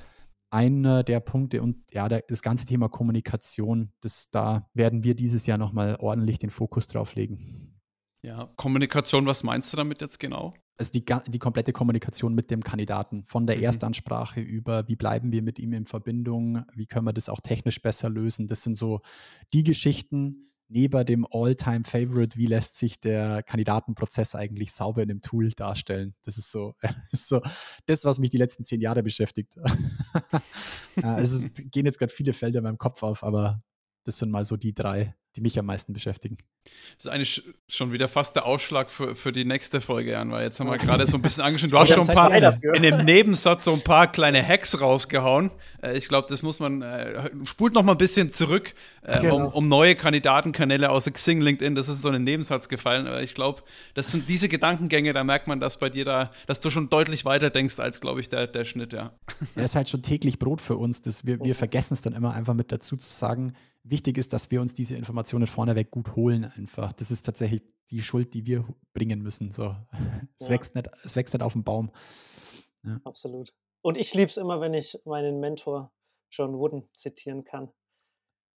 einer 0.50 1.02
der 1.02 1.20
Punkte 1.20 1.62
und 1.62 1.84
ja, 1.92 2.08
das 2.08 2.42
ganze 2.42 2.64
Thema 2.64 2.88
Kommunikation, 2.88 3.92
das, 4.00 4.30
da 4.30 4.68
werden 4.74 5.04
wir 5.04 5.14
dieses 5.14 5.46
Jahr 5.46 5.58
nochmal 5.58 5.96
ordentlich 6.00 6.38
den 6.38 6.50
Fokus 6.50 6.86
drauf 6.86 7.14
legen. 7.14 7.38
Ja, 8.22 8.52
Kommunikation, 8.56 9.26
was 9.26 9.42
meinst 9.42 9.72
du 9.72 9.76
damit 9.76 10.00
jetzt 10.00 10.18
genau? 10.18 10.54
Also 10.76 10.92
die, 10.92 11.04
die 11.26 11.38
komplette 11.38 11.72
Kommunikation 11.72 12.34
mit 12.34 12.50
dem 12.50 12.62
Kandidaten, 12.62 13.24
von 13.24 13.46
der 13.46 13.56
mhm. 13.56 13.64
Erstansprache 13.64 14.40
über, 14.40 14.86
wie 14.88 14.96
bleiben 14.96 15.32
wir 15.32 15.42
mit 15.42 15.58
ihm 15.58 15.72
in 15.72 15.86
Verbindung, 15.86 16.64
wie 16.74 16.86
können 16.86 17.06
wir 17.06 17.12
das 17.12 17.28
auch 17.28 17.40
technisch 17.40 17.82
besser 17.82 18.08
lösen. 18.08 18.46
Das 18.46 18.62
sind 18.62 18.76
so 18.76 19.00
die 19.52 19.64
Geschichten, 19.64 20.46
neben 20.68 21.04
dem 21.06 21.26
All-Time-Favorite, 21.30 22.36
wie 22.36 22.46
lässt 22.46 22.76
sich 22.76 23.00
der 23.00 23.42
Kandidatenprozess 23.42 24.34
eigentlich 24.34 24.72
sauber 24.72 25.02
in 25.02 25.08
dem 25.08 25.20
Tool 25.20 25.50
darstellen? 25.50 26.14
Das 26.22 26.38
ist 26.38 26.50
so, 26.50 26.74
ist 27.12 27.28
so 27.28 27.40
das, 27.86 28.04
was 28.04 28.18
mich 28.18 28.30
die 28.30 28.36
letzten 28.36 28.64
zehn 28.64 28.80
Jahre 28.80 29.02
beschäftigt. 29.02 29.56
ja, 30.96 31.18
es 31.18 31.32
ist, 31.32 31.48
gehen 31.70 31.86
jetzt 31.86 31.98
gerade 31.98 32.12
viele 32.12 32.32
Felder 32.32 32.58
in 32.58 32.64
meinem 32.64 32.78
Kopf 32.78 33.02
auf, 33.02 33.24
aber 33.24 33.62
das 34.08 34.18
sind 34.18 34.30
mal 34.30 34.44
so 34.44 34.56
die 34.56 34.74
drei 34.74 35.14
die 35.38 35.42
mich 35.42 35.58
am 35.58 35.66
meisten 35.66 35.92
beschäftigen. 35.92 36.36
Das 36.96 37.06
ist 37.06 37.10
eigentlich 37.10 37.42
schon 37.68 37.92
wieder 37.92 38.08
fast 38.08 38.34
der 38.34 38.44
Aufschlag 38.44 38.90
für, 38.90 39.14
für 39.14 39.30
die 39.30 39.44
nächste 39.44 39.80
Folge, 39.80 40.10
Jan, 40.10 40.30
weil 40.32 40.44
jetzt 40.44 40.58
haben 40.58 40.70
wir 40.70 40.76
gerade 40.76 41.06
so 41.06 41.16
ein 41.16 41.22
bisschen 41.22 41.42
angeschaut. 41.44 41.72
Du 41.72 41.78
hast 41.78 41.92
schon 41.92 42.08
ein 42.08 42.14
paar, 42.14 42.34
in 42.74 42.82
dem 42.82 43.04
Nebensatz 43.04 43.64
so 43.64 43.72
ein 43.72 43.80
paar 43.80 44.10
kleine 44.10 44.46
Hacks 44.46 44.80
rausgehauen. 44.80 45.50
Äh, 45.82 45.96
ich 45.96 46.08
glaube, 46.08 46.28
das 46.28 46.42
muss 46.42 46.60
man, 46.60 46.82
äh, 46.82 47.30
spult 47.44 47.74
noch 47.74 47.84
mal 47.84 47.92
ein 47.92 47.98
bisschen 47.98 48.30
zurück, 48.30 48.74
äh, 49.02 49.20
genau. 49.20 49.36
um, 49.36 49.52
um, 49.52 49.68
neue 49.68 49.94
Kandidatenkanäle 49.94 50.90
außer 50.90 51.10
Xing, 51.10 51.40
LinkedIn, 51.40 51.74
das 51.74 51.88
ist 51.88 52.02
so 52.02 52.08
ein 52.08 52.24
Nebensatz 52.24 52.68
gefallen. 52.68 53.06
Aber 53.06 53.22
ich 53.22 53.34
glaube, 53.34 53.62
das 53.94 54.10
sind 54.10 54.28
diese 54.28 54.48
Gedankengänge, 54.48 55.12
da 55.12 55.24
merkt 55.24 55.46
man, 55.46 55.60
dass 55.60 55.78
bei 55.78 55.88
dir 55.88 56.04
da, 56.04 56.32
dass 56.46 56.60
du 56.60 56.68
schon 56.68 56.90
deutlich 56.90 57.24
weiter 57.24 57.48
denkst 57.50 57.78
als, 57.78 58.00
glaube 58.00 58.20
ich, 58.20 58.28
der, 58.28 58.46
der 58.46 58.64
Schnitt, 58.64 58.92
ja. 58.92 59.12
Er 59.54 59.64
ist 59.64 59.76
halt 59.76 59.88
schon 59.88 60.02
täglich 60.02 60.38
Brot 60.38 60.60
für 60.60 60.76
uns. 60.76 61.00
Das 61.00 61.24
wir, 61.24 61.38
wir 61.40 61.54
vergessen 61.54 61.94
es 61.94 62.02
dann 62.02 62.12
immer 62.12 62.34
einfach 62.34 62.54
mit 62.54 62.72
dazu 62.72 62.96
zu 62.96 63.10
sagen, 63.10 63.54
wichtig 63.90 64.18
ist, 64.18 64.32
dass 64.32 64.50
wir 64.50 64.60
uns 64.60 64.74
diese 64.74 64.96
Informationen 64.96 65.46
vorneweg 65.46 65.90
gut 65.90 66.16
holen 66.16 66.44
einfach. 66.56 66.92
Das 66.92 67.10
ist 67.10 67.22
tatsächlich 67.22 67.62
die 67.90 68.02
Schuld, 68.02 68.34
die 68.34 68.46
wir 68.46 68.66
bringen 68.92 69.22
müssen. 69.22 69.52
So. 69.52 69.74
Es, 70.40 70.48
ja. 70.48 70.54
wächst, 70.54 70.74
nicht, 70.74 70.88
es 71.04 71.16
wächst 71.16 71.34
nicht 71.34 71.42
auf 71.42 71.52
dem 71.52 71.64
Baum. 71.64 71.90
Ja. 72.84 73.00
Absolut. 73.04 73.54
Und 73.82 73.96
ich 73.96 74.14
liebe 74.14 74.30
es 74.30 74.36
immer, 74.36 74.60
wenn 74.60 74.74
ich 74.74 75.00
meinen 75.04 75.40
Mentor 75.40 75.92
John 76.30 76.58
Wooden 76.58 76.88
zitieren 76.92 77.44
kann. 77.44 77.72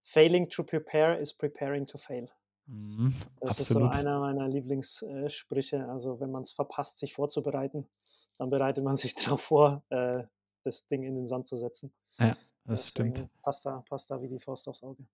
Failing 0.02 0.48
to 0.48 0.64
prepare 0.64 1.18
is 1.18 1.32
preparing 1.32 1.86
to 1.86 1.98
fail. 1.98 2.28
Mhm, 2.66 3.14
das 3.40 3.50
absolut. 3.50 3.90
ist 3.90 3.94
so 3.94 3.98
einer 3.98 4.20
meiner 4.20 4.48
Lieblingssprüche. 4.48 5.88
Also 5.88 6.20
wenn 6.20 6.30
man 6.30 6.42
es 6.42 6.52
verpasst, 6.52 6.98
sich 6.98 7.14
vorzubereiten, 7.14 7.88
dann 8.38 8.50
bereitet 8.50 8.84
man 8.84 8.96
sich 8.96 9.14
darauf 9.16 9.40
vor, 9.40 9.82
äh, 9.90 10.24
das 10.62 10.86
Ding 10.86 11.02
in 11.02 11.14
den 11.14 11.26
Sand 11.26 11.46
zu 11.46 11.57
setzen. 11.57 11.92
Ja, 12.18 12.36
das 12.64 12.92
Deswegen 12.92 13.14
stimmt. 13.14 13.42
Passt 13.42 13.66
da, 13.66 13.82
passt 13.88 14.11
da 14.11 14.20
wie 14.20 14.28
die 14.28 14.38
Faust 14.38 14.68
aufs 14.68 14.82
Auge. 14.82 15.04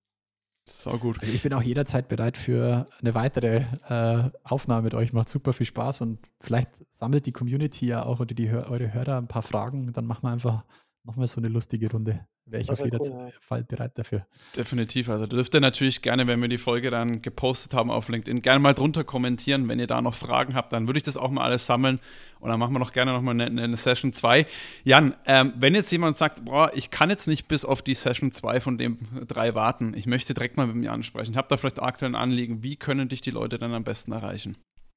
So 0.68 0.90
gut. 0.98 1.20
Also 1.20 1.32
ich 1.32 1.42
bin 1.42 1.52
auch 1.52 1.62
jederzeit 1.62 2.08
bereit 2.08 2.36
für 2.36 2.86
eine 3.00 3.14
weitere 3.14 3.64
äh, 3.88 4.30
Aufnahme 4.42 4.82
mit 4.82 4.94
euch. 4.94 5.12
Macht 5.12 5.28
super 5.28 5.52
viel 5.52 5.66
Spaß 5.66 6.00
und 6.00 6.18
vielleicht 6.40 6.84
sammelt 6.90 7.26
die 7.26 7.32
Community 7.32 7.86
ja 7.86 8.04
auch 8.04 8.18
oder 8.18 8.34
die, 8.34 8.50
eure 8.50 8.92
Hörer 8.92 9.18
ein 9.18 9.28
paar 9.28 9.42
Fragen. 9.42 9.92
Dann 9.92 10.06
machen 10.06 10.24
wir 10.24 10.32
einfach 10.32 10.64
nochmal 11.06 11.26
so 11.26 11.40
eine 11.40 11.48
lustige 11.48 11.90
Runde. 11.90 12.26
Wäre 12.46 12.62
ich 12.62 12.70
auf 12.70 12.84
jeden 12.84 13.00
cool, 13.00 13.32
Fall 13.40 13.64
bereit 13.64 13.98
dafür. 13.98 14.26
Definitiv. 14.56 15.08
Also 15.08 15.26
dürft 15.26 15.54
ihr 15.54 15.60
natürlich 15.60 16.02
gerne, 16.02 16.26
wenn 16.26 16.40
wir 16.40 16.48
die 16.48 16.58
Folge 16.58 16.90
dann 16.90 17.22
gepostet 17.22 17.74
haben 17.74 17.90
auf 17.90 18.08
LinkedIn, 18.08 18.42
gerne 18.42 18.60
mal 18.60 18.74
drunter 18.74 19.04
kommentieren. 19.04 19.68
Wenn 19.68 19.78
ihr 19.78 19.86
da 19.86 20.02
noch 20.02 20.14
Fragen 20.14 20.54
habt, 20.54 20.72
dann 20.72 20.86
würde 20.86 20.98
ich 20.98 21.04
das 21.04 21.16
auch 21.16 21.30
mal 21.30 21.42
alles 21.42 21.66
sammeln 21.66 21.98
und 22.40 22.50
dann 22.50 22.58
machen 22.58 22.74
wir 22.74 22.78
noch 22.78 22.92
gerne 22.92 23.12
nochmal 23.12 23.40
eine, 23.40 23.62
eine 23.62 23.76
Session 23.76 24.12
2. 24.12 24.46
Jan, 24.84 25.14
ähm, 25.26 25.54
wenn 25.56 25.74
jetzt 25.74 25.90
jemand 25.90 26.16
sagt, 26.16 26.44
boah, 26.44 26.70
ich 26.74 26.90
kann 26.90 27.10
jetzt 27.10 27.26
nicht 27.26 27.48
bis 27.48 27.64
auf 27.64 27.82
die 27.82 27.94
Session 27.94 28.30
2 28.30 28.60
von 28.60 28.78
dem 28.78 28.98
drei 29.26 29.54
warten, 29.54 29.94
ich 29.94 30.06
möchte 30.06 30.34
direkt 30.34 30.56
mal 30.56 30.66
mit 30.66 30.76
mir 30.76 30.92
ansprechen, 30.92 31.32
ich 31.32 31.36
habe 31.36 31.48
da 31.48 31.56
vielleicht 31.56 31.82
aktuell 31.82 32.12
ein 32.12 32.16
Anliegen, 32.16 32.62
wie 32.62 32.76
können 32.76 33.08
dich 33.08 33.20
die 33.20 33.30
Leute 33.30 33.58
dann 33.58 33.74
am 33.74 33.84
besten 33.84 34.12
erreichen? 34.12 34.56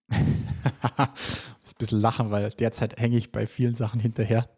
ein 0.98 1.78
bisschen 1.78 2.02
lachen, 2.02 2.32
weil 2.32 2.50
derzeit 2.52 3.00
hänge 3.00 3.18
ich 3.18 3.32
bei 3.32 3.48
vielen 3.48 3.76
Sachen 3.76 4.00
hinterher. 4.00 4.48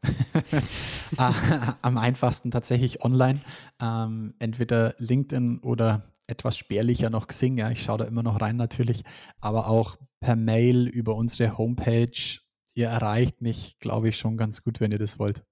Ah, 1.18 1.76
am 1.82 1.98
einfachsten 1.98 2.52
tatsächlich 2.52 3.04
online. 3.04 3.42
Ähm, 3.82 4.34
entweder 4.40 4.96
LinkedIn 4.98 5.60
oder 5.60 6.02
etwas 6.26 6.58
spärlicher 6.58 7.10
noch 7.10 7.28
Xing. 7.28 7.58
Ja, 7.58 7.70
ich 7.70 7.84
schaue 7.84 7.98
da 7.98 8.06
immer 8.06 8.24
noch 8.24 8.40
rein 8.40 8.56
natürlich. 8.56 9.04
Aber 9.42 9.68
auch 9.68 9.98
per 10.22 10.38
Mail 10.38 10.88
über 10.88 11.16
unsere 11.16 11.58
Homepage. 11.58 12.40
Ihr 12.76 12.88
erreicht 12.88 13.42
mich, 13.42 13.78
glaube 13.80 14.08
ich, 14.08 14.18
schon 14.18 14.38
ganz 14.38 14.64
gut, 14.64 14.80
wenn 14.80 14.94
ihr 14.94 15.00
das 15.00 15.20
wollt. 15.20 15.44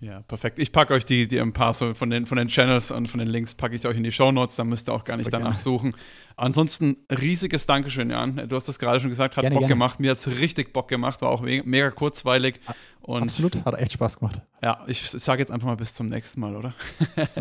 Ja, 0.00 0.20
perfekt. 0.22 0.60
Ich 0.60 0.70
packe 0.70 0.94
euch 0.94 1.04
die, 1.04 1.26
die 1.26 1.40
ein 1.40 1.52
paar 1.52 1.74
so 1.74 1.92
von 1.92 2.08
den, 2.08 2.24
von 2.26 2.38
den 2.38 2.48
Channels 2.48 2.92
und 2.92 3.08
von 3.08 3.18
den 3.18 3.28
Links 3.28 3.54
packe 3.56 3.74
ich 3.74 3.84
euch 3.84 3.96
in 3.96 4.04
die 4.04 4.12
Show 4.12 4.30
Notes, 4.30 4.54
da 4.54 4.62
müsst 4.62 4.88
ihr 4.88 4.92
auch 4.92 5.02
gar 5.02 5.16
nicht 5.16 5.32
danach 5.32 5.50
gerne. 5.50 5.62
suchen. 5.62 5.92
Ansonsten 6.36 6.98
riesiges 7.10 7.66
Dankeschön, 7.66 8.10
Jan. 8.10 8.48
Du 8.48 8.54
hast 8.54 8.68
das 8.68 8.78
gerade 8.78 9.00
schon 9.00 9.10
gesagt, 9.10 9.36
hat 9.36 9.42
gerne, 9.42 9.54
Bock 9.54 9.62
gerne. 9.62 9.74
gemacht. 9.74 9.98
Mir 9.98 10.12
hat 10.12 10.18
es 10.18 10.28
richtig 10.28 10.72
Bock 10.72 10.86
gemacht, 10.86 11.20
war 11.20 11.30
auch 11.30 11.40
mega 11.42 11.90
kurzweilig. 11.90 12.60
Und 13.08 13.22
Absolut, 13.22 13.64
hat 13.64 13.74
echt 13.80 13.92
Spaß 13.94 14.18
gemacht. 14.18 14.42
Ja, 14.62 14.84
ich 14.86 15.10
sage 15.10 15.40
jetzt 15.40 15.50
einfach 15.50 15.66
mal 15.66 15.76
bis 15.76 15.94
zum 15.94 16.08
nächsten 16.08 16.40
Mal, 16.40 16.54
oder? 16.54 16.74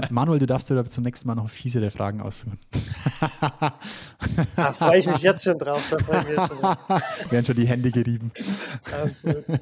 Manuel, 0.09 0.39
du 0.39 0.45
darfst 0.45 0.69
dir 0.69 0.81
zum 0.85 1.03
nächsten 1.03 1.27
Mal 1.27 1.35
noch 1.35 1.49
fiesere 1.49 1.91
Fragen 1.91 2.21
aussuchen. 2.21 2.57
da 4.55 4.71
freue 4.71 4.99
ich 4.99 5.07
mich 5.07 5.21
jetzt 5.23 5.43
schon 5.43 5.59
drauf. 5.59 5.85
Da 5.91 5.99
freue 5.99 6.21
ich 6.21 6.29
mich 6.29 6.37
jetzt 6.37 6.47
schon 6.47 6.61
drauf. 6.61 6.89
Werden 7.31 7.45
schon 7.45 7.55
die 7.57 7.67
Hände 7.67 7.91
gerieben. 7.91 8.31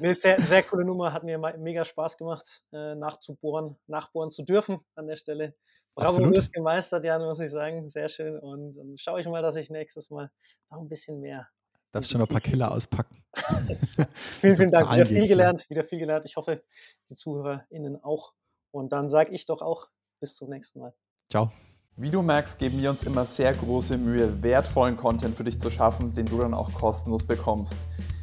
nee, 0.00 0.12
sehr, 0.12 0.40
sehr 0.40 0.62
coole 0.62 0.84
Nummer, 0.84 1.12
hat 1.12 1.24
mir 1.24 1.38
mega 1.58 1.84
Spaß 1.84 2.18
gemacht, 2.18 2.62
äh, 2.72 2.94
nachzubohren, 2.94 3.74
nachbohren 3.88 4.30
zu 4.30 4.44
dürfen 4.44 4.78
an 4.94 5.08
der 5.08 5.16
Stelle. 5.16 5.56
Bravo, 5.96 6.20
du 6.20 6.38
hast 6.38 6.52
gemeistert, 6.52 7.04
Jan, 7.04 7.22
muss 7.22 7.40
ich 7.40 7.50
sagen. 7.50 7.88
Sehr 7.88 8.06
schön. 8.06 8.38
Und 8.38 8.76
dann 8.76 8.96
schaue 8.96 9.20
ich 9.20 9.26
mal, 9.26 9.42
dass 9.42 9.56
ich 9.56 9.70
nächstes 9.70 10.10
Mal 10.10 10.30
noch 10.70 10.78
ein 10.78 10.88
bisschen 10.88 11.18
mehr. 11.18 11.48
Darfst 11.92 12.10
schon 12.10 12.20
noch 12.20 12.28
ein 12.28 12.32
paar 12.32 12.40
Killer 12.40 12.72
auspacken. 12.72 13.16
vielen, 14.40 14.54
vielen 14.54 14.70
Dank. 14.70 14.92
Wieder 14.92 15.06
viel 15.06 15.28
gelernt, 15.28 15.70
wieder 15.70 15.84
viel 15.84 15.98
gelernt. 15.98 16.24
Ich 16.24 16.36
hoffe, 16.36 16.62
die 17.08 17.14
ZuhörerInnen 17.14 18.02
auch. 18.02 18.34
Und 18.70 18.92
dann 18.92 19.08
sage 19.08 19.32
ich 19.32 19.46
doch 19.46 19.62
auch 19.62 19.88
bis 20.20 20.36
zum 20.36 20.50
nächsten 20.50 20.80
Mal. 20.80 20.94
Ciao. 21.30 21.50
Wie 21.98 22.10
du 22.10 22.20
merkst, 22.20 22.58
geben 22.58 22.82
wir 22.82 22.90
uns 22.90 23.04
immer 23.04 23.24
sehr 23.24 23.54
große 23.54 23.96
Mühe, 23.96 24.42
wertvollen 24.42 24.96
Content 24.96 25.34
für 25.34 25.44
dich 25.44 25.58
zu 25.58 25.70
schaffen, 25.70 26.12
den 26.12 26.26
du 26.26 26.38
dann 26.38 26.52
auch 26.52 26.70
kostenlos 26.74 27.24
bekommst. 27.24 27.76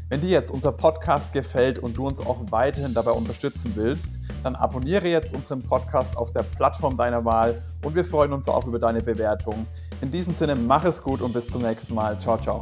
Wenn 0.09 0.22
dir 0.22 0.30
jetzt 0.30 0.51
unser 0.51 0.72
Podcast 0.72 1.34
gefällt 1.34 1.80
und 1.80 1.97
du 1.97 2.05
uns 2.05 2.20
auch 2.20 2.38
weiterhin 2.51 2.93
dabei 2.93 3.14
unterstützen 3.14 3.72
willst, 3.76 4.20
dann 4.43 4.55
abonniere 4.55 5.07
jetzt 5.07 5.34
unseren 5.34 5.64
Podcast 5.64 6.18
auf 6.18 6.32
der 6.32 6.43
Plattform 6.43 6.97
deiner 6.97 7.26
Wahl 7.26 7.64
und 7.84 7.95
wir 7.95 8.05
freuen 8.05 8.32
uns 8.32 8.47
auch 8.47 8.68
über 8.68 8.78
deine 8.78 9.01
Bewertung. 9.01 9.66
In 10.01 10.11
diesem 10.11 10.36
Sinne, 10.36 10.55
mach 10.55 10.86
es 10.86 11.01
gut 11.01 11.22
und 11.22 11.34
bis 11.34 11.47
zum 11.47 11.64
nächsten 11.64 11.95
Mal. 11.95 12.20
Ciao, 12.20 12.38
ciao. 12.38 12.61